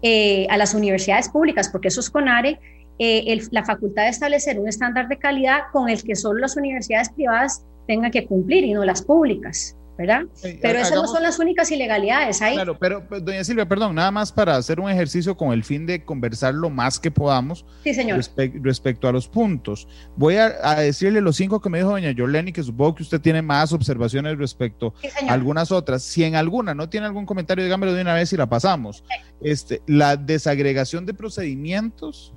eh, 0.01 0.45
a 0.49 0.57
las 0.57 0.73
universidades 0.73 1.29
públicas, 1.29 1.69
porque 1.69 1.87
eso 1.87 2.01
es 2.01 2.09
CONARE, 2.09 2.59
eh, 2.99 3.39
la 3.51 3.63
facultad 3.63 4.03
de 4.03 4.09
establecer 4.09 4.59
un 4.59 4.67
estándar 4.67 5.07
de 5.07 5.17
calidad 5.17 5.61
con 5.71 5.87
el 5.87 6.03
que 6.03 6.15
solo 6.15 6.39
las 6.39 6.57
universidades 6.57 7.09
privadas 7.09 7.63
tengan 7.87 8.11
que 8.11 8.25
cumplir 8.25 8.63
y 8.63 8.73
no 8.73 8.83
las 8.83 9.01
públicas. 9.01 9.75
¿Verdad? 9.97 10.25
pero 10.61 10.79
esas 10.79 10.95
no 10.95 11.07
son 11.07 11.23
las 11.23 11.39
únicas 11.39 11.71
ilegalidades. 11.71 12.41
Hay... 12.41 12.55
Claro, 12.55 12.77
pero 12.77 13.03
doña 13.21 13.43
Silvia, 13.43 13.67
perdón, 13.67 13.95
nada 13.95 14.11
más 14.11 14.31
para 14.31 14.55
hacer 14.55 14.79
un 14.79 14.89
ejercicio 14.89 15.35
con 15.35 15.51
el 15.51 15.63
fin 15.63 15.85
de 15.85 16.03
conversar 16.03 16.53
lo 16.53 16.69
más 16.69 16.99
que 16.99 17.09
podamos 17.09 17.65
sí, 17.83 17.93
señor. 17.93 18.19
respecto 18.61 19.07
a 19.07 19.11
los 19.11 19.27
puntos. 19.27 19.87
Voy 20.15 20.35
a, 20.35 20.75
decirle 20.75 21.21
los 21.21 21.35
cinco 21.35 21.61
que 21.61 21.69
me 21.69 21.79
dijo 21.79 21.89
doña 21.89 22.11
Yoleni, 22.11 22.53
que 22.53 22.63
supongo 22.63 22.95
que 22.95 23.03
usted 23.03 23.19
tiene 23.19 23.41
más 23.41 23.73
observaciones 23.73 24.37
respecto 24.37 24.93
a 25.27 25.33
algunas 25.33 25.71
otras. 25.71 26.03
Si 26.03 26.23
en 26.23 26.35
alguna 26.35 26.73
no 26.73 26.89
tiene 26.89 27.07
algún 27.07 27.25
comentario, 27.25 27.63
dígamelo 27.63 27.93
de 27.93 28.01
una 28.01 28.13
vez 28.13 28.31
y 28.33 28.37
la 28.37 28.47
pasamos. 28.47 29.03
Este, 29.41 29.81
la 29.87 30.15
desagregación 30.15 31.05
de 31.05 31.13
procedimientos. 31.13 32.33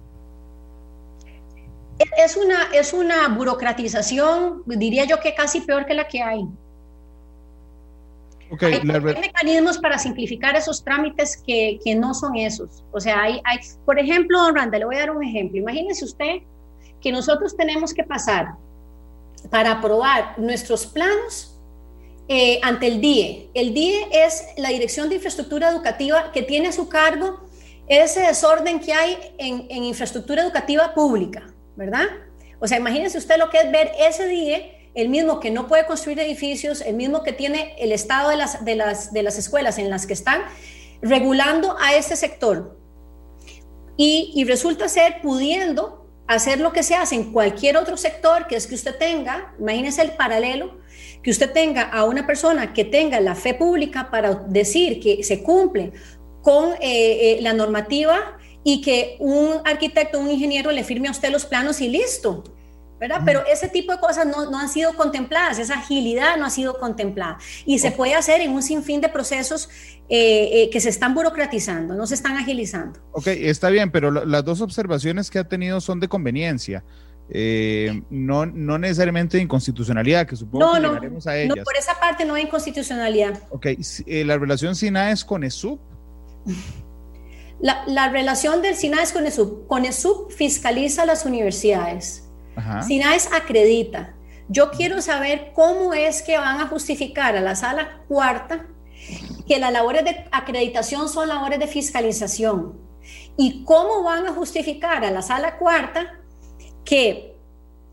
Es 2.16 2.36
una, 2.36 2.68
es 2.72 2.94
una 2.94 3.28
burocratización, 3.28 4.62
diría 4.64 5.04
yo 5.04 5.20
que 5.20 5.34
casi 5.34 5.60
peor 5.60 5.84
que 5.84 5.94
la 5.94 6.08
que 6.08 6.22
hay. 6.22 6.46
Hay, 8.60 8.80
mecanismos 8.82 9.78
para 9.78 9.98
simplificar 9.98 10.56
esos 10.56 10.82
trámites 10.82 11.36
que, 11.36 11.78
que, 11.84 11.94
no 11.94 12.14
son 12.14 12.36
esos. 12.36 12.84
O 12.92 13.00
sea, 13.00 13.22
hay, 13.22 13.40
hay 13.44 13.58
por 13.84 13.98
ejemplo, 13.98 14.38
don 14.38 14.56
Randa, 14.56 14.78
le 14.78 14.84
voy 14.84 14.96
a 14.96 15.00
dar 15.00 15.10
un 15.10 15.22
ejemplo. 15.22 15.58
Imagínese 15.58 16.04
usted 16.04 16.42
que 17.00 17.12
nosotros 17.12 17.56
tenemos 17.56 17.94
que 17.94 18.04
pasar 18.04 18.54
para 19.50 19.72
aprobar 19.72 20.38
nuestros 20.38 20.86
planos 20.86 21.58
eh, 22.28 22.60
ante 22.62 22.86
el 22.86 23.00
DIE. 23.00 23.50
El 23.54 23.72
DIE 23.72 24.08
es 24.12 24.44
la 24.56 24.68
Dirección 24.68 25.08
de 25.08 25.16
Infraestructura 25.16 25.70
Educativa 25.70 26.30
que 26.32 26.42
tiene 26.42 26.68
a 26.68 26.72
su 26.72 26.88
cargo 26.88 27.40
ese 27.88 28.20
desorden 28.20 28.78
que 28.78 28.92
hay 28.92 29.16
en, 29.38 29.66
en 29.68 29.84
infraestructura 29.84 30.42
educativa 30.42 30.94
pública, 30.94 31.52
¿verdad? 31.74 32.06
O 32.60 32.68
sea, 32.68 32.78
imagínese 32.78 33.18
usted 33.18 33.36
lo 33.38 33.50
que 33.50 33.58
es 33.58 33.72
ver 33.72 33.90
ese 33.98 34.28
DIE 34.28 34.79
el 34.94 35.08
mismo 35.08 35.40
que 35.40 35.50
no 35.50 35.68
puede 35.68 35.86
construir 35.86 36.18
edificios, 36.18 36.80
el 36.80 36.96
mismo 36.96 37.22
que 37.22 37.32
tiene 37.32 37.74
el 37.78 37.92
estado 37.92 38.30
de 38.30 38.36
las, 38.36 38.64
de 38.64 38.74
las, 38.74 39.12
de 39.12 39.22
las 39.22 39.38
escuelas 39.38 39.78
en 39.78 39.90
las 39.90 40.06
que 40.06 40.12
están, 40.12 40.42
regulando 41.00 41.76
a 41.78 41.94
ese 41.94 42.16
sector. 42.16 42.78
Y, 43.96 44.44
resulta 44.44 44.88
ser 44.88 45.20
pudiendo 45.20 46.06
hacer 46.26 46.58
lo 46.60 46.72
que 46.72 46.82
se 46.82 46.94
hace 46.94 47.16
en 47.16 47.32
cualquier 47.32 47.76
otro 47.76 47.98
sector, 47.98 48.46
que 48.46 48.56
es 48.56 48.66
que 48.66 48.74
usted 48.74 48.96
tenga, 48.96 49.54
imagínese 49.58 50.00
el 50.00 50.12
paralelo, 50.12 50.78
que 51.22 51.30
usted 51.30 51.52
tenga 51.52 51.82
a 51.82 52.04
una 52.04 52.26
persona 52.26 52.72
que 52.72 52.84
tenga 52.84 53.20
la 53.20 53.34
fe 53.34 53.52
pública 53.52 54.10
para 54.10 54.34
decir 54.34 55.00
que 55.00 55.22
se 55.22 55.42
cumple 55.42 55.92
con 56.40 56.72
eh, 56.74 56.78
eh, 56.80 57.38
la 57.42 57.52
normativa 57.52 58.38
y 58.64 58.80
que 58.80 59.16
un 59.18 59.60
arquitecto, 59.64 60.18
un 60.18 60.30
ingeniero 60.30 60.70
le 60.70 60.82
firme 60.84 61.08
a 61.08 61.10
usted 61.10 61.30
los 61.30 61.44
planos 61.44 61.80
y 61.80 61.88
listo. 61.88 62.44
¿Verdad? 63.00 63.22
Pero 63.24 63.42
ese 63.50 63.68
tipo 63.68 63.92
de 63.92 63.98
cosas 63.98 64.26
no, 64.26 64.50
no, 64.50 64.58
han 64.58 64.68
sido 64.68 64.94
contempladas, 64.94 65.58
esa 65.58 65.74
agilidad 65.74 66.36
no 66.36 66.44
ha 66.44 66.50
sido 66.50 66.78
contemplada. 66.78 67.38
Y 67.64 67.78
se 67.78 67.90
puede 67.90 68.14
hacer 68.14 68.42
en 68.42 68.52
un 68.52 68.62
sinfín 68.62 69.00
de 69.00 69.08
procesos 69.08 69.70
eh, 70.10 70.68
que 70.70 70.80
se 70.80 70.90
están 70.90 71.14
burocratizando, 71.14 71.94
no 71.94 72.06
se 72.06 72.14
están 72.14 72.36
agilizando. 72.36 73.00
Ok, 73.12 73.28
está 73.28 73.70
bien, 73.70 73.90
pero 73.90 74.10
las 74.10 74.44
dos 74.44 74.60
observaciones 74.60 75.30
que 75.30 75.38
ha 75.38 75.48
tenido 75.48 75.80
son 75.80 75.98
de 75.98 76.08
conveniencia. 76.08 76.84
Eh, 77.32 78.02
no, 78.10 78.44
no 78.44 78.76
necesariamente 78.76 79.36
de 79.36 79.44
inconstitucionalidad, 79.44 80.26
que 80.26 80.36
supongo 80.36 80.72
que 80.72 80.80
llegaremos 80.80 81.26
a 81.26 81.38
ellas. 81.38 81.56
No, 81.56 81.64
por 81.64 81.76
esa 81.76 81.98
parte 81.98 82.24
no 82.24 82.34
hay 82.34 82.42
inconstitucionalidad. 82.42 83.40
Ok, 83.50 83.66
eh, 83.66 84.24
la 84.24 84.36
relación 84.36 84.76
SINAES 84.76 85.24
con 85.24 85.44
ESUP. 85.44 85.80
La, 87.60 87.84
la, 87.86 88.08
relación 88.08 88.62
del 88.62 88.74
SINAES 88.74 89.12
con 89.12 89.26
ESUP. 89.26 89.68
Con 89.68 89.84
ESUP 89.84 90.32
fiscaliza 90.32 91.06
las 91.06 91.24
universidades. 91.24 92.29
SINAES 92.86 93.32
acredita. 93.32 94.14
Yo 94.48 94.70
quiero 94.70 95.00
saber 95.00 95.52
cómo 95.54 95.94
es 95.94 96.22
que 96.22 96.36
van 96.36 96.60
a 96.60 96.66
justificar 96.66 97.36
a 97.36 97.40
la 97.40 97.54
sala 97.54 98.00
cuarta 98.08 98.66
que 99.46 99.58
las 99.58 99.72
labores 99.72 100.04
de 100.04 100.24
acreditación 100.32 101.08
son 101.08 101.28
labores 101.28 101.58
de 101.58 101.66
fiscalización. 101.66 102.78
¿Y 103.36 103.64
cómo 103.64 104.02
van 104.02 104.26
a 104.26 104.32
justificar 104.32 105.04
a 105.04 105.10
la 105.10 105.22
sala 105.22 105.56
cuarta 105.56 106.18
que 106.84 107.36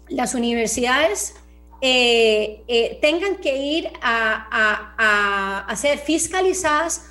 las 0.10 0.34
universidades 0.34 1.36
eh, 1.82 2.64
eh, 2.68 2.98
tengan 3.02 3.36
que 3.36 3.56
ir 3.56 3.92
a, 4.02 5.66
a, 5.68 5.76
ser 5.76 6.00
fiscalizadas 6.00 7.06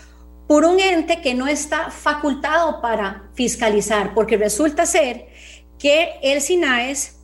por 0.49 0.65
un 0.65 0.81
ente 0.81 1.21
que 1.21 1.35
no 1.35 1.47
está 1.47 1.91
facultado 1.91 2.81
para 2.81 3.31
fiscalizar, 3.35 4.13
porque 4.13 4.37
resulta 4.37 4.85
ser 4.85 5.29
que 5.79 6.19
el 6.23 6.41
SINAES 6.41 7.16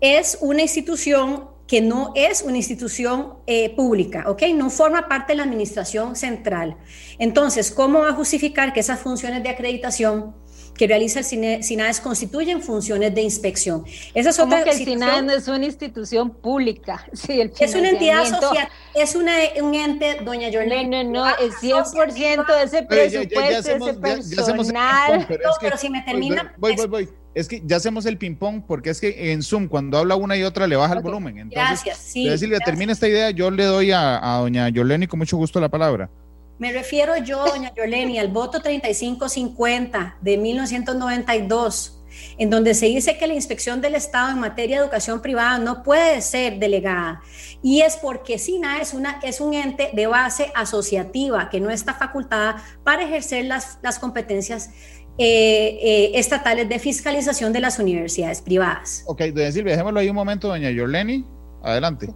es 0.00 0.38
una 0.40 0.62
institución 0.62 1.48
que 1.66 1.80
no 1.80 2.12
es 2.16 2.42
una 2.42 2.56
institución 2.56 3.34
eh, 3.46 3.70
pública, 3.76 4.24
¿ok? 4.26 4.42
No 4.56 4.70
forma 4.70 5.08
parte 5.08 5.32
de 5.32 5.36
la 5.36 5.44
administración 5.44 6.16
central. 6.16 6.76
Entonces, 7.18 7.70
¿cómo 7.70 8.00
va 8.00 8.08
a 8.08 8.14
justificar 8.14 8.72
que 8.72 8.80
esas 8.80 8.98
funciones 8.98 9.42
de 9.44 9.50
acreditación 9.50 10.34
que 10.80 10.86
realiza 10.86 11.20
el 11.20 11.62
SINAES 11.62 12.00
constituyen 12.00 12.62
funciones 12.62 13.14
de 13.14 13.20
inspección. 13.20 13.84
Esa 14.14 14.30
es 14.30 14.38
otra 14.38 14.64
que 14.64 14.70
el 14.70 14.76
SINAES 14.78 15.24
no 15.24 15.32
es 15.32 15.46
una 15.46 15.66
institución 15.66 16.30
pública? 16.30 17.06
Sí, 17.12 17.38
el 17.38 17.52
es 17.60 17.74
una 17.74 17.90
entidad 17.90 18.24
social, 18.24 18.66
es 18.94 19.14
una, 19.14 19.34
un 19.60 19.74
ente, 19.74 20.20
doña 20.24 20.48
Yolene. 20.48 21.04
No, 21.04 21.24
no, 21.24 21.26
no, 21.26 21.36
el 21.36 21.52
100% 21.52 22.46
de 22.46 22.62
ese 22.62 22.82
presupuesto, 22.84 23.72
ese 23.76 23.94
personal. 23.94 25.26
pero 25.28 25.76
si 25.76 25.90
me 25.90 26.00
termina... 26.00 26.54
Voy, 26.56 26.74
voy, 26.76 26.86
voy. 26.86 27.19
Es 27.34 27.46
que 27.46 27.62
ya 27.64 27.76
hacemos 27.76 28.06
el 28.06 28.18
ping-pong 28.18 28.62
porque 28.66 28.90
es 28.90 29.00
que 29.00 29.32
en 29.32 29.42
Zoom, 29.42 29.68
cuando 29.68 29.98
habla 29.98 30.16
una 30.16 30.36
y 30.36 30.42
otra, 30.42 30.66
le 30.66 30.76
baja 30.76 30.94
el 30.94 31.00
volumen. 31.00 31.38
Entonces, 31.38 31.84
gracias, 31.84 31.98
sí. 31.98 32.38
Silvia, 32.38 32.58
termina 32.58 32.92
esta 32.92 33.06
idea, 33.06 33.30
yo 33.30 33.50
le 33.50 33.64
doy 33.64 33.92
a, 33.92 34.18
a 34.18 34.38
doña 34.40 34.68
Yolene 34.68 35.06
con 35.06 35.18
mucho 35.18 35.36
gusto 35.36 35.60
la 35.60 35.68
palabra. 35.68 36.10
Me 36.60 36.72
refiero 36.72 37.16
yo, 37.16 37.42
doña 37.46 37.72
Yoleni, 37.74 38.18
al 38.18 38.28
voto 38.28 38.60
3550 38.60 40.18
de 40.20 40.36
1992, 40.36 42.02
en 42.36 42.50
donde 42.50 42.74
se 42.74 42.84
dice 42.84 43.16
que 43.16 43.26
la 43.26 43.32
inspección 43.32 43.80
del 43.80 43.94
Estado 43.94 44.32
en 44.32 44.40
materia 44.40 44.76
de 44.76 44.84
educación 44.84 45.22
privada 45.22 45.58
no 45.58 45.82
puede 45.82 46.20
ser 46.20 46.58
delegada. 46.58 47.22
Y 47.62 47.80
es 47.80 47.96
porque 47.96 48.38
SINA 48.38 48.82
es, 48.82 48.92
una, 48.92 49.20
es 49.22 49.40
un 49.40 49.54
ente 49.54 49.88
de 49.94 50.06
base 50.06 50.52
asociativa 50.54 51.48
que 51.48 51.60
no 51.60 51.70
está 51.70 51.94
facultada 51.94 52.62
para 52.84 53.04
ejercer 53.04 53.46
las, 53.46 53.78
las 53.80 53.98
competencias 53.98 54.68
eh, 55.22 55.78
eh, 55.82 56.10
estatales 56.14 56.66
de 56.66 56.78
fiscalización 56.78 57.52
de 57.52 57.60
las 57.60 57.78
universidades 57.78 58.40
privadas. 58.40 59.04
Ok, 59.06 59.20
doña 59.34 59.52
Silvia, 59.52 59.72
dejémoslo 59.72 60.00
ahí 60.00 60.08
un 60.08 60.14
momento, 60.16 60.48
doña 60.48 60.70
Yoleni. 60.70 61.26
Adelante. 61.62 62.08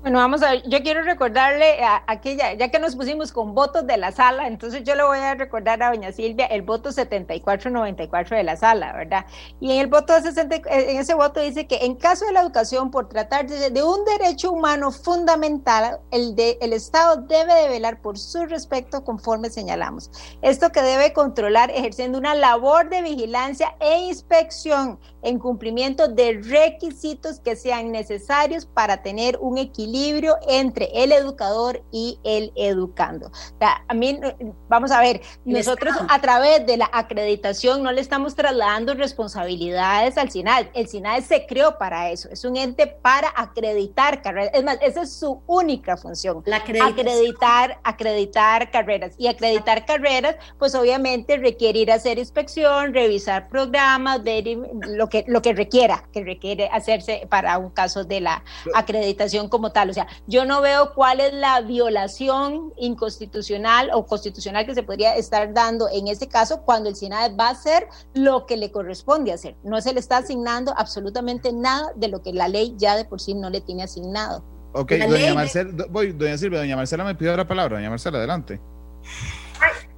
Bueno, 0.00 0.18
vamos 0.18 0.44
a 0.44 0.52
ver, 0.52 0.62
yo 0.68 0.80
quiero 0.80 1.02
recordarle 1.02 1.82
a 1.82 2.04
aquella, 2.06 2.52
ya 2.54 2.70
que 2.70 2.78
nos 2.78 2.94
pusimos 2.94 3.32
con 3.32 3.52
votos 3.52 3.84
de 3.84 3.96
la 3.96 4.12
sala, 4.12 4.46
entonces 4.46 4.84
yo 4.84 4.94
le 4.94 5.02
voy 5.02 5.18
a 5.18 5.34
recordar 5.34 5.82
a 5.82 5.88
doña 5.88 6.12
Silvia 6.12 6.46
el 6.46 6.62
voto 6.62 6.92
7494 6.92 8.36
de 8.36 8.44
la 8.44 8.56
sala, 8.56 8.92
¿verdad? 8.92 9.26
Y 9.58 9.72
en 9.72 9.78
el 9.80 9.88
voto 9.88 10.14
en 10.16 10.96
ese 10.98 11.14
voto 11.14 11.40
dice 11.40 11.66
que 11.66 11.78
en 11.84 11.96
caso 11.96 12.26
de 12.26 12.32
la 12.32 12.42
educación, 12.42 12.92
por 12.92 13.08
tratarse 13.08 13.70
de, 13.70 13.82
un 13.82 14.04
derecho 14.04 14.52
humano 14.52 14.92
fundamental, 14.92 15.98
el, 16.12 16.36
de, 16.36 16.58
el 16.60 16.74
Estado 16.74 17.16
debe 17.22 17.52
de 17.54 17.68
velar 17.68 18.00
por 18.00 18.18
su 18.18 18.46
respeto 18.46 19.02
conforme 19.02 19.50
señalamos. 19.50 20.12
Esto 20.42 20.70
que 20.70 20.80
debe 20.80 21.12
controlar 21.12 21.72
ejerciendo 21.72 22.18
una 22.18 22.36
labor 22.36 22.88
de 22.88 23.02
vigilancia 23.02 23.74
e 23.80 23.98
inspección 23.98 25.00
en 25.22 25.40
cumplimiento 25.40 26.06
de 26.06 26.40
requisitos 26.40 27.40
que 27.40 27.56
sean 27.56 27.90
necesarios 27.90 28.64
para 28.64 29.02
tener 29.02 29.36
un 29.40 29.58
equilibrio 29.58 29.87
equilibrio 29.88 30.36
entre 30.48 30.90
el 30.94 31.12
educador 31.12 31.82
y 31.90 32.18
el 32.24 32.52
educando. 32.56 33.30
a 33.60 33.94
mí, 33.94 34.20
vamos 34.68 34.90
a 34.90 35.00
ver, 35.00 35.20
nosotros 35.44 35.94
a 36.08 36.20
través 36.20 36.66
de 36.66 36.76
la 36.76 36.90
acreditación 36.92 37.82
no 37.82 37.92
le 37.92 38.00
estamos 38.00 38.34
trasladando 38.34 38.94
responsabilidades 38.94 40.18
al 40.18 40.30
SINAD. 40.30 40.66
El 40.74 40.88
SINAD 40.88 41.22
se 41.22 41.46
creó 41.46 41.78
para 41.78 42.10
eso, 42.10 42.28
es 42.30 42.44
un 42.44 42.56
ente 42.56 42.86
para 42.86 43.32
acreditar 43.36 44.22
carreras. 44.22 44.50
Es 44.54 44.64
más, 44.64 44.78
esa 44.82 45.02
es 45.02 45.12
su 45.12 45.42
única 45.46 45.96
función. 45.96 46.42
La 46.46 46.56
acreditar, 46.56 47.80
acreditar 47.84 48.70
carreras. 48.70 49.14
Y 49.18 49.26
acreditar 49.26 49.86
carreras, 49.86 50.36
pues 50.58 50.74
obviamente 50.74 51.36
requiere 51.38 51.80
ir 51.80 51.92
a 51.92 51.94
hacer 51.94 52.18
inspección, 52.18 52.92
revisar 52.92 53.48
programas, 53.48 54.22
ver 54.22 54.44
lo 54.86 55.08
que, 55.08 55.24
lo 55.26 55.42
que 55.42 55.52
requiera, 55.52 56.04
que 56.12 56.22
requiere 56.22 56.68
hacerse 56.72 57.26
para 57.28 57.58
un 57.58 57.70
caso 57.70 58.04
de 58.04 58.20
la 58.20 58.44
acreditación 58.74 59.48
como 59.48 59.72
tal 59.72 59.77
o 59.86 59.92
sea, 59.92 60.06
yo 60.26 60.44
no 60.44 60.60
veo 60.60 60.94
cuál 60.94 61.20
es 61.20 61.32
la 61.32 61.60
violación 61.60 62.72
inconstitucional 62.76 63.90
o 63.92 64.06
constitucional 64.06 64.66
que 64.66 64.74
se 64.74 64.82
podría 64.82 65.14
estar 65.16 65.52
dando 65.52 65.88
en 65.90 66.08
este 66.08 66.28
caso 66.28 66.62
cuando 66.62 66.88
el 66.88 66.96
SINAE 66.96 67.34
va 67.36 67.48
a 67.48 67.50
hacer 67.50 67.86
lo 68.14 68.46
que 68.46 68.56
le 68.56 68.72
corresponde 68.72 69.32
hacer. 69.32 69.56
No 69.62 69.80
se 69.80 69.92
le 69.92 70.00
está 70.00 70.18
asignando 70.18 70.74
absolutamente 70.76 71.52
nada 71.52 71.92
de 71.96 72.08
lo 72.08 72.22
que 72.22 72.32
la 72.32 72.48
ley 72.48 72.74
ya 72.76 72.96
de 72.96 73.04
por 73.04 73.20
sí 73.20 73.34
no 73.34 73.50
le 73.50 73.60
tiene 73.60 73.84
asignado. 73.84 74.42
Ok, 74.72 74.92
doña 75.08 75.34
Marcela, 75.34 75.86
voy, 75.90 76.12
doña 76.12 76.36
Silvia, 76.36 76.58
doña 76.60 76.76
Marcela 76.76 77.04
me 77.04 77.14
pidió 77.14 77.36
la 77.36 77.46
palabra. 77.46 77.76
Doña 77.76 77.90
Marcela, 77.90 78.18
adelante. 78.18 78.60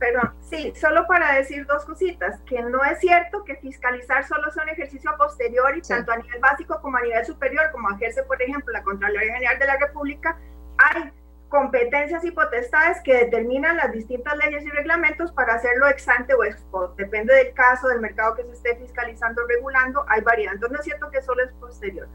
Perdón, 0.01 0.33
sí, 0.41 0.73
solo 0.77 1.07
para 1.07 1.35
decir 1.35 1.67
dos 1.67 1.85
cositas, 1.85 2.41
que 2.47 2.63
no 2.63 2.83
es 2.83 2.99
cierto 3.01 3.45
que 3.45 3.57
fiscalizar 3.57 4.27
solo 4.27 4.51
sea 4.51 4.63
un 4.63 4.71
ejercicio 4.71 5.11
posterior 5.19 5.77
y 5.77 5.83
tanto 5.83 6.11
a 6.11 6.17
nivel 6.17 6.41
básico 6.41 6.81
como 6.81 6.97
a 6.97 7.03
nivel 7.03 7.23
superior, 7.27 7.71
como 7.71 7.91
ejerce, 7.91 8.23
por 8.23 8.41
ejemplo, 8.41 8.73
la 8.73 8.83
Contraloría 8.83 9.35
General 9.35 9.59
de 9.59 9.67
la 9.67 9.77
República, 9.77 10.39
hay 10.79 11.13
competencias 11.51 12.25
y 12.25 12.31
potestades 12.31 13.03
que 13.03 13.13
determinan 13.13 13.77
las 13.77 13.93
distintas 13.93 14.35
leyes 14.39 14.65
y 14.65 14.71
reglamentos 14.71 15.33
para 15.33 15.55
hacerlo 15.55 15.87
ex 15.89 16.09
ante 16.09 16.33
o 16.33 16.45
ex 16.45 16.63
post. 16.71 16.97
Depende 16.97 17.35
del 17.35 17.53
caso, 17.53 17.89
del 17.89 18.01
mercado 18.01 18.37
que 18.37 18.45
se 18.45 18.53
esté 18.53 18.77
fiscalizando 18.77 19.43
o 19.43 19.47
regulando, 19.47 20.07
hay 20.09 20.23
variantes. 20.23 20.63
Entonces, 20.63 20.73
no 20.73 20.79
es 20.79 20.85
cierto 20.85 21.11
que 21.11 21.21
solo 21.21 21.45
es 21.45 21.53
posterior. 21.55 22.09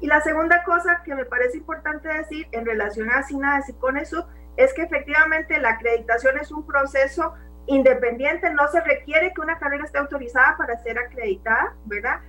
Y 0.00 0.06
la 0.06 0.20
segunda 0.20 0.62
cosa 0.62 1.02
que 1.04 1.16
me 1.16 1.24
parece 1.24 1.56
importante 1.56 2.08
decir 2.08 2.46
en 2.52 2.64
relación 2.64 3.10
a 3.10 3.24
SINADES 3.24 3.70
y 3.70 3.72
con 3.72 3.96
eso 3.96 4.28
es 4.56 4.72
que 4.74 4.82
efectivamente 4.82 5.58
la 5.58 5.70
acreditación 5.70 6.38
es 6.38 6.50
un 6.52 6.66
proceso 6.66 7.34
independiente, 7.66 8.52
no 8.52 8.68
se 8.68 8.80
requiere 8.80 9.32
que 9.32 9.40
una 9.40 9.58
carrera 9.58 9.84
esté 9.84 9.98
autorizada 9.98 10.56
para 10.56 10.78
ser 10.82 10.98
acreditada, 10.98 11.74
¿verdad? 11.86 12.20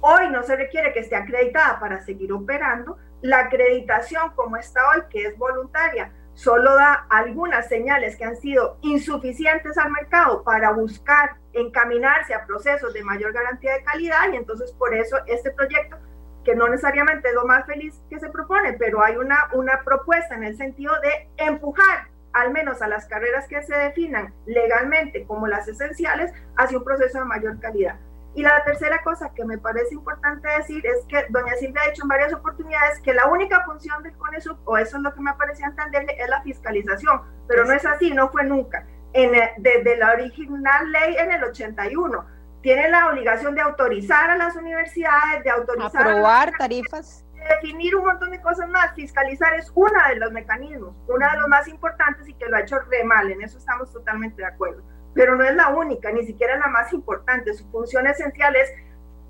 Hoy 0.00 0.30
no 0.30 0.42
se 0.42 0.56
requiere 0.56 0.92
que 0.92 1.00
esté 1.00 1.16
acreditada 1.16 1.78
para 1.78 2.00
seguir 2.00 2.32
operando. 2.32 2.98
La 3.22 3.40
acreditación 3.40 4.32
como 4.34 4.56
está 4.56 4.80
hoy, 4.90 5.02
que 5.10 5.26
es 5.26 5.38
voluntaria, 5.38 6.12
solo 6.34 6.74
da 6.74 7.06
algunas 7.10 7.68
señales 7.68 8.16
que 8.16 8.24
han 8.24 8.36
sido 8.36 8.78
insuficientes 8.82 9.78
al 9.78 9.92
mercado 9.92 10.42
para 10.42 10.72
buscar 10.72 11.36
encaminarse 11.52 12.34
a 12.34 12.46
procesos 12.46 12.92
de 12.94 13.04
mayor 13.04 13.32
garantía 13.32 13.74
de 13.74 13.84
calidad 13.84 14.32
y 14.32 14.36
entonces 14.36 14.72
por 14.72 14.94
eso 14.94 15.18
este 15.26 15.50
proyecto 15.50 15.96
que 16.44 16.54
no 16.54 16.68
necesariamente 16.68 17.28
es 17.28 17.34
lo 17.34 17.46
más 17.46 17.66
feliz 17.66 18.00
que 18.10 18.18
se 18.18 18.28
propone, 18.28 18.74
pero 18.74 19.02
hay 19.02 19.16
una, 19.16 19.48
una 19.52 19.82
propuesta 19.84 20.34
en 20.34 20.44
el 20.44 20.56
sentido 20.56 20.92
de 21.00 21.28
empujar 21.36 22.08
al 22.32 22.50
menos 22.50 22.80
a 22.82 22.88
las 22.88 23.06
carreras 23.06 23.46
que 23.46 23.62
se 23.62 23.76
definan 23.76 24.32
legalmente 24.46 25.24
como 25.26 25.46
las 25.46 25.68
esenciales 25.68 26.32
hacia 26.56 26.78
un 26.78 26.84
proceso 26.84 27.18
de 27.18 27.24
mayor 27.24 27.60
calidad. 27.60 27.96
Y 28.34 28.42
la 28.42 28.64
tercera 28.64 29.02
cosa 29.02 29.30
que 29.34 29.44
me 29.44 29.58
parece 29.58 29.94
importante 29.94 30.48
decir 30.56 30.84
es 30.86 31.04
que 31.06 31.26
doña 31.28 31.54
Silvia 31.56 31.82
ha 31.82 31.90
dicho 31.90 32.02
en 32.02 32.08
varias 32.08 32.32
oportunidades 32.32 32.98
que 33.00 33.12
la 33.12 33.26
única 33.26 33.62
función 33.64 34.02
del 34.02 34.16
CONESUB, 34.16 34.56
o 34.64 34.78
eso 34.78 34.96
es 34.96 35.02
lo 35.02 35.12
que 35.12 35.20
me 35.20 35.34
parecía 35.34 35.66
entenderle, 35.66 36.16
es 36.18 36.28
la 36.30 36.42
fiscalización, 36.42 37.20
pero 37.46 37.66
no 37.66 37.74
es 37.74 37.84
así, 37.84 38.10
no 38.12 38.30
fue 38.30 38.44
nunca. 38.44 38.86
En, 39.12 39.32
desde 39.58 39.98
la 39.98 40.12
original 40.12 40.90
ley 40.90 41.16
en 41.18 41.32
el 41.32 41.44
81, 41.44 42.24
tiene 42.62 42.88
la 42.88 43.10
obligación 43.10 43.54
de 43.54 43.60
autorizar 43.60 44.30
a 44.30 44.36
las 44.36 44.56
universidades, 44.56 45.44
de 45.44 45.50
autorizar... 45.50 46.02
Aprobar 46.02 46.52
tarifas. 46.56 47.26
De 47.34 47.42
definir 47.56 47.96
un 47.96 48.04
montón 48.04 48.30
de 48.30 48.40
cosas 48.40 48.68
más. 48.68 48.94
Fiscalizar 48.94 49.52
es 49.54 49.70
uno 49.74 49.90
de 50.08 50.16
los 50.16 50.32
mecanismos, 50.32 50.94
uno 51.08 51.26
de 51.30 51.38
los 51.38 51.48
más 51.48 51.66
importantes 51.68 52.28
y 52.28 52.34
que 52.34 52.46
lo 52.46 52.56
ha 52.56 52.60
hecho 52.60 52.78
re 52.90 53.04
mal, 53.04 53.30
en 53.30 53.42
eso 53.42 53.58
estamos 53.58 53.92
totalmente 53.92 54.42
de 54.42 54.46
acuerdo. 54.46 54.82
Pero 55.14 55.36
no 55.36 55.44
es 55.44 55.54
la 55.54 55.70
única, 55.70 56.10
ni 56.12 56.24
siquiera 56.24 56.56
la 56.56 56.68
más 56.68 56.92
importante. 56.92 57.52
Su 57.52 57.68
función 57.70 58.06
esencial 58.06 58.54
es 58.56 58.70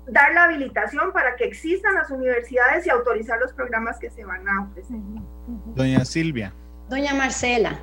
dar 0.07 0.31
la 0.33 0.43
habilitación 0.43 1.11
para 1.11 1.35
que 1.35 1.45
existan 1.45 1.95
las 1.95 2.11
universidades 2.11 2.85
y 2.85 2.89
autorizar 2.89 3.39
los 3.39 3.51
programas 3.53 3.99
que 3.99 4.09
se 4.11 4.23
van 4.23 4.47
a 4.47 4.63
ofrecer. 4.63 4.97
Doña 5.75 6.05
Silvia. 6.05 6.53
Doña 6.89 7.13
Marcela, 7.15 7.79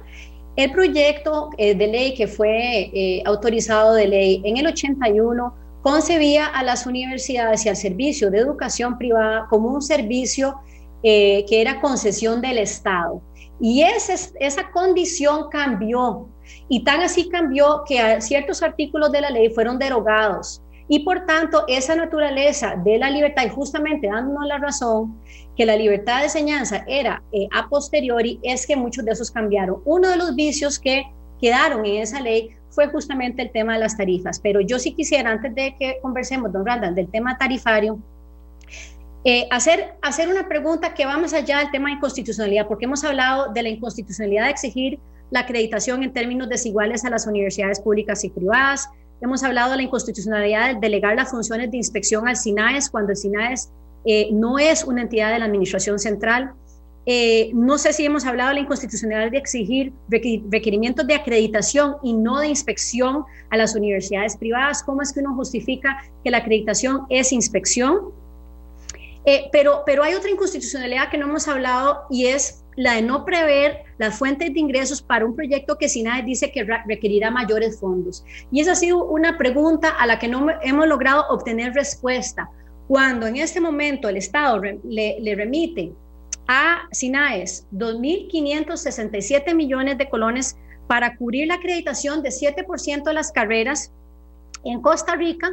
el 0.57 0.73
proyecto 0.73 1.51
eh, 1.59 1.75
de 1.75 1.87
ley 1.87 2.15
que 2.15 2.27
fue 2.27 2.91
eh, 2.93 3.23
autorizado 3.25 3.95
de 3.95 4.09
ley 4.09 4.43
en 4.45 4.57
el 4.57 4.67
81 4.67 5.55
concebía 5.83 6.47
a 6.47 6.63
las 6.63 6.87
universidades 6.87 7.65
y 7.65 7.69
al 7.69 7.77
servicio 7.77 8.31
de 8.31 8.39
educación 8.39 8.99
privada 8.99 9.47
como 9.49 9.69
un 9.69 9.81
servicio 9.81 10.57
eh, 11.03 11.47
que 11.49 11.61
era 11.61 11.81
concesión 11.81 12.41
del 12.41 12.59
Estado. 12.59 13.23
Y 13.63 13.83
esa 13.83 14.71
condición 14.73 15.49
cambió, 15.51 16.29
y 16.69 16.83
tan 16.83 17.01
así 17.01 17.29
cambió 17.29 17.83
que 17.87 18.21
ciertos 18.21 18.63
artículos 18.63 19.13
de 19.13 19.21
la 19.21 19.31
ley 19.31 19.51
fueron 19.51 19.79
derogados 19.79 20.63
y 20.93 21.05
por 21.05 21.25
tanto, 21.25 21.67
esa 21.69 21.95
naturaleza 21.95 22.75
de 22.85 22.99
la 22.99 23.11
libertad, 23.11 23.45
y 23.47 23.49
justamente 23.49 24.09
dándonos 24.09 24.45
la 24.49 24.59
razón, 24.59 25.21
que 25.57 25.65
la 25.65 25.77
libertad 25.77 26.19
de 26.19 26.25
enseñanza 26.25 26.85
era 26.89 27.23
eh, 27.31 27.47
a 27.55 27.69
posteriori, 27.69 28.41
es 28.43 28.67
que 28.67 28.75
muchos 28.75 29.05
de 29.05 29.13
esos 29.13 29.31
cambiaron. 29.31 29.81
Uno 29.85 30.09
de 30.09 30.17
los 30.17 30.35
vicios 30.35 30.81
que 30.81 31.05
quedaron 31.41 31.87
en 31.87 32.03
esa 32.03 32.21
ley 32.21 32.51
fue 32.71 32.89
justamente 32.89 33.41
el 33.41 33.53
tema 33.53 33.75
de 33.75 33.79
las 33.79 33.97
tarifas. 33.97 34.41
Pero 34.41 34.61
yo 34.61 34.81
sí 34.81 34.93
quisiera, 34.93 35.31
antes 35.31 35.55
de 35.55 35.77
que 35.79 35.99
conversemos, 36.03 36.53
don 36.53 36.67
Randall, 36.67 36.97
del 36.97 37.09
tema 37.09 37.39
tarifario, 37.39 38.01
eh, 39.23 39.47
hacer, 39.53 39.95
hacer 40.03 40.29
una 40.29 40.49
pregunta 40.49 40.93
que 40.93 41.07
va 41.07 41.17
más 41.19 41.33
allá 41.35 41.59
del 41.59 41.71
tema 41.71 41.91
de 41.91 41.97
inconstitucionalidad, 41.99 42.67
porque 42.67 42.87
hemos 42.87 43.05
hablado 43.05 43.53
de 43.53 43.63
la 43.63 43.69
inconstitucionalidad 43.69 44.47
de 44.47 44.51
exigir 44.51 44.99
la 45.31 45.41
acreditación 45.41 46.03
en 46.03 46.13
términos 46.13 46.49
desiguales 46.49 47.05
a 47.05 47.11
las 47.11 47.29
universidades 47.29 47.79
públicas 47.79 48.25
y 48.25 48.31
privadas, 48.31 48.89
Hemos 49.21 49.43
hablado 49.43 49.73
de 49.73 49.77
la 49.77 49.83
inconstitucionalidad 49.83 50.75
de 50.75 50.81
delegar 50.81 51.15
las 51.15 51.31
funciones 51.31 51.71
de 51.71 51.77
inspección 51.77 52.27
al 52.27 52.37
SINAES 52.37 52.89
cuando 52.89 53.13
el 53.13 53.17
SINAES 53.17 53.71
eh, 54.05 54.31
no 54.33 54.59
es 54.59 54.85
una 54.85 55.03
entidad 55.03 55.33
de 55.33 55.39
la 55.39 55.45
Administración 55.45 55.99
Central. 55.99 56.53
Eh, 57.07 57.51
no 57.55 57.77
sé 57.77 57.93
si 57.93 58.05
hemos 58.05 58.25
hablado 58.25 58.51
de 58.51 58.55
la 58.57 58.61
inconstitucionalidad 58.61 59.31
de 59.31 59.39
exigir 59.39 59.93
requerimientos 60.09 61.07
de 61.07 61.15
acreditación 61.15 61.97
y 62.03 62.13
no 62.15 62.39
de 62.39 62.49
inspección 62.49 63.25
a 63.51 63.57
las 63.57 63.75
universidades 63.75 64.37
privadas. 64.37 64.83
¿Cómo 64.83 65.03
es 65.03 65.13
que 65.13 65.21
uno 65.21 65.35
justifica 65.35 66.03
que 66.25 66.31
la 66.31 66.39
acreditación 66.39 67.07
es 67.09 67.33
inspección? 67.33 68.13
Eh, 69.27 69.49
pero, 69.53 69.83
pero 69.85 70.03
hay 70.03 70.15
otra 70.15 70.31
inconstitucionalidad 70.31 71.11
que 71.11 71.19
no 71.19 71.27
hemos 71.27 71.47
hablado 71.47 72.05
y 72.09 72.27
es 72.27 72.63
la 72.77 72.95
de 72.95 73.03
no 73.03 73.25
prever 73.27 73.90
las 74.01 74.19
fuentes 74.19 74.55
de 74.55 74.59
ingresos 74.59 75.03
para 75.03 75.27
un 75.27 75.37
proyecto 75.37 75.77
que 75.77 75.87
SINAE 75.87 76.23
dice 76.23 76.51
que 76.51 76.67
requerirá 76.87 77.31
mayores 77.31 77.79
fondos. 77.79 78.25
Y 78.51 78.61
esa 78.63 78.73
ha 78.73 78.75
sido 78.75 79.05
una 79.05 79.37
pregunta 79.37 79.91
a 79.91 80.07
la 80.07 80.19
que 80.19 80.27
no 80.27 80.47
hemos 80.63 80.87
logrado 80.87 81.27
obtener 81.29 81.75
respuesta. 81.75 82.49
Cuando 82.89 83.27
en 83.27 83.37
este 83.37 83.61
momento 83.61 84.09
el 84.09 84.17
Estado 84.17 84.59
le, 84.85 85.35
remite 85.37 85.93
a 86.49 86.89
SINAES 86.93 87.67
2.567 87.73 89.55
millones 89.55 89.99
de 89.99 90.09
colones 90.09 90.57
para 90.87 91.15
cubrir 91.19 91.49
la 91.49 91.57
acreditación 91.57 92.23
de 92.23 92.31
7% 92.31 93.05
de 93.05 93.13
las 93.13 93.31
carreras 93.31 93.93
en 94.65 94.81
Costa 94.81 95.15
Rica, 95.15 95.53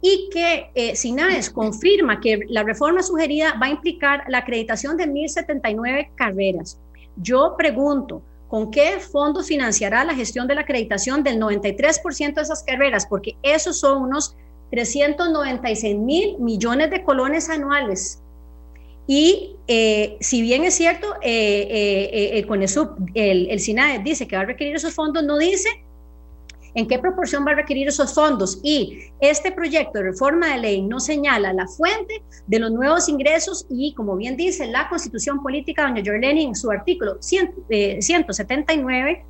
y 0.00 0.30
que 0.32 0.70
eh, 0.74 0.94
SINAES 0.94 1.50
confirma 1.50 2.20
que 2.20 2.38
la 2.48 2.62
reforma 2.62 3.02
sugerida 3.02 3.54
va 3.60 3.66
a 3.66 3.70
implicar 3.70 4.22
la 4.28 4.38
acreditación 4.38 4.96
de 4.96 5.06
1.079 5.06 6.10
carreras. 6.14 6.78
Yo 7.20 7.54
pregunto, 7.56 8.22
¿con 8.48 8.70
qué 8.70 8.98
fondo 8.98 9.42
financiará 9.42 10.04
la 10.04 10.14
gestión 10.14 10.46
de 10.46 10.54
la 10.54 10.62
acreditación 10.62 11.22
del 11.22 11.38
93% 11.38 12.34
de 12.34 12.42
esas 12.42 12.62
carreras? 12.62 13.06
Porque 13.06 13.36
esos 13.42 13.78
son 13.78 14.02
unos 14.02 14.36
396 14.70 15.96
mil 15.96 16.38
millones 16.38 16.90
de 16.90 17.04
colones 17.04 17.48
anuales. 17.50 18.22
Y 19.06 19.56
eh, 19.66 20.16
si 20.20 20.40
bien 20.40 20.64
es 20.64 20.74
cierto, 20.74 21.14
eh, 21.22 21.66
eh 21.70 22.38
el 22.38 22.46
CONESUB, 22.46 23.10
el, 23.14 23.50
el 23.50 24.04
dice 24.04 24.28
que 24.28 24.36
va 24.36 24.42
a 24.42 24.46
requerir 24.46 24.76
esos 24.76 24.94
fondos, 24.94 25.24
no 25.24 25.36
dice 25.36 25.68
en 26.74 26.86
qué 26.86 26.98
proporción 26.98 27.46
va 27.46 27.52
a 27.52 27.56
requerir 27.56 27.88
esos 27.88 28.14
fondos 28.14 28.60
y 28.62 29.10
este 29.20 29.52
proyecto 29.52 29.98
de 29.98 30.04
reforma 30.04 30.48
de 30.48 30.58
ley 30.58 30.82
no 30.82 31.00
señala 31.00 31.52
la 31.52 31.66
fuente 31.66 32.22
de 32.46 32.58
los 32.58 32.70
nuevos 32.70 33.08
ingresos 33.08 33.66
y, 33.70 33.94
como 33.94 34.16
bien 34.16 34.36
dice 34.36 34.66
la 34.66 34.88
Constitución 34.88 35.42
Política, 35.42 35.82
doña 35.82 36.02
Jorleni, 36.04 36.44
en 36.44 36.54
su 36.54 36.70
artículo 36.70 37.16
179, 37.20 39.10
eh, 39.10 39.24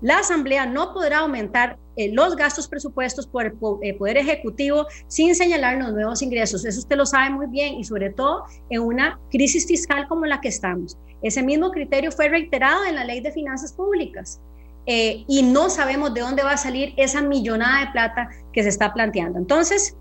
la 0.00 0.18
Asamblea 0.18 0.64
no 0.64 0.92
podrá 0.92 1.18
aumentar 1.18 1.76
eh, 1.96 2.12
los 2.12 2.36
gastos 2.36 2.68
presupuestos 2.68 3.26
por 3.26 3.46
el 3.46 3.52
eh, 3.82 3.94
Poder 3.94 4.16
Ejecutivo 4.18 4.86
sin 5.08 5.34
señalar 5.34 5.78
los 5.78 5.92
nuevos 5.92 6.22
ingresos. 6.22 6.64
Eso 6.64 6.78
usted 6.78 6.96
lo 6.96 7.04
sabe 7.04 7.30
muy 7.30 7.46
bien 7.46 7.74
y 7.74 7.84
sobre 7.84 8.10
todo 8.10 8.44
en 8.70 8.82
una 8.82 9.18
crisis 9.30 9.66
fiscal 9.66 10.06
como 10.06 10.24
la 10.26 10.40
que 10.40 10.48
estamos. 10.48 10.96
Ese 11.22 11.42
mismo 11.42 11.72
criterio 11.72 12.12
fue 12.12 12.28
reiterado 12.28 12.84
en 12.84 12.94
la 12.94 13.04
Ley 13.04 13.20
de 13.20 13.32
Finanzas 13.32 13.72
Públicas. 13.72 14.40
Eh, 14.90 15.26
y 15.28 15.42
no 15.42 15.68
sabemos 15.68 16.14
de 16.14 16.22
dónde 16.22 16.42
va 16.42 16.52
a 16.52 16.56
salir 16.56 16.94
esa 16.96 17.20
millonada 17.20 17.80
de 17.84 17.92
plata 17.92 18.30
que 18.54 18.62
se 18.62 18.70
está 18.70 18.94
planteando. 18.94 19.38
Entonces, 19.38 19.94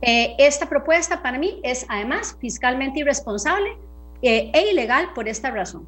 eh, 0.00 0.34
esta 0.38 0.66
propuesta 0.66 1.22
para 1.22 1.38
mí 1.38 1.60
es 1.62 1.84
además 1.90 2.34
fiscalmente 2.40 3.00
irresponsable 3.00 3.76
eh, 4.22 4.50
e 4.54 4.72
ilegal 4.72 5.12
por 5.14 5.28
esta 5.28 5.50
razón. 5.50 5.86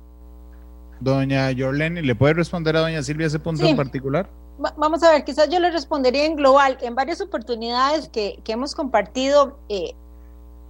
Doña 1.00 1.50
Yorleni, 1.52 2.02
¿le 2.02 2.14
puede 2.14 2.34
responder 2.34 2.76
a 2.76 2.80
doña 2.80 3.02
Silvia 3.02 3.28
ese 3.28 3.38
punto 3.38 3.64
en 3.64 3.76
particular? 3.76 4.28
vamos 4.76 5.02
a 5.02 5.12
ver, 5.12 5.24
quizás 5.24 5.48
yo 5.48 5.58
le 5.58 5.70
respondería 5.70 6.26
en 6.26 6.36
global. 6.36 6.76
En 6.82 6.94
varias 6.94 7.22
oportunidades 7.22 8.08
que, 8.08 8.40
que 8.44 8.52
hemos 8.52 8.74
compartido, 8.74 9.58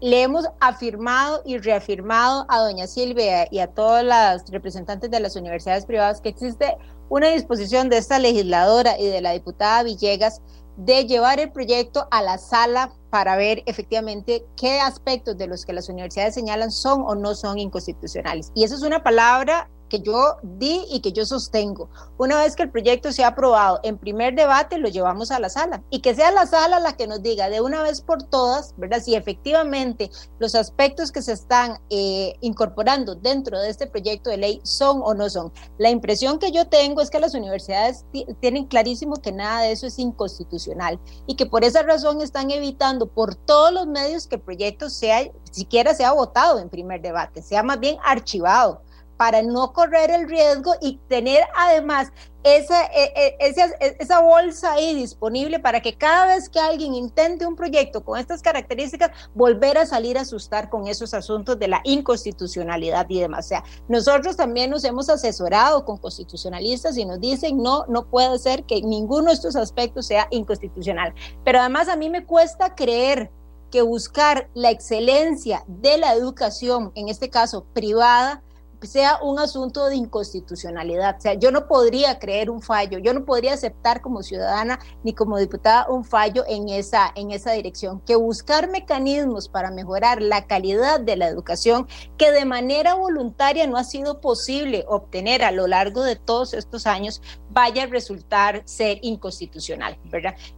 le 0.01 0.23
hemos 0.23 0.47
afirmado 0.61 1.43
y 1.45 1.59
reafirmado 1.59 2.47
a 2.49 2.61
doña 2.61 2.87
Silvia 2.87 3.47
y 3.51 3.61
a 3.61 3.69
todas 3.69 4.05
las 4.05 4.51
representantes 4.51 5.11
de 5.11 5.21
las 5.21 5.37
universidades 5.37 5.87
privadas 5.87 6.21
que 6.21 6.29
existe 6.29 6.77
una 7.09 7.29
disposición 7.29 7.89
de 7.89 7.99
esta 7.99 8.19
legisladora 8.19 8.99
y 8.99 9.07
de 9.07 9.21
la 9.21 9.33
diputada 9.33 9.83
Villegas 9.83 10.43
de 10.77 11.07
llevar 11.07 11.41
el 11.41 11.51
proyecto 11.53 12.07
a 12.11 12.23
la 12.23 12.37
sala 12.37 12.93
para 13.11 13.37
ver 13.37 13.63
efectivamente 13.65 14.45
qué 14.57 14.81
aspectos 14.81 15.39
de 15.39 15.47
los 15.47 15.65
que 15.65 15.73
las 15.73 15.89
universidades 15.89 16.35
señalan 16.35 16.71
son 16.71 17.03
o 17.07 17.15
no 17.15 17.35
son 17.35 17.59
inconstitucionales. 17.59 18.53
Y 18.55 18.65
esa 18.65 18.75
es 18.75 18.83
una 18.83 19.03
palabra 19.03 19.71
que 19.89 20.01
yo 20.01 20.37
di 20.43 20.85
y 20.91 21.01
que 21.01 21.13
yo 21.13 21.25
sostengo. 21.25 21.89
Una 22.19 22.39
vez 22.39 22.57
que 22.57 22.63
el 22.63 22.71
proyecto 22.71 23.13
sea 23.13 23.29
aprobado 23.29 23.81
en 23.83 23.99
primer 23.99 24.35
debate, 24.35 24.79
lo 24.79 24.89
llevamos 24.89 25.31
a 25.31 25.39
la 25.39 25.49
sala 25.49 25.83
y 25.91 26.01
que 26.01 26.15
sea 26.15 26.31
la 26.31 26.47
sala 26.47 26.81
la 26.81 26.97
que 26.97 27.07
nos 27.07 27.23
diga 27.23 27.51
de 27.51 27.61
una 27.61 27.83
vez 27.83 28.01
por 28.01 28.23
todas, 28.23 28.75
¿verdad? 28.77 29.03
Si 29.03 29.15
efectivamente 29.15 30.11
los 30.39 30.55
aspectos 30.55 31.13
que 31.13 31.23
se 31.23 31.33
están 31.33 31.79
eh, 31.91 32.35
incorporando 32.41 33.15
dentro 33.15 33.61
de 33.61 33.71
este 33.71 33.87
proyecto 33.87 34.31
de 34.31 34.39
ley 34.39 34.61
son 34.65 35.01
o 35.03 35.15
no 35.15 35.29
son. 35.31 35.53
La 35.79 35.91
impresión 35.91 36.39
que 36.39 36.53
yo 36.53 36.67
tengo 36.69 37.01
es 37.01 37.11
que 37.11 37.21
las 37.21 37.35
universidades 37.35 38.05
tienen 38.41 38.67
clarísimo 38.67 39.17
que 39.17 39.33
nada 39.33 39.63
de 39.63 39.73
eso 39.73 39.87
es 39.87 39.99
inconstitucional 39.99 40.99
y 41.27 41.37
que 41.37 41.47
por 41.47 41.65
esa 41.65 41.83
razón 41.83 42.21
están 42.21 42.51
evitando 42.51 43.07
por 43.07 43.35
todos 43.35 43.73
los 43.73 43.87
medios 43.87 44.27
que 44.27 44.37
el 44.37 44.43
proyecto 44.43 44.91
sea, 44.91 45.31
siquiera 45.51 45.95
sea 45.95 46.13
votado 46.13 46.59
en 46.59 46.69
primer 46.69 47.01
debate, 47.03 47.43
sea 47.43 47.63
más 47.63 47.81
bien 47.81 47.97
archivado 48.05 48.83
para 49.17 49.43
no 49.43 49.73
correr 49.73 50.11
el 50.11 50.29
riesgo 50.29 50.75
y 50.81 50.99
tener 51.09 51.45
además 51.57 52.13
esa, 52.43 52.85
e, 52.87 53.13
e, 53.17 53.37
e, 53.41 53.97
esa, 53.99 54.21
bolsa 54.21 54.75
ahí 54.75 54.95
disponible 54.95 55.59
para 55.59 55.81
que 55.81 55.97
cada 55.97 56.27
vez 56.27 56.49
que 56.49 56.61
alguien 56.61 56.95
intente 56.95 57.45
un 57.45 57.57
proyecto 57.57 58.05
con 58.05 58.21
estas 58.21 58.41
características, 58.41 59.11
volver 59.35 59.79
a 59.79 59.87
salir 59.87 60.17
a 60.17 60.21
asustar 60.21 60.71
con 60.71 60.87
esos 60.87 61.13
asuntos 61.13 61.59
de 61.59 61.67
la 61.67 61.81
inconstitucionalidad 61.83 63.07
y 63.09 63.21
demás. 63.21 63.47
O 63.47 63.49
sea, 63.49 63.65
nosotros 63.89 64.37
también 64.37 64.71
nos 64.71 64.85
hemos 64.85 65.09
asesorado 65.09 65.85
con 65.85 65.97
constitucionalistas 65.97 66.97
y 66.97 67.05
nos 67.05 67.21
dicen, 67.21 67.61
no, 67.61 67.85
no 67.89 68.07
puede 68.07 68.39
ser 68.39 68.65
que 68.65 68.81
ninguno 68.81 69.27
de 69.27 69.35
estos 69.35 69.57
aspectos 69.57 70.07
sea 70.07 70.29
inconstitucional. 70.31 71.15
Pero 71.45 71.59
además 71.59 71.89
a 71.89 71.97
mí 71.97 72.11
me 72.11 72.25
cuesta 72.25 72.77
creer 72.77 73.31
que 73.73 73.83
buscar 73.83 74.49
la 74.55 74.71
excelencia 74.71 75.65
de 75.67 75.99
la 75.99 76.15
educación, 76.15 76.93
en 76.95 77.09
este 77.09 77.29
caso 77.29 77.65
privada, 77.73 78.43
sea 78.87 79.19
un 79.23 79.39
asunto 79.39 79.87
de 79.87 79.97
inconstitucionalidad. 79.97 81.17
O 81.19 81.21
sea, 81.21 81.35
yo 81.35 81.51
no 81.51 81.67
podría 81.67 82.19
creer 82.19 82.51
un 82.51 82.63
fallo, 82.63 82.99
yo 82.99 83.13
no 83.13 83.25
podría 83.25 83.55
aceptar 83.55 84.01
como 84.01 84.23
ciudadana 84.23 84.79
ni 85.03 85.13
como 85.13 85.39
diputada 85.39 85.89
un 85.89 86.05
fallo 86.05 86.45
en 86.49 86.69
esa, 86.69 87.13
en 87.15 87.31
esa 87.31 87.53
dirección, 87.53 88.01
que 88.01 88.17
buscar 88.17 88.69
mecanismos 88.71 89.49
para 89.49 89.71
mejorar 89.71 90.23
la 90.23 90.47
calidad 90.47 91.01
de 91.01 91.17
la 91.17 91.29
educación 91.29 91.87
que 92.17 92.31
de 92.33 92.45
manera 92.45 92.95
voluntaria 92.95 93.67
no 93.67 93.77
ha 93.77 93.85
sido 93.85 94.21
posible 94.21 94.85
obtener 94.89 95.43
a 95.43 95.51
lo 95.51 95.67
largo 95.67 96.03
de 96.03 96.17
todos 96.17 96.55
estos 96.55 96.87
años, 96.87 97.23
vaya 97.51 97.85
a 97.85 97.87
resultar 97.87 98.63
ser 98.65 98.99
inconstitucional. 99.03 99.99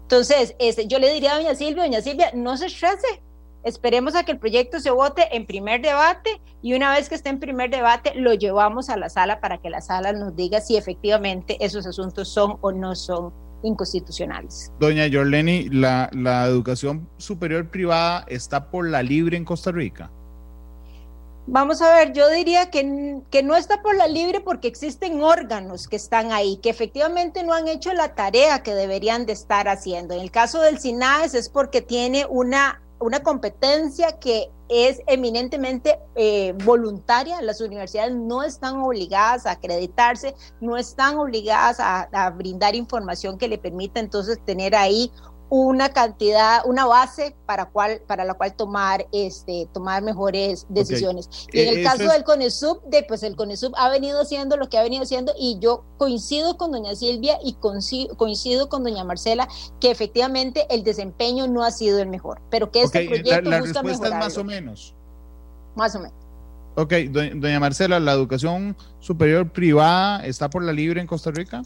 Entonces, 0.02 0.54
este, 0.58 0.86
yo 0.86 0.98
le 0.98 1.12
diría 1.12 1.32
a 1.32 1.36
doña 1.36 1.54
Silvia, 1.54 1.84
doña 1.84 2.00
Silvia, 2.00 2.30
no 2.34 2.56
se 2.56 2.66
estrese, 2.66 3.22
Esperemos 3.68 4.14
a 4.14 4.24
que 4.24 4.32
el 4.32 4.38
proyecto 4.38 4.80
se 4.80 4.90
vote 4.90 5.28
en 5.36 5.44
primer 5.44 5.82
debate 5.82 6.40
y 6.62 6.72
una 6.72 6.94
vez 6.94 7.10
que 7.10 7.14
esté 7.14 7.28
en 7.28 7.38
primer 7.38 7.68
debate 7.68 8.14
lo 8.14 8.32
llevamos 8.32 8.88
a 8.88 8.96
la 8.96 9.10
sala 9.10 9.40
para 9.40 9.58
que 9.58 9.68
la 9.68 9.82
sala 9.82 10.14
nos 10.14 10.34
diga 10.34 10.62
si 10.62 10.78
efectivamente 10.78 11.58
esos 11.60 11.86
asuntos 11.86 12.28
son 12.28 12.56
o 12.62 12.72
no 12.72 12.96
son 12.96 13.30
inconstitucionales. 13.62 14.72
Doña 14.80 15.06
Yorleni, 15.06 15.68
¿la, 15.68 16.08
la 16.14 16.46
educación 16.46 17.10
superior 17.18 17.68
privada 17.68 18.24
está 18.28 18.70
por 18.70 18.88
la 18.88 19.02
libre 19.02 19.36
en 19.36 19.44
Costa 19.44 19.70
Rica? 19.70 20.10
Vamos 21.46 21.82
a 21.82 21.94
ver, 21.94 22.14
yo 22.14 22.30
diría 22.30 22.70
que, 22.70 23.20
que, 23.30 23.42
no 23.42 23.54
está 23.54 23.82
por 23.82 23.96
la 23.96 24.06
libre 24.06 24.40
porque 24.40 24.68
existen 24.68 25.22
órganos 25.22 25.88
que 25.88 25.96
están 25.96 26.32
ahí, 26.32 26.56
que 26.62 26.70
efectivamente 26.70 27.42
no 27.42 27.52
han 27.52 27.68
hecho 27.68 27.92
la 27.92 28.14
tarea 28.14 28.62
que 28.62 28.74
deberían 28.74 29.26
de 29.26 29.34
estar 29.34 29.68
haciendo. 29.68 30.14
En 30.14 30.20
el 30.20 30.30
caso 30.30 30.62
del 30.62 30.78
SINAES 30.78 31.34
es 31.34 31.50
porque 31.50 31.82
tiene 31.82 32.24
una 32.28 32.82
una 33.00 33.20
competencia 33.20 34.18
que 34.18 34.50
es 34.68 35.00
eminentemente 35.06 35.98
eh, 36.14 36.54
voluntaria. 36.64 37.40
Las 37.42 37.60
universidades 37.60 38.14
no 38.14 38.42
están 38.42 38.80
obligadas 38.80 39.46
a 39.46 39.52
acreditarse, 39.52 40.34
no 40.60 40.76
están 40.76 41.18
obligadas 41.18 41.80
a, 41.80 42.08
a, 42.12 42.30
brindar 42.30 42.74
información 42.74 43.38
que 43.38 43.48
le 43.48 43.58
permita 43.58 44.00
entonces 44.00 44.38
tener 44.44 44.74
ahí 44.74 45.10
una 45.50 45.90
cantidad, 45.90 46.62
una 46.66 46.86
base 46.86 47.34
para, 47.46 47.66
cual, 47.66 48.02
para 48.06 48.24
la 48.24 48.34
cual 48.34 48.54
tomar, 48.54 49.06
este, 49.12 49.68
tomar 49.72 50.02
mejores 50.02 50.66
decisiones. 50.68 51.28
Y 51.52 51.60
en 51.60 51.68
el 51.68 51.78
eh, 51.78 51.82
caso 51.82 52.10
del 52.10 52.24
CONESUB, 52.24 52.82
de, 52.84 53.02
pues 53.04 53.22
el 53.22 53.34
CONESUB 53.36 53.72
ha 53.76 53.88
venido 53.88 54.20
haciendo 54.20 54.56
lo 54.56 54.68
que 54.68 54.78
ha 54.78 54.82
venido 54.82 55.02
haciendo 55.02 55.32
y 55.38 55.58
yo 55.60 55.84
coincido 55.96 56.56
con 56.56 56.72
doña 56.72 56.94
Silvia 56.94 57.38
y 57.42 57.54
coincido, 57.54 58.68
con 58.68 58.84
doña 58.84 59.04
Marcela 59.04 59.48
que 59.80 59.90
efectivamente 59.90 60.66
el 60.70 60.82
desempeño 60.82 61.46
no 61.48 61.64
ha 61.64 61.70
sido 61.70 61.98
el 62.00 62.08
mejor, 62.08 62.40
pero 62.50 62.70
que 62.70 62.82
este 62.82 63.06
proyecto 63.06 63.48
la, 63.48 63.60
busca 63.60 63.82
respuesta 63.82 64.08
es 64.08 64.24
más 64.24 64.36
o 64.36 64.44
menos. 64.44 64.94
Más 65.74 65.94
o 65.94 66.00
menos. 66.00 66.16
Ok, 66.74 66.92
doña 67.10 67.58
Marcela, 67.58 67.98
¿la 67.98 68.12
educación 68.12 68.76
superior 69.00 69.50
privada 69.50 70.24
está 70.24 70.48
por 70.50 70.62
la 70.62 70.72
libre 70.72 71.00
en 71.00 71.06
Costa 71.06 71.30
Rica? 71.30 71.62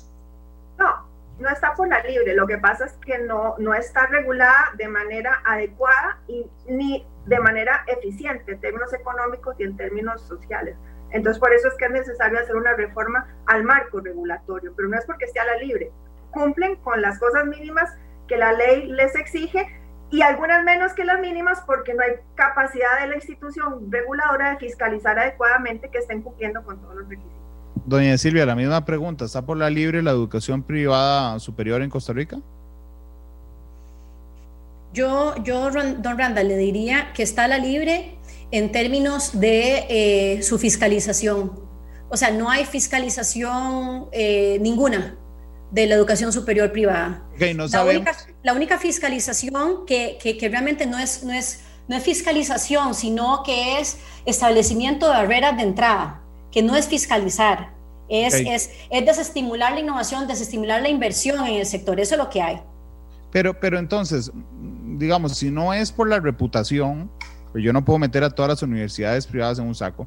No 1.43 1.51
está 1.51 1.75
por 1.75 1.89
la 1.89 2.03
libre, 2.03 2.35
lo 2.35 2.47
que 2.47 2.59
pasa 2.59 2.87
es 2.87 2.93
que 3.05 3.19
no, 3.19 3.57
no 3.59 3.75
está 3.75 4.07
regulada 4.07 4.73
de 4.77 4.89
manera 4.89 5.43
adecuada 5.45 6.19
y 6.29 6.47
ni 6.67 7.07
de 7.27 7.41
manera 7.41 7.85
eficiente 7.87 8.53
en 8.53 8.61
términos 8.61 8.93
económicos 8.93 9.55
y 9.59 9.65
en 9.65 9.77
términos 9.77 10.23
sociales. 10.23 10.77
Entonces, 11.11 11.39
por 11.39 11.53
eso 11.53 11.69
es 11.69 11.75
que 11.75 11.85
es 11.85 11.91
necesario 11.91 12.39
hacer 12.39 12.57
una 12.57 12.75
reforma 12.75 13.27
al 13.47 13.65
marco 13.65 14.01
regulatorio, 14.01 14.73
pero 14.75 14.89
no 14.89 14.99
es 14.99 15.05
porque 15.05 15.27
esté 15.27 15.41
a 15.41 15.45
la 15.45 15.57
libre. 15.57 15.93
Cumplen 16.31 16.77
con 16.77 17.03
las 17.03 17.19
cosas 17.19 17.45
mínimas 17.45 17.95
que 18.27 18.39
la 18.39 18.53
ley 18.53 18.87
les 18.87 19.15
exige 19.15 19.67
y 20.11 20.23
algunas 20.23 20.65
menos 20.65 20.95
que 20.95 21.05
las 21.05 21.21
mínimas 21.21 21.63
porque 21.67 21.95
no 21.95 22.03
hay 22.03 22.15
capacidad 22.35 23.01
de 23.01 23.09
la 23.09 23.17
institución 23.17 23.91
reguladora 23.91 24.51
de 24.51 24.59
fiscalizar 24.59 25.19
adecuadamente 25.19 25.91
que 25.91 25.99
estén 25.99 26.23
cumpliendo 26.23 26.63
con 26.63 26.81
todos 26.81 26.97
los 26.97 27.09
requisitos. 27.09 27.42
Doña 27.85 28.17
Silvia, 28.17 28.47
la 28.47 28.55
misma 28.55 28.85
pregunta, 28.85 29.25
¿está 29.25 29.43
por 29.43 29.57
la 29.57 29.69
libre 29.69 30.03
la 30.03 30.13
educación 30.13 30.63
privada 30.63 31.39
superior 31.41 31.83
en 31.83 31.91
Costa 31.91 32.13
Rica? 32.13 32.39
Yo, 34.93 35.35
yo 35.43 35.71
don 35.71 36.19
Randa, 36.19 36.43
le 36.43 36.57
diría 36.57 37.13
que 37.15 37.23
está 37.23 37.49
la 37.49 37.59
libre 37.59 38.19
en 38.51 38.71
términos 38.71 39.41
de 39.41 39.87
eh, 39.89 40.43
su 40.43 40.59
fiscalización. 40.59 41.61
O 42.11 42.17
sea, 42.17 42.31
no 42.31 42.51
hay 42.51 42.67
fiscalización 42.67 44.09
eh, 44.13 44.59
ninguna 44.61 45.17
de 45.71 45.87
la 45.87 45.95
educación 45.95 46.33
superior 46.33 46.71
privada. 46.71 47.25
no 47.57 47.67
la, 47.67 47.85
única, 47.85 48.17
la, 48.43 48.53
única, 48.53 48.79
fiscalización 48.79 49.87
que, 49.87 50.19
que, 50.23 50.37
que, 50.37 50.49
realmente 50.51 50.85
no 50.85 50.99
es, 50.99 51.25
no, 51.25 51.33
es, 51.33 51.63
no 51.89 51.97
es 51.97 52.03
fiscalización, 52.03 52.95
sino 52.95 53.43
que 53.43 53.81
es 53.81 53.97
establecimiento 54.27 55.07
de 55.07 55.13
barreras 55.13 55.57
de 55.57 55.63
entrada 55.63 56.22
que 56.53 56.63
no 56.63 56.77
es 56.77 56.87
fiscalizar, 56.87 57.73
es, 58.09 58.35
es, 58.35 58.71
es, 58.91 59.07
desestimular 59.07 59.73
la 59.73 59.81
innovación, 59.81 60.29
desestimular 60.29 60.83
la 60.83 60.91
inversión 60.91 61.45
en 61.47 61.55
el 61.55 61.67
sector, 61.67 61.99
eso 61.99 62.15
es 62.15 62.19
lo 62.19 62.29
que 62.29 62.43
hay. 62.43 62.61
Pero, 63.31 63.59
pero 63.59 63.79
entonces, 63.79 64.31
digamos, 64.99 65.39
si 65.39 65.51
no 65.51 65.73
es 65.73 65.91
por 65.91 66.09
la 66.09 66.21
reputación, 66.21 67.11
pues 67.51 67.65
yo 67.65 67.73
no 67.73 67.85
puedo 67.85 67.99
meter 67.99 68.23
a 68.23 68.31
todas 68.31 68.51
las 68.51 68.63
universidades 68.63 69.27
privadas 69.27 69.59
en 69.59 69.67
un 69.67 69.75
saco, 69.75 70.07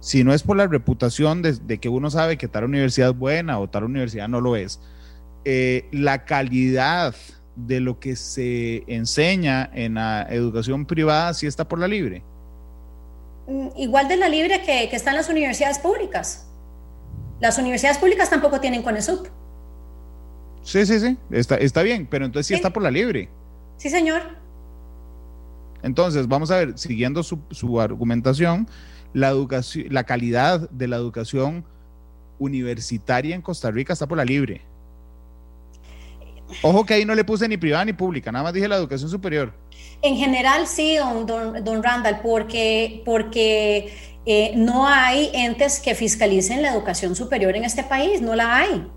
si 0.00 0.22
no 0.22 0.34
es 0.34 0.42
por 0.42 0.56
la 0.56 0.66
reputación 0.66 1.40
de, 1.40 1.78
que 1.78 1.88
uno 1.88 2.10
sabe 2.10 2.36
que 2.36 2.48
tal 2.48 2.64
universidad 2.64 3.10
es 3.10 3.16
buena 3.16 3.58
o 3.58 3.68
tal 3.68 3.84
universidad 3.84 4.28
no 4.28 4.40
lo 4.40 4.54
es, 4.56 4.80
eh, 5.44 5.88
la 5.92 6.24
calidad 6.24 7.14
de 7.56 7.80
lo 7.80 8.00
que 8.00 8.16
se 8.16 8.84
enseña 8.86 9.70
en 9.72 9.94
la 9.94 10.26
educación 10.28 10.86
privada 10.86 11.32
sí 11.34 11.46
está 11.46 11.68
por 11.68 11.78
la 11.78 11.88
libre. 11.88 12.22
Mm, 13.46 13.68
igual 13.76 14.08
de 14.08 14.16
la 14.16 14.28
libre 14.28 14.62
que, 14.62 14.88
que 14.88 14.96
están 14.96 15.14
las 15.14 15.28
universidades 15.28 15.78
públicas. 15.78 16.46
Las 17.40 17.58
universidades 17.58 17.98
públicas 17.98 18.30
tampoco 18.30 18.60
tienen 18.60 18.82
CONESUP. 18.82 19.26
Sí, 20.62 20.86
sí, 20.86 20.98
sí, 20.98 21.18
está, 21.30 21.56
está 21.56 21.82
bien, 21.82 22.06
pero 22.10 22.24
entonces 22.24 22.46
sí, 22.46 22.54
está 22.54 22.72
por 22.72 22.82
la 22.82 22.90
libre. 22.90 23.28
Sí, 23.76 23.90
señor. 23.90 24.22
Entonces, 25.82 26.26
vamos 26.26 26.50
a 26.50 26.56
ver, 26.56 26.78
siguiendo 26.78 27.22
su, 27.22 27.38
su 27.50 27.78
argumentación, 27.80 28.66
la, 29.12 29.28
educación, 29.28 29.86
la 29.90 30.04
calidad 30.04 30.70
de 30.70 30.88
la 30.88 30.96
educación 30.96 31.66
universitaria 32.38 33.34
en 33.34 33.42
Costa 33.42 33.70
Rica 33.70 33.92
está 33.92 34.06
por 34.06 34.16
la 34.16 34.24
libre. 34.24 34.62
Ojo 36.62 36.86
que 36.86 36.94
ahí 36.94 37.04
no 37.04 37.14
le 37.14 37.24
puse 37.24 37.46
ni 37.46 37.58
privada 37.58 37.84
ni 37.84 37.92
pública, 37.92 38.32
nada 38.32 38.44
más 38.44 38.54
dije 38.54 38.66
la 38.66 38.76
educación 38.76 39.10
superior. 39.10 39.52
En 40.02 40.16
general 40.16 40.66
sí, 40.66 40.96
don, 40.96 41.26
don, 41.26 41.82
Randall, 41.82 42.20
porque, 42.22 43.02
porque 43.04 43.92
eh, 44.26 44.52
no 44.56 44.86
hay 44.86 45.30
entes 45.34 45.80
que 45.80 45.94
fiscalicen 45.94 46.62
la 46.62 46.72
educación 46.72 47.14
superior 47.14 47.56
en 47.56 47.64
este 47.64 47.82
país, 47.84 48.20
no 48.20 48.34
la 48.34 48.56
hay. 48.56 48.90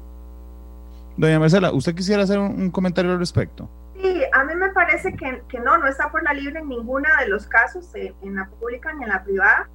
Doña 1.17 1.39
Marcela, 1.39 1.71
¿usted 1.71 1.95
quisiera 1.95 2.23
hacer 2.23 2.39
un, 2.39 2.69
comentario 2.69 3.11
al 3.11 3.19
respecto? 3.19 3.69
Sí, 4.01 4.21
a 4.31 4.43
mí 4.43 4.53
me 4.53 4.69
parece 4.69 5.15
que, 5.15 5.41
que, 5.49 5.59
no, 5.59 5.77
no 5.77 5.87
está 5.87 6.11
por 6.11 6.21
la 6.23 6.33
libre 6.33 6.59
en 6.59 6.69
ninguna 6.69 7.09
de 7.21 7.29
los 7.29 7.47
casos, 7.47 7.89
eh, 7.95 8.13
en 8.21 8.35
la 8.35 8.47
pública 8.47 8.93
ni 8.93 9.03
en 9.03 9.09
la 9.09 9.23
privada. 9.23 9.67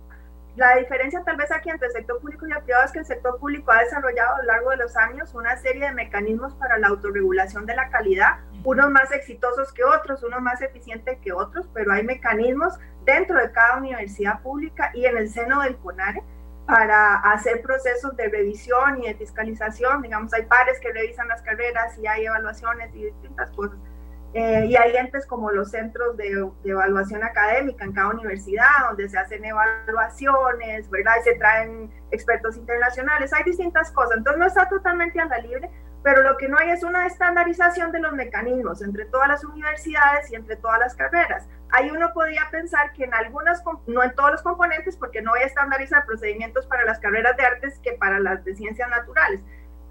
La 0.54 0.76
diferencia 0.76 1.22
tal 1.24 1.36
vez 1.36 1.50
aquí 1.50 1.70
entre 1.70 1.86
el 1.86 1.94
sector 1.94 2.20
público 2.20 2.46
y 2.46 2.52
el 2.52 2.62
privado 2.62 2.84
es 2.84 2.92
que 2.92 2.98
el 2.98 3.06
sector 3.06 3.38
público 3.38 3.72
ha 3.72 3.78
desarrollado 3.78 4.34
a 4.34 4.38
lo 4.38 4.44
largo 4.44 4.70
de 4.70 4.76
los 4.76 4.94
años 4.98 5.34
una 5.34 5.56
serie 5.56 5.86
de 5.86 5.92
mecanismos 5.92 6.54
para 6.56 6.76
la 6.76 6.88
autorregulación 6.88 7.64
de 7.64 7.74
la 7.74 7.88
calidad, 7.88 8.40
unos 8.62 8.90
más 8.90 9.10
exitosos 9.12 9.72
que 9.72 9.82
otros, 9.82 10.22
unos 10.22 10.42
más 10.42 10.60
eficientes 10.60 11.18
que 11.20 11.32
otros, 11.32 11.70
pero 11.72 11.92
hay 11.92 12.02
mecanismos 12.02 12.78
dentro 13.04 13.38
de 13.38 13.50
cada 13.50 13.78
universidad 13.78 14.40
pública 14.42 14.90
y 14.92 15.06
en 15.06 15.16
el 15.16 15.30
seno 15.30 15.62
del 15.62 15.78
CONARE 15.78 16.22
para 16.66 17.16
hacer 17.32 17.62
procesos 17.62 18.14
de 18.16 18.28
revisión 18.28 19.02
y 19.02 19.08
de 19.08 19.14
fiscalización. 19.14 20.02
Digamos, 20.02 20.34
hay 20.34 20.42
pares 20.44 20.78
que 20.80 20.92
revisan 20.92 21.28
las 21.28 21.40
carreras 21.40 21.98
y 21.98 22.06
hay 22.06 22.26
evaluaciones 22.26 22.94
y 22.94 23.04
distintas 23.04 23.50
cosas. 23.52 23.78
Eh, 24.34 24.64
y 24.66 24.76
hay 24.76 24.96
entes 24.96 25.26
como 25.26 25.50
los 25.50 25.70
centros 25.70 26.16
de, 26.16 26.50
evaluación 26.64 27.22
académica 27.22 27.84
en 27.84 27.92
cada 27.92 28.08
universidad, 28.08 28.86
donde 28.88 29.08
se 29.08 29.18
hacen 29.18 29.44
evaluaciones, 29.44 30.88
¿verdad? 30.88 31.12
Y 31.20 31.24
se 31.24 31.34
traen 31.34 31.90
expertos 32.10 32.56
internacionales, 32.56 33.32
hay 33.34 33.44
distintas 33.44 33.90
cosas. 33.90 34.18
Entonces 34.18 34.40
no 34.40 34.46
está 34.46 34.68
totalmente 34.70 35.20
a 35.20 35.26
la 35.26 35.38
libre, 35.38 35.70
pero 36.02 36.22
lo 36.22 36.36
que 36.38 36.48
no 36.48 36.56
hay 36.58 36.70
es 36.70 36.82
una 36.82 37.06
estandarización 37.06 37.92
de 37.92 38.00
los 38.00 38.14
mecanismos 38.14 38.80
entre 38.80 39.04
todas 39.04 39.28
las 39.28 39.44
universidades 39.44 40.30
y 40.32 40.34
entre 40.34 40.56
todas 40.56 40.80
las 40.80 40.94
carreras. 40.94 41.46
Ahí 41.70 41.90
uno 41.90 42.12
podría 42.14 42.48
pensar 42.50 42.92
que 42.92 43.04
en 43.04 43.14
algunas, 43.14 43.62
no 43.86 44.02
en 44.02 44.14
todos 44.14 44.32
los 44.32 44.42
componentes, 44.42 44.96
porque 44.96 45.20
no 45.20 45.34
hay 45.34 45.42
a 45.42 45.46
estandarizar 45.46 46.06
procedimientos 46.06 46.66
para 46.66 46.84
las 46.84 46.98
carreras 47.00 47.36
de 47.36 47.44
artes 47.44 47.78
que 47.80 47.92
para 47.92 48.18
las 48.18 48.44
de 48.44 48.54
ciencias 48.54 48.88
naturales 48.88 49.40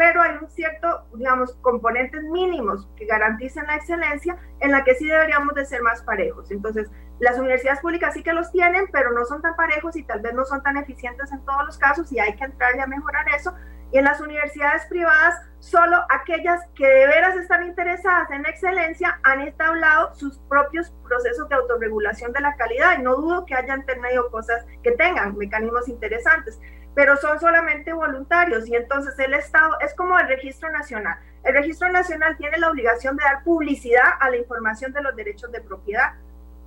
pero 0.01 0.23
hay 0.23 0.35
un 0.41 0.49
cierto, 0.49 1.05
digamos, 1.13 1.53
componentes 1.61 2.23
mínimos 2.23 2.89
que 2.95 3.05
garanticen 3.05 3.67
la 3.67 3.75
excelencia 3.75 4.35
en 4.59 4.71
la 4.71 4.83
que 4.83 4.95
sí 4.95 5.05
deberíamos 5.05 5.53
de 5.53 5.63
ser 5.63 5.83
más 5.83 6.01
parejos. 6.01 6.49
Entonces, 6.49 6.89
las 7.19 7.37
universidades 7.37 7.81
públicas 7.81 8.15
sí 8.15 8.23
que 8.23 8.33
los 8.33 8.51
tienen, 8.51 8.87
pero 8.91 9.11
no 9.11 9.25
son 9.25 9.43
tan 9.43 9.55
parejos 9.55 9.95
y 9.95 10.01
tal 10.01 10.21
vez 10.21 10.33
no 10.33 10.43
son 10.43 10.63
tan 10.63 10.77
eficientes 10.77 11.31
en 11.31 11.45
todos 11.45 11.65
los 11.67 11.77
casos 11.77 12.11
y 12.11 12.19
hay 12.19 12.35
que 12.35 12.45
entrarle 12.45 12.81
a 12.81 12.87
mejorar 12.87 13.27
eso. 13.37 13.53
Y 13.91 13.99
en 13.99 14.05
las 14.05 14.19
universidades 14.21 14.87
privadas, 14.87 15.35
solo 15.59 15.97
aquellas 16.09 16.65
que 16.73 16.87
de 16.87 17.05
veras 17.05 17.35
están 17.35 17.67
interesadas 17.67 18.31
en 18.31 18.43
excelencia 18.47 19.19
han 19.21 19.41
establecido 19.41 20.15
sus 20.15 20.39
propios 20.49 20.91
procesos 21.07 21.47
de 21.47 21.55
autorregulación 21.57 22.33
de 22.33 22.41
la 22.41 22.55
calidad 22.55 22.97
y 22.97 23.03
no 23.03 23.17
dudo 23.17 23.45
que 23.45 23.53
hayan 23.53 23.85
tenido 23.85 24.31
cosas 24.31 24.65
que 24.81 24.93
tengan 24.93 25.37
mecanismos 25.37 25.87
interesantes 25.87 26.59
pero 26.93 27.15
son 27.17 27.39
solamente 27.39 27.93
voluntarios 27.93 28.67
y 28.67 28.75
entonces 28.75 29.17
el 29.19 29.33
Estado 29.33 29.77
es 29.79 29.93
como 29.95 30.17
el 30.19 30.27
registro 30.27 30.69
nacional. 30.71 31.17
El 31.43 31.53
registro 31.53 31.89
nacional 31.89 32.37
tiene 32.37 32.57
la 32.57 32.69
obligación 32.69 33.15
de 33.17 33.23
dar 33.23 33.43
publicidad 33.43 34.03
a 34.19 34.29
la 34.29 34.37
información 34.37 34.91
de 34.91 35.01
los 35.01 35.15
derechos 35.15 35.51
de 35.51 35.61
propiedad. 35.61 36.13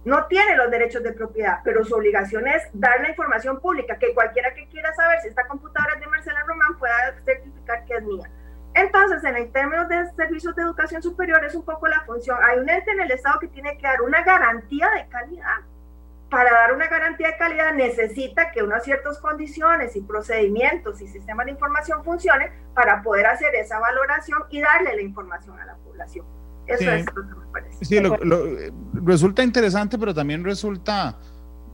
No 0.04 0.26
tiene 0.26 0.56
los 0.56 0.70
derechos 0.70 1.02
de 1.02 1.12
propiedad, 1.12 1.60
pero 1.64 1.84
su 1.84 1.94
obligación 1.94 2.46
es 2.46 2.62
dar 2.72 3.00
la 3.00 3.10
información 3.10 3.60
pública, 3.60 3.98
que 3.98 4.12
cualquiera 4.12 4.52
que 4.54 4.68
quiera 4.68 4.92
saber 4.94 5.20
si 5.20 5.28
esta 5.28 5.46
computadora 5.46 5.94
es 5.94 6.00
de 6.00 6.06
Marcela 6.06 6.40
Román 6.46 6.78
pueda 6.78 7.14
certificar 7.24 7.84
que 7.84 7.94
es 7.94 8.02
mía. 8.02 8.30
Entonces, 8.74 9.22
en 9.24 9.52
términos 9.52 9.88
de 9.88 10.10
servicios 10.14 10.54
de 10.56 10.62
educación 10.62 11.02
superior, 11.02 11.42
es 11.44 11.54
un 11.54 11.64
poco 11.64 11.86
la 11.86 12.00
función. 12.00 12.36
Hay 12.42 12.58
un 12.58 12.68
ente 12.68 12.90
en 12.90 13.00
el 13.00 13.10
Estado 13.12 13.38
que 13.38 13.48
tiene 13.48 13.78
que 13.78 13.86
dar 13.86 14.02
una 14.02 14.22
garantía 14.22 14.90
de 14.90 15.08
calidad 15.08 15.60
para 16.30 16.50
dar 16.50 16.72
una 16.72 16.88
garantía 16.88 17.28
de 17.28 17.36
calidad 17.36 17.74
necesita 17.74 18.50
que 18.50 18.62
unas 18.62 18.84
ciertas 18.84 19.18
condiciones 19.18 19.94
y 19.96 20.00
procedimientos 20.00 21.00
y 21.00 21.06
sistemas 21.06 21.46
de 21.46 21.52
información 21.52 22.02
funcionen 22.04 22.50
para 22.74 23.02
poder 23.02 23.26
hacer 23.26 23.54
esa 23.54 23.78
valoración 23.78 24.42
y 24.50 24.60
darle 24.60 24.96
la 24.96 25.02
información 25.02 25.58
a 25.60 25.66
la 25.66 25.76
población. 25.76 26.26
Eso 26.66 26.90
es 26.90 27.06
lo 27.14 27.22
que 27.28 27.34
me 27.34 27.46
parece. 27.52 27.84
Sí, 27.84 28.00
resulta 28.94 29.42
interesante, 29.42 29.98
pero 29.98 30.14
también 30.14 30.42
resulta 30.42 31.18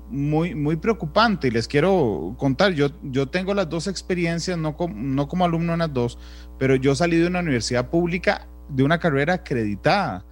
muy, 0.09 0.55
muy 0.55 0.77
preocupante 0.77 1.49
y 1.49 1.51
les 1.53 1.69
quiero 1.69 2.35
contar, 2.37 2.73
yo, 2.73 2.89
yo 3.03 3.29
tengo 3.29 3.55
las 3.55 3.69
dos 3.69 3.87
experiencias, 3.87 4.59
no, 4.59 4.77
no 4.95 5.29
como 5.29 5.45
alumno 5.45 5.73
en 5.73 5.79
las 5.79 5.93
dos, 5.93 6.19
pero 6.59 6.75
yo 6.75 6.95
salí 6.95 7.17
de 7.17 7.29
una 7.29 7.39
universidad 7.39 7.89
pública 7.89 8.47
de 8.69 8.83
una 8.83 8.99
carrera 8.99 9.35
acreditada 9.35 10.25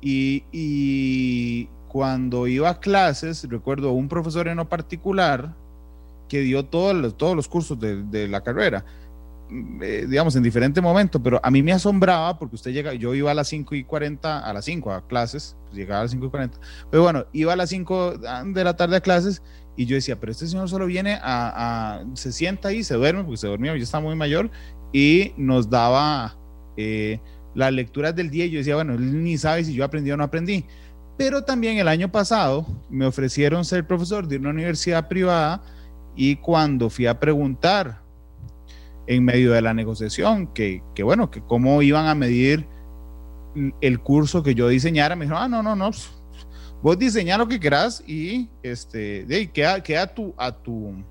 y, 0.00 0.44
y 0.50 1.68
cuando 1.90 2.46
iba 2.46 2.70
a 2.70 2.78
clases, 2.78 3.44
recuerdo 3.48 3.90
un 3.90 4.08
profesor 4.08 4.46
en 4.46 4.58
lo 4.58 4.68
particular 4.68 5.56
que 6.28 6.38
dio 6.40 6.64
todos 6.64 6.94
los, 6.94 7.16
todos 7.16 7.34
los 7.34 7.48
cursos 7.48 7.76
de, 7.80 8.28
la 8.28 8.42
carrera, 8.42 8.84
mm, 9.48 9.82
eh, 9.82 10.06
digamos, 10.08 10.36
en 10.36 10.44
diferente 10.44 10.80
momento, 10.80 11.20
pero 11.20 11.40
a 11.42 11.50
mí 11.50 11.64
me 11.64 11.72
asombraba 11.72 12.38
porque 12.38 12.54
usted 12.54 12.70
llega, 12.70 12.94
yo 12.94 13.12
iba 13.16 13.32
a 13.32 13.34
las 13.34 13.48
5 13.48 13.74
y 13.74 13.82
40, 13.82 14.38
a 14.38 14.52
las 14.52 14.64
5 14.66 14.92
a 14.92 15.04
clases, 15.08 15.56
pues 15.64 15.74
llegaba 15.74 15.98
a 15.98 16.02
las 16.04 16.12
5 16.12 16.26
y 16.26 16.30
40, 16.30 16.58
pero 16.92 17.02
bueno, 17.02 17.26
iba 17.32 17.54
a 17.54 17.56
las 17.56 17.70
5 17.70 18.18
de 18.18 18.64
la 18.64 18.76
tarde 18.76 18.94
a 18.94 19.00
clases 19.00 19.42
y 19.76 19.86
yo 19.86 19.96
decía, 19.96 20.20
pero 20.20 20.30
este 20.30 20.46
señor 20.46 20.68
solo 20.68 20.86
viene 20.86 21.18
a, 21.20 22.04
se 22.14 22.30
sienta 22.30 22.68
ahí, 22.68 22.84
se 22.84 22.94
duerme, 22.94 23.24
porque 23.24 23.38
se 23.38 23.48
dormía, 23.48 23.76
yo 23.76 23.82
estaba 23.82 24.04
muy 24.04 24.14
mayor, 24.14 24.48
y 24.92 25.32
nos 25.36 25.68
daba 25.68 26.36
eh, 26.76 27.18
las 27.54 27.72
lecturas 27.72 28.14
del 28.14 28.30
día 28.30 28.44
y 28.44 28.50
yo 28.50 28.58
decía, 28.58 28.76
bueno, 28.76 28.94
él 28.94 29.24
ni 29.24 29.36
sabe 29.38 29.64
si 29.64 29.74
yo 29.74 29.84
aprendí 29.84 30.12
o 30.12 30.16
no 30.16 30.22
aprendí. 30.22 30.64
Pero 31.20 31.44
también 31.44 31.76
el 31.76 31.86
año 31.86 32.10
pasado 32.10 32.64
me 32.88 33.04
ofrecieron 33.04 33.62
ser 33.66 33.86
profesor 33.86 34.26
de 34.26 34.38
una 34.38 34.48
universidad 34.48 35.06
privada 35.06 35.62
y 36.16 36.36
cuando 36.36 36.88
fui 36.88 37.06
a 37.06 37.20
preguntar 37.20 38.00
en 39.06 39.26
medio 39.26 39.52
de 39.52 39.60
la 39.60 39.74
negociación 39.74 40.46
que, 40.46 40.82
bueno, 41.02 41.30
que 41.30 41.42
cómo 41.42 41.82
iban 41.82 42.06
a 42.06 42.14
medir 42.14 42.66
el 43.82 44.00
curso 44.00 44.42
que 44.42 44.54
yo 44.54 44.66
diseñara, 44.68 45.14
me 45.14 45.26
dijeron, 45.26 45.42
ah, 45.42 45.48
no, 45.48 45.62
no, 45.62 45.76
no, 45.76 45.90
vos 46.82 46.98
diseñá 46.98 47.36
lo 47.36 47.46
que 47.46 47.60
querás 47.60 48.02
y 48.06 48.48
este, 48.62 49.26
de, 49.26 49.50
queda, 49.50 49.82
queda 49.82 50.06
tu, 50.06 50.32
a 50.38 50.50
tu 50.50 51.04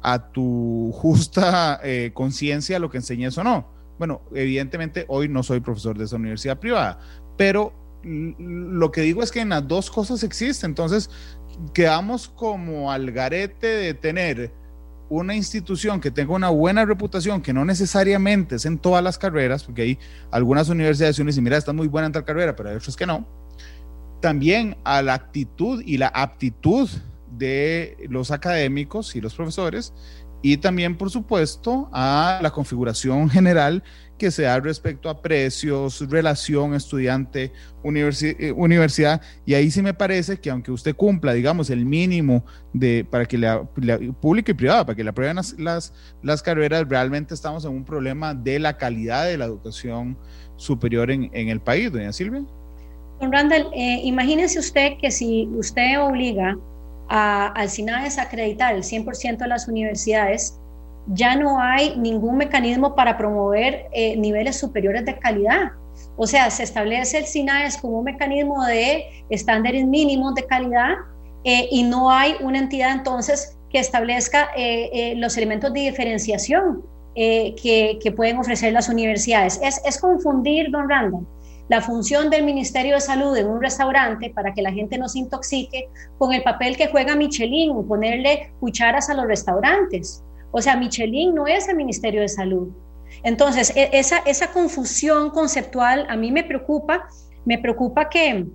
a 0.00 0.30
tu 0.30 0.92
justa 0.94 1.80
eh, 1.82 2.12
conciencia 2.14 2.78
lo 2.78 2.88
que 2.88 2.98
enseñes 2.98 3.36
o 3.36 3.42
no. 3.42 3.66
Bueno, 3.98 4.22
evidentemente 4.32 5.06
hoy 5.08 5.28
no 5.28 5.42
soy 5.42 5.58
profesor 5.58 5.98
de 5.98 6.04
esa 6.04 6.14
universidad 6.14 6.60
privada, 6.60 7.00
pero 7.36 7.83
lo 8.04 8.90
que 8.90 9.00
digo 9.00 9.22
es 9.22 9.32
que 9.32 9.40
en 9.40 9.50
las 9.50 9.66
dos 9.66 9.90
cosas 9.90 10.22
existe, 10.22 10.66
entonces 10.66 11.10
quedamos 11.72 12.28
como 12.28 12.90
al 12.92 13.10
garete 13.12 13.66
de 13.66 13.94
tener 13.94 14.52
una 15.08 15.34
institución 15.34 16.00
que 16.00 16.10
tenga 16.10 16.34
una 16.34 16.50
buena 16.50 16.84
reputación, 16.84 17.42
que 17.42 17.52
no 17.52 17.64
necesariamente 17.64 18.56
es 18.56 18.66
en 18.66 18.78
todas 18.78 19.02
las 19.02 19.18
carreras, 19.18 19.64
porque 19.64 19.82
hay 19.82 19.98
algunas 20.30 20.68
universidades 20.68 21.18
y 21.18 21.22
uno 21.22 21.28
dice, 21.28 21.42
mira, 21.42 21.56
está 21.56 21.72
muy 21.72 21.88
buena 21.88 22.06
en 22.06 22.12
tal 22.12 22.24
carrera, 22.24 22.56
pero 22.56 22.70
hay 22.70 22.76
otros 22.76 22.96
que 22.96 23.06
no. 23.06 23.26
También 24.20 24.76
a 24.84 25.02
la 25.02 25.14
actitud 25.14 25.82
y 25.84 25.98
la 25.98 26.08
aptitud 26.08 26.88
de 27.30 27.96
los 28.08 28.30
académicos 28.30 29.14
y 29.14 29.20
los 29.20 29.34
profesores, 29.34 29.92
y 30.42 30.58
también, 30.58 30.96
por 30.96 31.10
supuesto, 31.10 31.88
a 31.92 32.38
la 32.42 32.50
configuración 32.50 33.30
general 33.30 33.82
que 34.18 34.30
se 34.30 34.42
da 34.42 34.60
respecto 34.60 35.08
a 35.08 35.20
precios, 35.20 36.08
relación 36.08 36.74
estudiante, 36.74 37.52
eh, 37.84 38.52
universidad. 38.52 39.20
Y 39.44 39.54
ahí 39.54 39.70
sí 39.70 39.82
me 39.82 39.94
parece 39.94 40.38
que 40.38 40.50
aunque 40.50 40.70
usted 40.70 40.94
cumpla, 40.94 41.32
digamos, 41.32 41.70
el 41.70 41.84
mínimo 41.84 42.44
de, 42.72 43.06
para 43.08 43.26
que 43.26 43.38
la, 43.38 43.64
pública 44.20 44.52
y 44.52 44.54
privada, 44.54 44.86
para 44.86 44.96
que 44.96 45.04
le 45.04 45.10
aprueben 45.10 45.36
las, 45.36 45.92
las, 46.22 46.42
carreras, 46.42 46.88
realmente 46.88 47.34
estamos 47.34 47.64
en 47.64 47.72
un 47.72 47.84
problema 47.84 48.34
de 48.34 48.58
la 48.58 48.76
calidad 48.76 49.26
de 49.26 49.36
la 49.36 49.46
educación 49.46 50.16
superior 50.56 51.10
en, 51.10 51.30
en 51.32 51.48
el 51.48 51.60
país, 51.60 51.90
doña 51.90 52.12
Silvia. 52.12 52.44
Don 53.20 53.32
Randall, 53.32 53.68
eh, 53.74 54.00
imagínese 54.04 54.58
usted 54.58 54.98
que 55.00 55.10
si 55.10 55.48
usted 55.54 56.00
obliga 56.00 56.56
a, 57.08 57.48
al 57.48 57.68
SINA 57.68 58.00
a 58.00 58.04
desacreditar 58.04 58.74
el 58.74 58.82
100% 58.82 59.38
de 59.38 59.48
las 59.48 59.68
universidades, 59.68 60.58
ya 61.06 61.36
no 61.36 61.60
hay 61.60 61.96
ningún 61.96 62.36
mecanismo 62.36 62.94
para 62.94 63.16
promover 63.16 63.86
eh, 63.92 64.16
niveles 64.16 64.56
superiores 64.56 65.04
de 65.04 65.18
calidad. 65.18 65.72
O 66.16 66.26
sea, 66.26 66.50
se 66.50 66.62
establece 66.62 67.18
el 67.18 67.26
SINAES 67.26 67.78
como 67.78 67.98
un 67.98 68.04
mecanismo 68.04 68.64
de 68.64 69.24
estándares 69.28 69.84
mínimos 69.84 70.34
de 70.34 70.44
calidad 70.46 70.94
eh, 71.44 71.68
y 71.70 71.82
no 71.82 72.10
hay 72.10 72.36
una 72.40 72.58
entidad 72.58 72.92
entonces 72.92 73.56
que 73.70 73.78
establezca 73.78 74.48
eh, 74.56 75.14
los 75.16 75.36
elementos 75.36 75.72
de 75.72 75.80
diferenciación 75.80 76.82
que, 77.14 77.98
que, 78.02 78.12
pueden 78.12 78.38
ofrecer 78.38 78.72
las 78.72 78.88
universidades. 78.88 79.60
Es, 79.62 79.80
es 79.84 80.00
confundir, 80.00 80.72
don 80.72 80.88
Randall, 80.88 81.24
la 81.68 81.80
función 81.80 82.28
del 82.28 82.44
Ministerio 82.44 82.94
de 82.94 83.00
Salud 83.00 83.36
en 83.36 83.48
un 83.48 83.62
restaurante 83.62 84.30
para 84.30 84.52
que 84.52 84.62
la 84.62 84.72
gente 84.72 84.98
no 84.98 85.08
se 85.08 85.20
intoxique 85.20 85.88
con 86.18 86.32
el 86.32 86.42
papel 86.42 86.76
que 86.76 86.88
juega 86.88 87.14
Michelin, 87.14 87.86
ponerle 87.86 88.52
cucharas 88.60 89.08
a 89.08 89.14
los 89.14 89.26
restaurantes. 89.26 90.22
O 90.56 90.62
sea, 90.62 90.76
Michelin 90.76 91.34
no 91.34 91.48
es 91.48 91.68
el 91.68 91.74
Ministerio 91.74 92.20
de 92.20 92.28
Salud. 92.28 92.68
Entonces, 93.24 93.72
e, 93.74 93.90
esa, 93.92 94.18
esa 94.18 94.52
confusión 94.52 95.30
conceptual 95.30 96.06
a 96.08 96.14
mí 96.14 96.30
me 96.30 96.44
preocupa, 96.44 97.08
me 97.44 97.58
preocupa 97.58 98.08
que, 98.08 98.46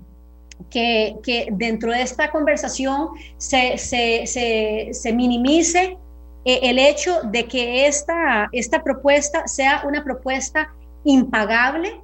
que, 0.71 1.49
dentro 1.51 1.91
de 1.91 2.01
esta 2.01 2.31
conversación 2.31 3.09
se, 3.35 3.77
se, 3.77 5.13
minimice 5.13 5.97
eh, 6.45 6.59
el 6.63 6.79
hecho 6.79 7.19
de 7.23 7.45
que 7.49 7.85
esta, 7.85 8.47
esta 8.53 8.81
propuesta 8.81 9.45
sea 9.45 9.83
una 9.85 10.01
propuesta 10.01 10.73
impagable. 11.03 11.99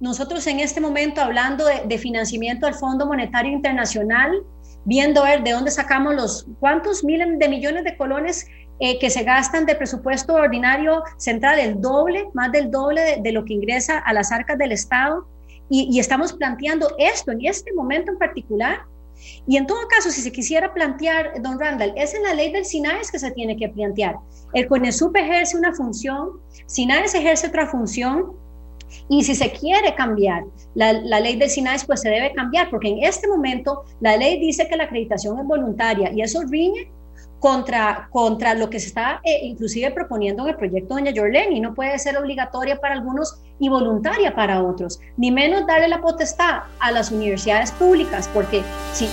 Nosotros 0.00 0.44
en 0.48 0.58
este 0.58 0.80
momento 0.80 1.20
hablando 1.20 1.66
de, 1.86 1.98
financiamiento 1.98 2.66
del 2.66 2.74
Fondo 2.74 3.06
Monetario 3.06 3.52
Internacional, 3.52 4.42
viendo 4.84 5.22
ver 5.22 5.44
de 5.44 5.52
dónde 5.52 5.70
sacamos 5.70 6.16
los 6.16 6.46
cuántos 6.58 7.04
miles 7.04 7.38
de 7.38 7.48
millones 7.48 7.84
de 7.84 7.96
colones 7.96 8.48
eh, 8.78 8.98
que 8.98 9.08
se 9.08 9.22
gastan 9.22 9.64
de 9.64 9.74
presupuesto 9.74 10.34
ordinario 10.34 11.02
central 11.16 11.58
el 11.58 11.80
doble, 11.80 12.28
más 12.34 12.52
del 12.52 12.70
doble 12.70 13.20
de, 13.22 13.32
lo 13.32 13.42
que 13.44 13.54
ingresa 13.54 13.98
a 13.98 14.12
las 14.12 14.32
arcas 14.32 14.58
del 14.58 14.72
Estado. 14.72 15.26
Y, 15.70 15.98
estamos 15.98 16.34
planteando 16.34 16.94
esto 16.98 17.32
en 17.32 17.46
este 17.46 17.72
momento 17.72 18.12
en 18.12 18.18
particular. 18.18 18.82
Y 19.46 19.56
en 19.56 19.66
todo 19.66 19.88
caso, 19.88 20.10
si 20.10 20.20
se 20.20 20.30
quisiera 20.30 20.74
plantear, 20.74 21.40
don 21.40 21.58
Randall, 21.58 21.94
es 21.96 22.14
en 22.14 22.22
la 22.22 22.34
ley 22.34 22.52
del 22.52 22.66
SINAES 22.66 23.10
que 23.10 23.18
se 23.18 23.30
tiene 23.30 23.56
que 23.56 23.70
plantear. 23.70 24.16
El 24.52 24.68
CONESUP 24.68 25.16
ejerce 25.16 25.56
una 25.56 25.72
función, 25.72 26.32
SINAES 26.66 27.14
ejerce 27.14 27.46
otra 27.46 27.66
función, 27.66 28.32
y 29.08 29.24
si 29.24 29.34
se 29.34 29.50
quiere 29.50 29.94
cambiar 29.94 30.44
la, 30.74 30.92
la, 30.92 31.18
ley 31.18 31.36
del 31.36 31.48
SINAES, 31.48 31.86
pues 31.86 32.02
se 32.02 32.10
debe 32.10 32.32
cambiar, 32.34 32.68
porque 32.70 32.88
en 32.88 33.02
este 33.02 33.26
momento 33.26 33.84
la 34.00 34.16
ley 34.16 34.38
dice 34.38 34.68
que 34.68 34.76
la 34.76 34.84
acreditación 34.84 35.38
es 35.38 35.46
voluntaria 35.46 36.12
y 36.12 36.20
eso 36.20 36.42
riñe 36.48 36.90
contra, 37.40 38.08
contra 38.10 38.54
lo 38.54 38.70
que 38.70 38.80
se 38.80 38.88
está 38.88 39.20
eh, 39.24 39.40
inclusive 39.42 39.90
proponiendo 39.90 40.42
en 40.42 40.50
el 40.50 40.56
proyecto 40.56 40.94
Doña 40.94 41.10
Yorleni. 41.10 41.60
No 41.60 41.74
puede 41.74 41.98
ser 41.98 42.16
obligatoria 42.16 42.80
para 42.80 42.94
algunos 42.94 43.40
y 43.58 43.68
voluntaria 43.68 44.34
para 44.34 44.62
otros, 44.62 45.00
ni 45.16 45.30
menos 45.30 45.66
darle 45.66 45.88
la 45.88 46.00
potestad 46.00 46.64
a 46.78 46.90
las 46.90 47.10
universidades 47.10 47.72
públicas, 47.72 48.28
porque 48.32 48.62
sí. 48.92 49.08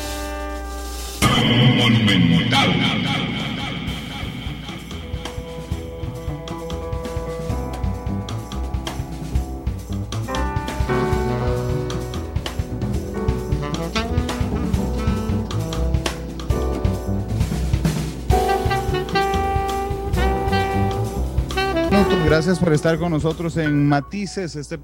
Gracias 22.25 22.59
por 22.59 22.73
estar 22.73 22.97
con 22.97 23.11
nosotros 23.11 23.57
en 23.57 23.87
Matices. 23.87 24.55
Este 24.55 24.79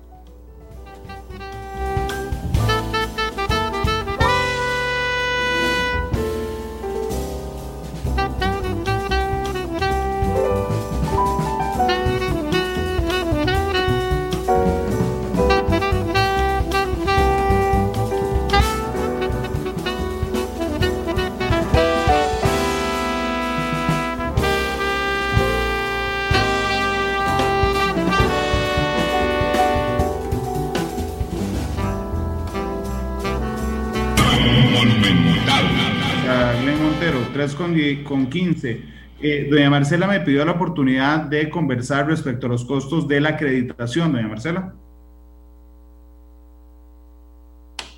con, 37.73 38.03
con 38.03 38.29
15. 38.29 38.83
Eh, 39.21 39.47
doña 39.51 39.69
Marcela 39.69 40.07
me 40.07 40.21
pidió 40.21 40.45
la 40.45 40.53
oportunidad 40.53 41.21
de 41.21 41.49
conversar 41.49 42.07
respecto 42.07 42.47
a 42.47 42.49
los 42.49 42.63
costos 42.65 43.07
de 43.07 43.19
la 43.19 43.29
acreditación, 43.29 44.13
doña 44.13 44.27
Marcela. 44.27 44.73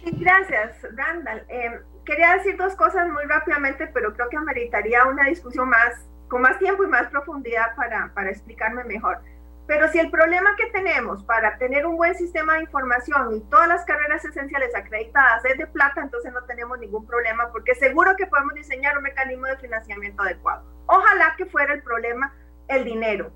Gracias, 0.04 0.78
Randall. 0.96 1.44
Eh, 1.48 1.80
quería 2.06 2.38
decir 2.38 2.58
dos 2.58 2.76
cosas 2.76 3.08
muy 3.10 3.24
rápidamente, 3.26 3.88
pero 3.94 4.14
creo 4.14 4.30
que 4.30 4.38
ameritaría 4.38 5.06
una 5.06 5.26
discusión 5.26 5.70
más, 5.70 6.08
con 6.28 6.42
más 6.42 6.58
tiempo 6.58 6.84
y 6.84 6.88
más 6.88 7.08
profundidad 7.10 7.76
para 7.76 8.30
explicarme 8.30 8.84
mejor. 8.86 9.20
Pero 9.68 9.88
si 9.88 10.00
el 10.00 10.12
problema 10.12 10.56
que 10.58 10.68
tenemos 10.72 11.24
para 11.24 11.58
tener 11.58 11.86
un 11.86 11.96
buen 11.96 12.16
sistema 12.16 12.56
de 12.56 12.62
información 12.62 13.36
y 13.36 13.42
todas 13.42 13.68
las 13.68 13.86
carreras 13.86 14.24
esenciales 14.26 14.76
acreditadas 14.76 15.46
es 15.46 15.58
de 15.58 15.68
plata, 15.68 16.02
entonces 16.02 16.34
no 16.34 16.44
tenemos 16.44 16.80
ningún 16.80 17.06
problema 17.06 17.52
porque 17.52 17.76
seguro 17.76 18.16
que 18.18 18.28
podemos 18.28 18.54
diseñar 18.54 18.98
un 18.98 19.04
mecanismo 19.04 19.46
de 19.46 19.58
financiamiento 19.58 20.24
adecuado. 20.24 20.66
Ojalá 20.88 21.36
que 21.38 21.46
fuera 21.46 21.74
el 21.74 21.84
problema 21.84 22.34
el 22.68 22.84
dinero. 22.84 23.32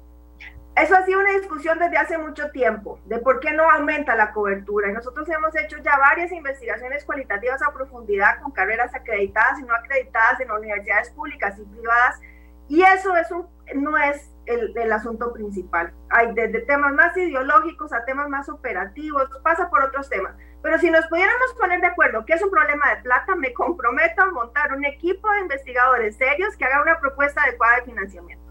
Eso 0.75 0.93
ha 0.93 1.05
sido 1.05 1.21
una 1.21 1.31
discusión 1.31 1.79
desde 1.79 1.97
hace 1.97 2.17
mucho 2.17 2.51
tiempo, 2.51 2.99
de 3.05 3.19
por 3.19 3.39
qué 3.39 3.53
no 3.53 3.69
aumenta 3.71 4.13
la 4.13 4.33
cobertura. 4.33 4.91
Nosotros 4.91 5.27
hemos 5.29 5.55
hecho 5.55 5.77
ya 5.77 5.97
varias 5.97 6.33
investigaciones 6.33 7.05
cualitativas 7.05 7.61
a 7.61 7.71
profundidad 7.71 8.41
con 8.41 8.51
carreras 8.51 8.93
acreditadas 8.93 9.57
y 9.59 9.63
no 9.63 9.73
acreditadas 9.73 10.41
en 10.41 10.51
universidades 10.51 11.11
públicas 11.11 11.57
y 11.57 11.63
privadas. 11.63 12.19
Y 12.67 12.81
eso 12.81 13.15
es 13.15 13.31
un, 13.31 13.47
no 13.75 13.97
es 13.97 14.34
el, 14.45 14.77
el, 14.77 14.91
asunto 14.91 15.33
principal. 15.33 15.93
Hay 16.09 16.33
desde 16.33 16.61
temas 16.61 16.93
más 16.93 17.15
ideológicos 17.17 17.93
a 17.93 18.05
temas 18.05 18.29
más 18.29 18.49
operativos, 18.49 19.29
pasa 19.43 19.69
por 19.69 19.83
otros 19.83 20.09
temas. 20.09 20.35
Pero 20.61 20.77
si 20.79 20.89
nos 20.89 21.05
pudiéramos 21.07 21.53
poner 21.59 21.81
de 21.81 21.87
acuerdo 21.87 22.25
que 22.25 22.33
es 22.33 22.41
un 22.41 22.51
problema 22.51 22.95
de 22.95 23.01
plata, 23.03 23.35
me 23.35 23.53
comprometo 23.53 24.21
a 24.21 24.31
montar 24.31 24.73
un 24.73 24.85
equipo 24.85 25.29
de 25.31 25.41
investigadores 25.41 26.17
serios 26.17 26.55
que 26.55 26.65
haga 26.65 26.81
una 26.81 26.99
propuesta 26.99 27.43
adecuada 27.43 27.77
de 27.77 27.83
financiamiento 27.83 28.45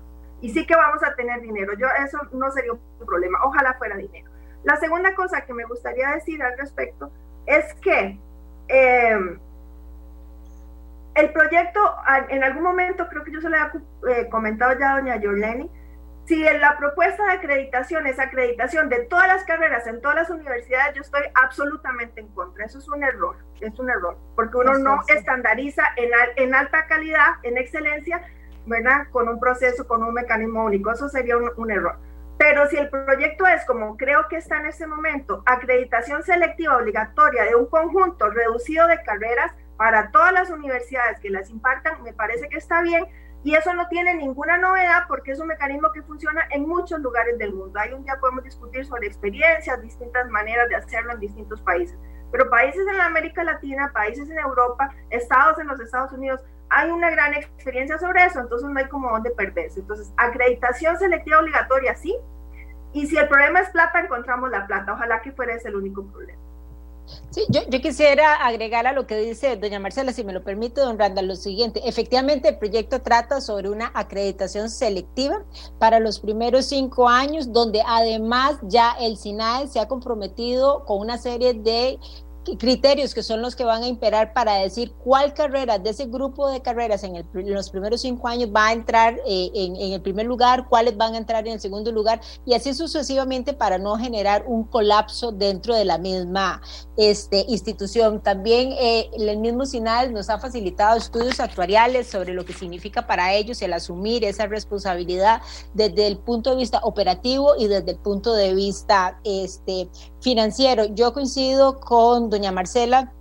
y 0.45 0.51
sí 0.51 0.67
que 0.67 0.77
vamos 0.77 1.03
a 1.03 1.15
tener 1.15 1.41
dinero. 1.41 1.73
Yo 1.79 1.87
eso 2.05 2.19
no 2.33 2.51
sería 2.51 2.73
un 2.73 3.07
problema. 3.07 3.39
Ojalá 3.45 3.75
fuera 3.79 3.97
dinero. 3.97 4.31
La 4.63 4.77
segunda 4.77 5.15
cosa 5.15 5.41
que 5.47 5.55
me 5.55 5.65
gustaría 5.65 6.11
decir 6.11 6.43
al 6.43 6.59
respecto 6.59 7.11
es 7.47 7.73
que 7.77 8.19
eh, 8.69 9.39
el 11.15 11.33
proyecto, 11.33 11.81
en 12.29 12.45
algún 12.45 12.63
momento, 12.63 13.09
creo 13.09 13.25
que 13.25 13.33
yo 13.33 13.41
se 13.41 13.49
lo 13.49 13.57
había 13.57 13.73
eh, 14.09 14.29
comentado 14.29 14.79
ya 14.79 14.93
a 14.93 15.01
doña 15.01 15.17
Yorleni, 15.17 15.71
si 16.27 16.47
en 16.47 16.61
la 16.61 16.79
propuesta 16.79 17.22
de 17.27 17.33
acreditación 17.33 18.07
es 18.07 18.18
acreditación 18.18 18.89
de 18.89 19.01
todas 19.05 19.29
las 19.29 19.45
carreras 19.45 19.87
en 19.87 20.01
todas 20.01 20.16
las 20.16 20.31
universidades, 20.31 20.95
yo 20.95 21.03
estoy 21.03 21.22
absolutamente 21.35 22.20
en 22.20 22.29
contra. 22.29 22.64
Eso 22.64 22.79
es 22.79 22.89
un 22.89 23.03
error, 23.03 23.37
es 23.61 23.79
un 23.79 23.91
error, 23.91 24.16
porque 24.35 24.57
uno 24.57 24.79
no 24.79 25.01
estandariza 25.09 25.83
en, 25.97 26.11
en 26.37 26.55
alta 26.55 26.87
calidad, 26.87 27.35
en 27.43 27.59
excelencia, 27.59 28.22
¿verdad? 28.64 29.09
Con 29.11 29.29
un 29.29 29.39
proceso, 29.39 29.87
con 29.87 30.03
un 30.03 30.14
mecanismo 30.14 30.64
único. 30.64 30.93
Eso 30.93 31.11
sería 31.11 31.37
un, 31.37 31.70
error. 31.70 31.99
Pero 32.39 32.66
si 32.68 32.79
el 32.79 32.89
proyecto 32.89 33.47
es, 33.47 33.64
como 33.66 33.97
creo 33.99 34.27
que 34.29 34.37
está 34.37 34.59
en 34.61 34.66
este 34.66 34.87
momento, 34.87 35.43
acreditación 35.45 36.22
selectiva 36.22 36.79
obligatoria 36.79 37.45
de 37.45 37.55
un 37.55 37.66
conjunto 37.66 38.31
reducido 38.31 38.87
de 38.87 39.03
carreras 39.03 39.53
para 39.77 40.11
todas 40.11 40.33
las 40.33 40.51
universidades 40.51 41.20
que 41.20 41.29
las 41.29 41.51
impartan, 41.51 42.03
me 42.03 42.14
parece 42.14 42.49
que 42.49 42.57
está 42.57 42.81
bien. 42.81 43.05
Y 43.45 43.55
eso 43.55 43.75
no 43.75 43.87
tiene 43.89 44.15
ninguna 44.15 44.57
novedad 44.57 45.05
porque 45.07 45.33
es 45.33 45.39
un 45.39 45.49
mecanismo 45.49 45.93
que 45.93 46.03
funciona 46.03 46.49
en 46.51 46.67
muchos 46.67 46.99
lugares 47.01 47.37
del 47.37 47.53
mundo. 47.53 47.79
Hay 47.79 47.93
un 47.93 48.03
día 48.03 48.19
podemos 48.19 48.43
discutir 48.43 48.87
sobre 48.87 49.07
experiencias, 49.07 49.83
distintas 49.83 50.31
maneras 50.31 50.67
de 50.71 50.77
hacerlo 50.77 51.13
en 51.13 51.21
distintos 51.21 51.61
países. 51.61 51.99
Pero 52.33 52.49
países 52.49 52.87
en 52.89 53.01
América 53.03 53.45
Latina, 53.45 53.91
países 53.93 54.31
en 54.31 54.39
Europa, 54.39 54.89
estados 55.11 55.59
en 55.59 55.67
los 55.69 55.79
Estados 55.79 56.11
Unidos, 56.13 56.43
hay 56.71 56.91
una 56.91 57.11
gran 57.11 57.35
experiencia 57.35 57.99
sobre 57.99 58.25
eso, 58.25 58.41
entonces 58.41 58.69
no 58.69 58.79
hay 58.79 58.89
como 58.89 59.11
dónde 59.11 59.31
perderse. 59.31 59.81
Entonces, 59.81 60.11
acreditación 60.17 60.99
selectiva 60.99 61.39
obligatoria, 61.39 61.95
sí. 61.95 62.17
Y 62.95 63.07
si 63.07 63.19
el 63.19 63.29
problema 63.29 63.61
es 63.61 63.69
plata, 63.71 64.01
encontramos 64.01 64.51
la 64.51 64.67
plata. 64.67 64.95
Ojalá 64.95 65.21
que 65.21 65.33
fuera 65.33 65.55
ese 65.55 65.69
el 65.69 65.77
único 65.77 66.07
problema. 66.11 66.44
Sí, 67.31 67.45
yo, 67.49 67.63
quisiera 67.81 68.35
agregar 68.47 68.87
a 68.87 68.93
lo 68.93 69.07
que 69.07 69.17
dice 69.17 69.57
doña 69.57 69.81
Marcela, 69.81 70.13
si 70.13 70.25
me 70.25 70.33
lo 70.33 70.43
permite, 70.43 70.81
don 70.81 70.99
Randall, 70.99 71.27
lo 71.27 71.37
siguiente. 71.37 71.81
Efectivamente, 71.85 72.49
el 72.49 72.59
proyecto 72.59 73.03
trata 73.03 73.41
sobre 73.41 73.71
una 73.71 73.91
acreditación 73.95 74.71
selectiva 74.71 75.45
para 75.79 76.01
los 76.01 76.21
primeros 76.21 76.67
cinco 76.67 77.09
años, 77.09 77.53
donde 77.53 77.83
además 77.87 78.57
ya 78.63 78.97
el 79.01 79.17
SINAE 79.17 79.69
se 79.69 79.81
ha 79.81 79.89
comprometido 79.89 80.85
con 80.85 81.01
una 81.01 81.19
serie 81.19 81.55
de 81.55 81.99
criterios 82.59 83.15
que 83.15 83.23
son 83.23 83.43
los 83.43 83.57
que 83.57 83.65
van 83.65 83.83
a 83.83 83.87
imperar 83.87 84.33
para 84.33 84.55
decir 84.55 84.93
cuál 85.03 85.35
carrera 85.35 85.79
de 85.79 85.91
ese 85.91 86.07
grupo 86.07 86.51
de 86.51 86.63
carreras 86.63 87.03
en, 87.05 87.25
los 87.33 87.71
primeros 87.71 88.01
cinco 88.01 88.29
años 88.29 88.51
va 88.55 88.69
a 88.69 88.73
entrar 88.73 89.19
eh, 89.27 89.51
en, 89.55 89.77
el 89.77 90.01
primer 90.01 90.27
lugar, 90.27 90.69
cuáles 90.69 90.97
van 90.97 91.15
a 91.15 91.19
entrar 91.19 91.47
en 91.47 91.55
el 91.55 91.61
segundo 91.61 91.91
lugar 91.93 92.21
y 92.45 92.55
así 92.55 92.75
sucesivamente 92.75 93.53
para 93.53 93.79
no 93.79 93.97
generar 93.97 94.45
un 94.47 94.65
colapso 94.65 95.33
dentro 95.33 95.75
de 95.75 95.85
la 95.85 95.99
misma 95.99 96.61
este, 96.97 97.45
institución. 97.49 98.23
También 98.23 98.73
eh, 98.73 99.11
el 99.19 99.39
mismo 99.39 99.67
SINAL 99.67 100.13
nos 100.13 100.31
ha 100.31 100.39
facilitado 100.39 100.99
estudios 100.99 101.41
actuariales 101.41 102.09
sobre 102.09 102.35
lo 102.35 102.45
que 102.45 102.53
significa 102.53 103.07
para 103.07 103.35
ellos 103.35 103.61
el 103.63 103.73
asumir 103.73 104.25
esa 104.25 104.47
responsabilidad 104.47 105.41
desde 105.73 106.07
el 106.07 106.19
punto 106.19 106.51
de 106.51 106.57
vista 106.57 106.81
operativo 106.83 107.55
y 107.59 107.67
desde 107.67 107.93
el 107.93 107.99
punto 107.99 108.35
de 108.35 108.55
vista 108.55 109.19
este, 109.25 109.89
financiero. 110.21 110.87
Yo 110.87 111.13
coincido 111.13 111.81
con 111.81 112.31
doña 112.35 112.53
Marcela 112.53 113.12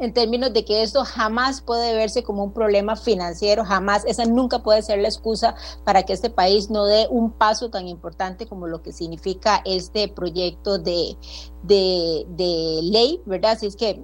en 0.00 0.14
términos 0.14 0.52
de 0.52 0.64
que 0.64 0.82
esto 0.82 1.04
jamás 1.04 1.60
puede 1.60 1.94
verse 1.94 2.22
como 2.22 2.42
un 2.42 2.52
problema 2.52 2.96
financiero, 2.96 3.64
jamás, 3.64 4.04
esa 4.06 4.24
nunca 4.24 4.62
puede 4.62 4.82
ser 4.82 4.98
la 4.98 5.08
excusa 5.08 5.54
para 5.84 6.02
que 6.04 6.14
este 6.14 6.30
país 6.30 6.70
no 6.70 6.86
dé 6.86 7.06
un 7.10 7.30
paso 7.30 7.68
tan 7.70 7.86
importante 7.86 8.46
como 8.46 8.66
lo 8.66 8.82
que 8.82 8.92
significa 8.92 9.60
este 9.66 10.08
proyecto 10.08 10.78
de, 10.78 11.16
de, 11.62 12.80
ley, 12.82 13.20
¿verdad? 13.26 13.52
Así 13.52 13.66
es 13.66 13.76
que 13.76 14.02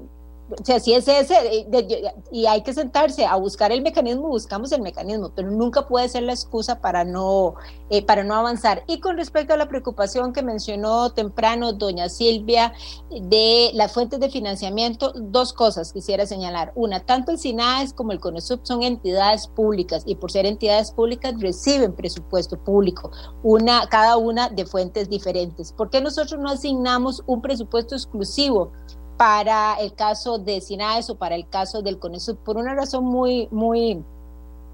o 0.49 0.65
sea, 0.65 0.79
si 0.79 0.95
es 0.95 1.09
ese, 1.09 1.35
eh, 1.35 2.15
y 2.31 2.47
hay 2.47 2.63
que 2.63 2.73
sentarse 2.73 3.27
a 3.27 3.35
buscar 3.37 3.73
el 3.73 3.83
mecanismo, 3.83 4.29
buscamos 4.29 4.71
el 4.71 4.81
mecanismo, 4.81 5.33
pero 5.35 5.51
nunca 5.51 5.89
puede 5.89 6.09
ser 6.09 6.23
la 6.23 6.33
excusa 6.33 6.81
para 6.81 7.05
no, 7.05 7.55
eh, 7.91 8.05
para 8.05 8.23
no 8.23 8.35
avanzar. 8.35 8.85
Y 8.87 9.01
con 9.01 9.17
respecto 9.17 9.55
a 9.55 9.57
la 9.57 9.67
preocupación 9.69 10.33
que 10.33 10.43
mencionó 10.43 11.11
temprano 11.11 11.73
doña 11.73 12.09
Silvia 12.09 12.73
de 13.11 13.71
las 13.75 13.93
fuentes 13.93 14.21
de 14.21 14.31
financiamiento, 14.31 15.13
dos 15.17 15.53
cosas 15.53 15.93
quisiera 15.93 16.27
señalar. 16.27 16.73
Una, 16.77 17.01
tanto 17.01 17.33
el 17.33 17.39
SINAES 17.39 17.93
como 17.93 18.13
el 18.13 18.21
CONESUB 18.21 18.61
son 18.63 18.85
entidades 18.85 19.49
públicas 19.49 20.05
y 20.07 20.15
por 20.15 20.31
ser 20.31 20.47
entidades 20.47 20.93
públicas 20.93 21.35
reciben 21.41 21.93
presupuesto 21.93 22.57
público, 22.57 23.11
una, 23.43 23.89
cada 23.89 24.17
una 24.17 24.49
de 24.49 24.65
fuentes 24.65 25.09
diferentes. 25.09 25.73
¿Por 25.73 25.91
qué 25.91 26.01
nosotros 26.01 26.41
no 26.41 26.51
asignamos 26.51 27.25
un 27.27 27.43
presupuesto 27.43 27.97
exclusivo? 27.97 28.71
Para 29.17 29.75
el 29.75 29.95
caso 29.95 30.39
de 30.39 30.61
SINAES 30.61 31.11
o 31.11 31.17
para 31.17 31.35
el 31.35 31.49
caso 31.49 31.83
del 31.83 31.99
CONESUB 31.99 32.39
por 32.39 32.57
una 32.57 32.75
razón 32.75 33.05
muy, 33.05 33.49
muy, 33.51 34.03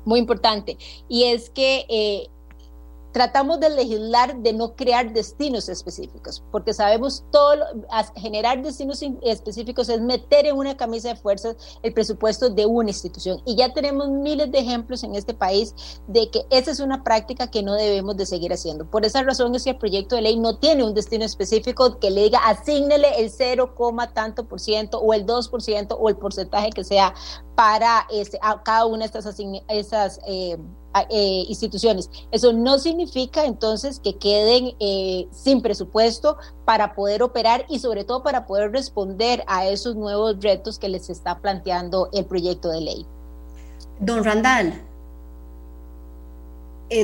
muy 0.05 0.19
importante. 0.19 0.77
Y 1.09 1.25
es 1.25 1.51
que 1.51 1.87
eh, 1.89 2.29
tratamos 3.13 3.61
de 3.61 3.71
legislar 3.71 4.37
de 4.39 4.53
no 4.53 4.75
crear 4.75 5.13
destinos 5.13 5.69
específicos, 5.69 6.43
porque 6.51 6.73
sabemos 6.73 7.25
todo, 7.31 7.57
generar 8.17 8.63
destinos 8.63 9.03
específicos 9.23 9.89
es 9.89 10.01
meter 10.01 10.47
en 10.47 10.57
una 10.57 10.77
camisa 10.77 11.09
de 11.09 11.17
fuerzas 11.17 11.57
el 11.83 11.93
presupuesto 11.93 12.49
de 12.51 12.67
una 12.67 12.91
institución. 12.91 13.41
Y 13.45 13.57
ya 13.57 13.73
tenemos 13.73 14.09
miles 14.09 14.51
de 14.51 14.59
ejemplos 14.59 15.05
en 15.05 15.15
este 15.15 15.35
país 15.35 15.75
de 16.09 16.31
que 16.31 16.47
esa 16.51 16.71
es 16.71 16.81
una 16.81 17.05
práctica 17.05 17.51
que 17.51 17.63
no 17.63 17.75
debemos 17.75 18.17
de 18.17 18.27
seguir 18.27 18.53
haciendo. 18.53 18.91
Por 18.91 19.05
esa 19.05 19.23
razón 19.23 19.55
es 19.55 19.65
que 19.65 19.71
el 19.71 19.79
proyecto 19.79 20.17
de 20.17 20.23
ley 20.23 20.39
no 20.39 20.59
tiene 20.59 20.85
un 20.85 20.95
destino 20.95 21.25
específico 21.25 21.99
que 21.99 22.11
le 22.11 22.25
diga 22.25 22.41
asígnele 22.47 23.21
el 23.21 23.31
0, 23.31 23.75
tanto 24.15 24.49
por 24.49 24.61
ciento 24.61 24.99
o 24.99 25.13
el 25.13 25.27
2 25.27 25.49
por 25.49 25.63
ciento 25.63 25.97
o 25.97 26.09
el 26.09 26.17
porcentaje 26.17 26.71
que 26.71 26.85
sea 26.85 27.15
para 27.55 28.07
este, 28.11 28.39
cada 28.65 28.87
una 28.87 29.01
de 29.01 29.05
estas, 29.07 29.39
esas, 29.69 30.21
eh, 30.27 30.57
eh, 31.11 31.45
instituciones. 31.49 32.11
Eso 32.31 32.53
no 32.53 32.79
significa 32.79 33.45
entonces 33.45 34.01
que 34.01 34.17
queden 34.17 34.75
eh, 34.81 35.27
sin 35.33 35.63
presupuesto 35.63 36.37
para 36.65 36.95
poder 36.95 37.23
operar 37.23 37.65
y 37.69 37.79
sobre 37.79 38.05
todo 38.05 38.23
para 38.23 38.47
poder 38.47 38.73
responder 38.73 39.45
a 39.47 39.67
esos 39.67 39.97
nuevos 39.97 40.41
retos 40.41 40.79
que 40.79 40.89
les 40.89 41.11
está 41.11 41.39
planteando 41.39 42.09
el 42.13 42.25
proyecto 42.25 42.71
de 42.71 42.81
ley. 42.81 43.07
Don 44.01 44.25
Randall, 44.25 44.75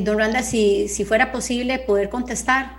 don 0.03 0.19
Randall, 0.19 0.45
si, 0.45 0.89
si, 0.89 1.05
fuera 1.05 1.33
posible 1.33 1.79
poder 1.79 2.11
contestar. 2.11 2.79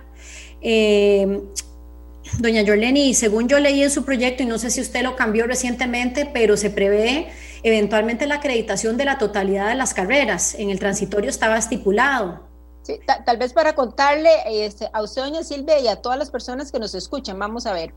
Doña 2.38 2.62
Yoleni, 2.62 3.14
según 3.14 3.48
yo 3.48 3.58
leí 3.58 3.82
en 3.82 3.90
su 3.90 4.04
proyecto, 4.04 4.42
y 4.42 4.46
no 4.46 4.58
sé 4.58 4.70
si 4.70 4.80
usted 4.80 5.02
lo 5.02 5.16
cambió 5.16 5.46
recientemente, 5.46 6.26
pero 6.32 6.56
se 6.56 6.70
prevé 6.70 7.28
eventualmente 7.62 8.26
la 8.26 8.36
acreditación 8.36 8.96
de 8.96 9.04
la 9.04 9.18
totalidad 9.18 9.68
de 9.68 9.74
las 9.74 9.94
carreras. 9.94 10.54
En 10.54 10.70
el 10.70 10.78
transitorio 10.78 11.30
estaba 11.30 11.58
estipulado. 11.58 12.48
Tal 13.24 13.36
vez 13.36 13.52
para 13.52 13.74
contarle 13.74 14.30
este, 14.46 14.88
a 14.92 15.02
usted, 15.02 15.22
doña 15.22 15.44
Silvia, 15.44 15.78
y 15.78 15.88
a 15.88 15.96
todas 15.96 16.18
las 16.18 16.30
personas 16.30 16.72
que 16.72 16.78
nos 16.78 16.94
escuchan, 16.94 17.38
vamos 17.38 17.66
a 17.66 17.72
ver. 17.72 17.94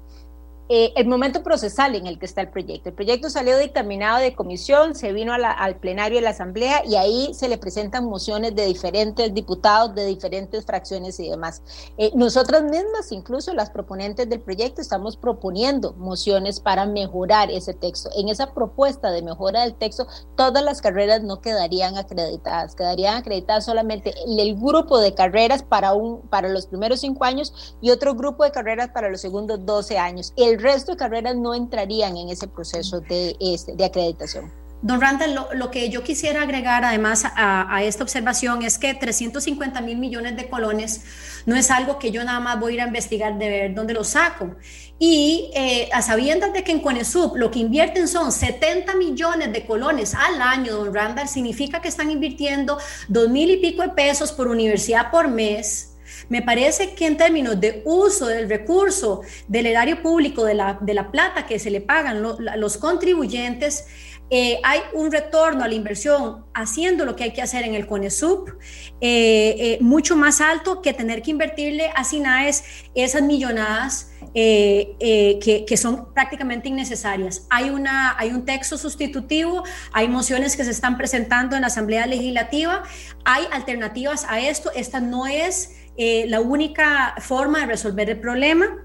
Eh, 0.75 0.91
el 0.95 1.05
momento 1.05 1.43
procesal 1.43 1.93
en 1.93 2.07
el 2.07 2.17
que 2.17 2.25
está 2.25 2.41
el 2.41 2.49
proyecto. 2.49 2.89
El 2.89 2.95
proyecto 2.95 3.29
salió 3.29 3.59
dictaminado 3.59 4.17
de 4.17 4.33
comisión, 4.33 4.95
se 4.95 5.13
vino 5.13 5.31
al 5.31 5.75
plenario 5.75 6.17
de 6.17 6.23
la 6.23 6.31
Asamblea 6.31 6.83
y 6.83 6.95
ahí 6.95 7.31
se 7.35 7.47
le 7.47 7.59
presentan 7.59 8.05
mociones 8.05 8.55
de 8.55 8.65
diferentes 8.65 9.31
diputados, 9.35 9.93
de 9.93 10.07
diferentes 10.07 10.65
fracciones 10.65 11.19
y 11.19 11.29
demás. 11.29 11.61
Eh, 11.99 12.09
nosotras 12.15 12.63
mismas, 12.63 13.11
incluso 13.11 13.53
las 13.53 13.69
proponentes 13.69 14.27
del 14.27 14.39
proyecto, 14.39 14.81
estamos 14.81 15.15
proponiendo 15.15 15.93
mociones 15.93 16.59
para 16.59 16.87
mejorar 16.87 17.51
ese 17.51 17.75
texto. 17.75 18.09
En 18.17 18.29
esa 18.29 18.51
propuesta 18.55 19.11
de 19.11 19.21
mejora 19.21 19.61
del 19.61 19.75
texto, 19.75 20.07
todas 20.35 20.63
las 20.63 20.81
carreras 20.81 21.21
no 21.21 21.39
quedarían 21.39 21.97
acreditadas, 21.97 22.73
quedarían 22.73 23.17
acreditadas 23.17 23.65
solamente 23.65 24.15
el 24.25 24.55
grupo 24.55 24.97
de 24.97 25.13
carreras 25.13 25.61
para, 25.61 25.93
un, 25.93 26.21
para 26.29 26.49
los 26.49 26.65
primeros 26.65 27.01
cinco 27.01 27.25
años 27.25 27.75
y 27.79 27.91
otro 27.91 28.15
grupo 28.15 28.43
de 28.43 28.49
carreras 28.49 28.89
para 28.89 29.11
los 29.11 29.21
segundos 29.21 29.63
12 29.63 29.99
años. 29.99 30.33
El 30.35 30.62
resto 30.64 30.94
de 30.94 30.98
carreras 30.98 31.35
no 31.35 31.53
entrarían 31.53 32.18
en 32.18 32.30
ese 32.30 32.48
proceso 32.48 33.02
de, 33.02 33.35
este, 33.40 33.76
de 33.76 33.85
acreditación. 33.85 34.52
Don 34.84 34.99
Randall, 34.99 35.48
lo, 35.53 35.72
que 35.72 35.90
yo 35.90 36.03
quisiera 36.03 36.41
agregar 36.41 36.84
además 36.84 37.23
a, 37.26 37.81
esta 37.84 38.03
observación 38.03 38.64
es 38.64 38.77
que 38.77 38.94
350 38.94 39.80
mil 39.80 39.98
millones 39.98 40.35
de 40.35 40.49
colones 40.49 41.06
no 41.45 41.56
es 41.56 41.72
algo 41.72 41.99
que 41.99 42.11
yo 42.11 42.22
nada 42.26 42.41
más 42.41 42.60
voy 42.60 42.73
a 42.73 42.76
ir 42.76 42.81
a 42.81 42.88
investigar 42.88 43.38
de 43.38 43.48
ver 43.49 43.73
dónde 43.73 43.94
lo 43.94 44.03
saco. 44.03 44.57
Y 44.99 45.52
eh, 45.56 45.90
a 45.94 46.02
sabiendas 46.02 46.52
de 46.52 46.65
que 46.65 46.73
en 46.73 46.81
Conesub 46.81 47.38
lo 47.38 47.49
que 47.49 47.60
invierten 47.60 48.10
son 48.10 48.34
70 48.34 48.94
millones 48.95 49.53
de 49.53 49.65
colones 49.65 50.14
al 50.15 50.41
año, 50.41 50.76
don 50.76 50.94
Randall, 50.94 51.30
significa 51.30 51.81
que 51.81 51.88
están 51.88 52.11
invirtiendo 52.11 52.77
dos 53.07 53.30
mil 53.30 53.52
y 53.52 53.57
pico 53.57 53.84
de 53.84 53.90
pesos 53.90 54.34
por 54.34 54.49
universidad 54.49 55.11
por 55.11 55.30
mes 55.30 55.93
me 56.29 56.41
parece 56.41 56.95
que 56.95 57.05
en 57.05 57.17
términos 57.17 57.59
de 57.59 57.81
uso 57.85 58.27
del 58.27 58.49
recurso 58.49 59.21
del 59.47 59.65
erario 59.65 60.01
público, 60.01 60.45
de 60.45 60.53
la, 60.53 60.77
de 60.81 60.93
la 60.93 61.11
plata 61.11 61.45
que 61.45 61.59
se 61.59 61.69
le 61.69 61.81
pagan 61.81 62.21
los 62.21 62.77
contribuyentes, 62.77 63.85
eh, 64.29 64.59
hay 64.63 64.79
un 64.93 65.11
retorno 65.11 65.63
a 65.63 65.67
la 65.67 65.75
inversión 65.75 66.45
haciendo 66.55 67.05
lo 67.05 67.15
que 67.15 67.25
hay 67.25 67.33
que 67.33 67.41
hacer 67.43 67.65
en 67.65 67.75
el 67.75 67.85
CONESUP 67.85 68.49
eh, 68.49 68.55
eh, 68.99 69.77
mucho 69.79 70.15
más 70.15 70.41
alto 70.41 70.81
que 70.81 70.91
tener 70.91 71.21
que 71.21 71.29
invertirle 71.29 71.91
a 71.93 72.03
SINAES 72.03 72.63
esas 72.95 73.21
millonadas 73.21 74.09
que, 74.33 75.65
que, 75.67 75.77
son 75.77 76.11
prácticamente 76.13 76.69
innecesarias. 76.69 77.45
Hay, 77.51 77.69
una, 77.69 78.17
hay 78.17 78.29
un 78.29 78.45
texto 78.45 78.77
sustitutivo, 78.77 79.63
hay 79.91 80.07
mociones 80.07 80.55
que 80.55 80.63
se 80.63 80.71
están 80.71 80.97
presentando 80.97 81.55
en 81.55 81.61
la 81.61 81.67
Asamblea 81.67 82.07
Legislativa, 82.07 82.81
hay 83.25 83.43
alternativas 83.51 84.25
a 84.27 84.39
esto. 84.39 84.71
Esta 84.73 84.99
no 84.99 85.27
es 85.27 85.82
la 85.98 86.41
única 86.41 87.15
forma 87.20 87.60
de 87.61 87.65
resolver 87.68 88.10
el 88.10 88.20
problema. 88.20 88.84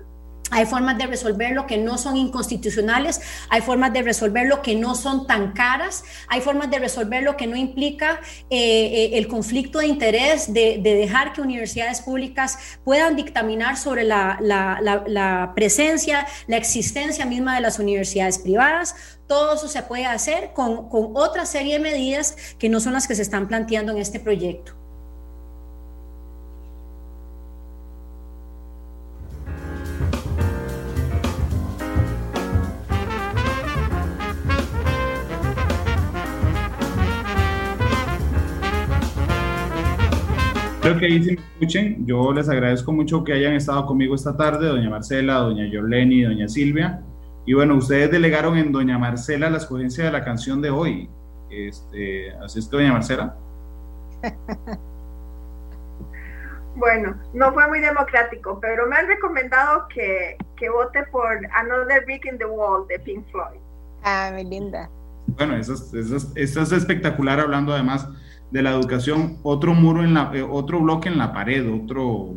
Hay 0.51 0.65
formas 0.65 0.97
de 0.97 1.07
resolverlo 1.07 1.67
que 1.67 1.77
no 1.77 1.99
son 1.99 2.17
inconstitucionales, 2.17 3.21
hay 3.51 3.61
formas 3.61 3.93
de 3.93 4.03
resolverlo 4.03 4.63
que 4.63 4.75
no 4.75 4.95
son 4.95 5.27
tan 5.27 5.53
caras, 5.53 6.05
hay 6.27 6.41
formas 6.41 6.71
de 6.71 6.79
resolverlo 6.79 7.37
que 7.37 7.47
no 7.47 7.55
implica 7.55 8.21
eh, 8.49 8.59
eh, 8.59 9.11
el 9.19 9.29
conflicto 9.29 9.81
de 9.81 9.89
interés 9.89 10.53
de, 10.53 10.79
dejar 10.83 11.35
que 11.35 11.43
universidades 11.43 12.01
públicas 12.01 12.59
puedan 12.83 13.15
dictaminar 13.15 13.77
sobre 13.77 14.05
la, 14.05 15.53
presencia, 15.55 16.27
la 16.47 16.57
existencia 16.57 17.27
misma 17.27 17.55
de 17.55 17.61
las 17.61 17.79
universidades 17.79 18.39
privadas. 18.39 18.95
Todo 19.27 19.55
eso 19.55 19.69
se 19.69 19.83
puede 19.83 20.07
hacer 20.07 20.53
con 20.55 20.89
otra 21.15 21.45
serie 21.45 21.75
de 21.75 21.81
medidas 21.81 22.37
que 22.59 22.71
no 22.71 22.81
son 22.81 22.95
las 22.95 23.07
que 23.07 23.15
se 23.15 23.23
están 23.23 23.49
planteando 23.49 23.93
en 23.93 23.99
este 23.99 24.19
proyecto. 24.19 24.78
Que 40.97 41.06
ahí 41.06 41.23
se 41.23 41.32
me 41.32 41.40
escuchen. 41.40 42.06
Yo 42.06 42.32
les 42.32 42.48
agradezco 42.48 42.93
mucho 42.93 43.24
que 43.24 43.32
hayan 43.32 43.55
estado 43.55 43.85
conmigo 43.86 44.15
esta 44.15 44.36
tarde, 44.36 44.69
doña 44.69 44.89
Marcela, 44.89 45.35
doña 45.39 45.66
Yorleni, 45.66 46.23
doña 46.23 46.48
Silvia. 46.48 47.02
Y 47.44 47.55
bueno, 47.55 47.77
ustedes 47.77 48.10
delegaron 48.10 48.56
en 48.56 48.73
doña 48.73 48.98
Marcela 48.98 49.51
la 49.51 49.59
escogencia 49.59 50.05
de 50.05 50.12
la 50.12 50.24
canción 50.24 50.62
de 50.62 50.70
hoy. 50.70 51.10
Este, 51.51 52.32
así 52.43 52.60
es 52.60 52.69
que, 52.69 52.77
doña 52.77 52.93
Marcela. 52.93 53.36
Bueno, 56.78 57.16
no 57.35 57.52
fue 57.52 57.66
muy 57.66 57.81
democrático, 57.81 58.60
pero 58.60 58.86
me 58.86 58.94
han 58.94 59.09
recomendado 59.09 59.89
que, 59.93 60.36
que 60.56 60.70
vote 60.70 61.02
por 61.10 61.40
Another 61.52 62.05
Brick 62.05 62.24
in 62.27 62.39
the 62.39 62.47
Wall 62.47 62.86
de 62.86 63.01
Pink 63.01 63.27
Floyd. 63.32 63.59
Ah, 64.05 64.31
muy 64.32 64.44
linda. 64.44 64.89
Bueno, 65.27 65.56
eso 65.56 65.74
es, 65.74 66.32
eso 66.36 66.62
es 66.62 66.73
espectacular 66.73 67.40
hablando 67.40 67.73
además 67.73 68.09
de 68.51 68.62
la 68.62 68.70
educación, 68.70 69.39
otro 69.43 69.75
muro 69.75 70.05
en 70.05 70.15
la, 70.15 70.31
eh, 70.35 70.43
otro 70.43 70.81
bloque 70.81 71.09
en 71.09 71.19
la 71.19 71.33
pared, 71.33 71.70
otro 71.70 72.35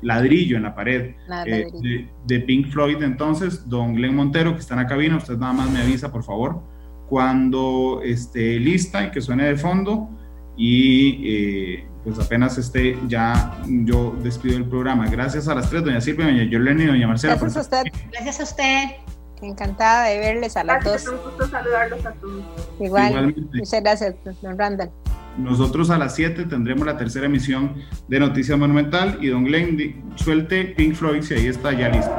ladrillo 0.00 0.56
en 0.56 0.64
la 0.64 0.74
pared 0.74 1.14
eh, 1.46 2.08
de, 2.26 2.40
Pink 2.40 2.68
Floyd. 2.68 3.02
Entonces, 3.02 3.68
don 3.68 3.94
Glenn 3.94 4.14
Montero, 4.14 4.54
que 4.54 4.60
está 4.60 4.74
en 4.74 4.80
la 4.80 4.86
cabina, 4.86 5.16
usted 5.16 5.36
nada 5.36 5.52
más 5.52 5.70
me 5.70 5.80
avisa, 5.80 6.10
por 6.10 6.24
favor, 6.24 6.62
cuando 7.08 8.00
esté 8.04 8.58
lista 8.58 9.04
y 9.06 9.10
que 9.10 9.20
suene 9.20 9.44
de 9.44 9.56
fondo. 9.56 10.08
Y 10.56 11.22
eh, 11.24 11.86
pues 12.04 12.18
apenas 12.18 12.58
esté, 12.58 12.98
ya 13.08 13.58
yo 13.66 14.14
despido 14.22 14.56
el 14.56 14.66
programa. 14.66 15.08
Gracias 15.08 15.48
a 15.48 15.54
las 15.54 15.70
tres, 15.70 15.84
doña 15.84 16.00
Silvia, 16.00 16.26
doña 16.26 16.44
Yolene 16.44 16.84
y 16.84 16.86
doña 16.88 17.06
Marcela. 17.06 17.36
Gracias 17.36 17.56
a 17.56 17.60
usted. 17.60 17.92
Gracias 18.10 18.40
a 18.40 18.42
usted. 18.42 19.01
Encantada 19.42 20.04
de 20.04 20.18
verles 20.18 20.56
a 20.56 20.64
las 20.64 20.84
dos. 20.84 21.06
Un 21.08 21.18
gusto 21.18 21.48
saludarlos 21.48 22.06
a 22.06 22.12
todos. 22.12 22.44
Igual. 22.80 23.34
Muchas 23.52 23.82
gracias, 23.82 24.14
don 24.40 24.58
Randall. 24.58 24.90
Nosotros 25.36 25.90
a 25.90 25.98
las 25.98 26.14
7 26.14 26.44
tendremos 26.44 26.86
la 26.86 26.96
tercera 26.96 27.26
emisión 27.26 27.74
de 28.08 28.20
Noticias 28.20 28.58
Monumental 28.58 29.18
y 29.20 29.28
don 29.28 29.44
Glenn 29.44 30.12
suelte 30.16 30.64
Pink 30.76 30.94
Floyd 30.94 31.22
si 31.22 31.34
ahí 31.34 31.46
está 31.46 31.72
ya 31.72 31.88
listo. 31.88 32.12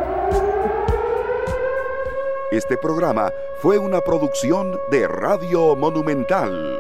Este 2.52 2.78
programa 2.78 3.32
fue 3.62 3.78
una 3.78 4.02
producción 4.02 4.78
de 4.92 5.08
Radio 5.08 5.76
Monumental. 5.76 6.80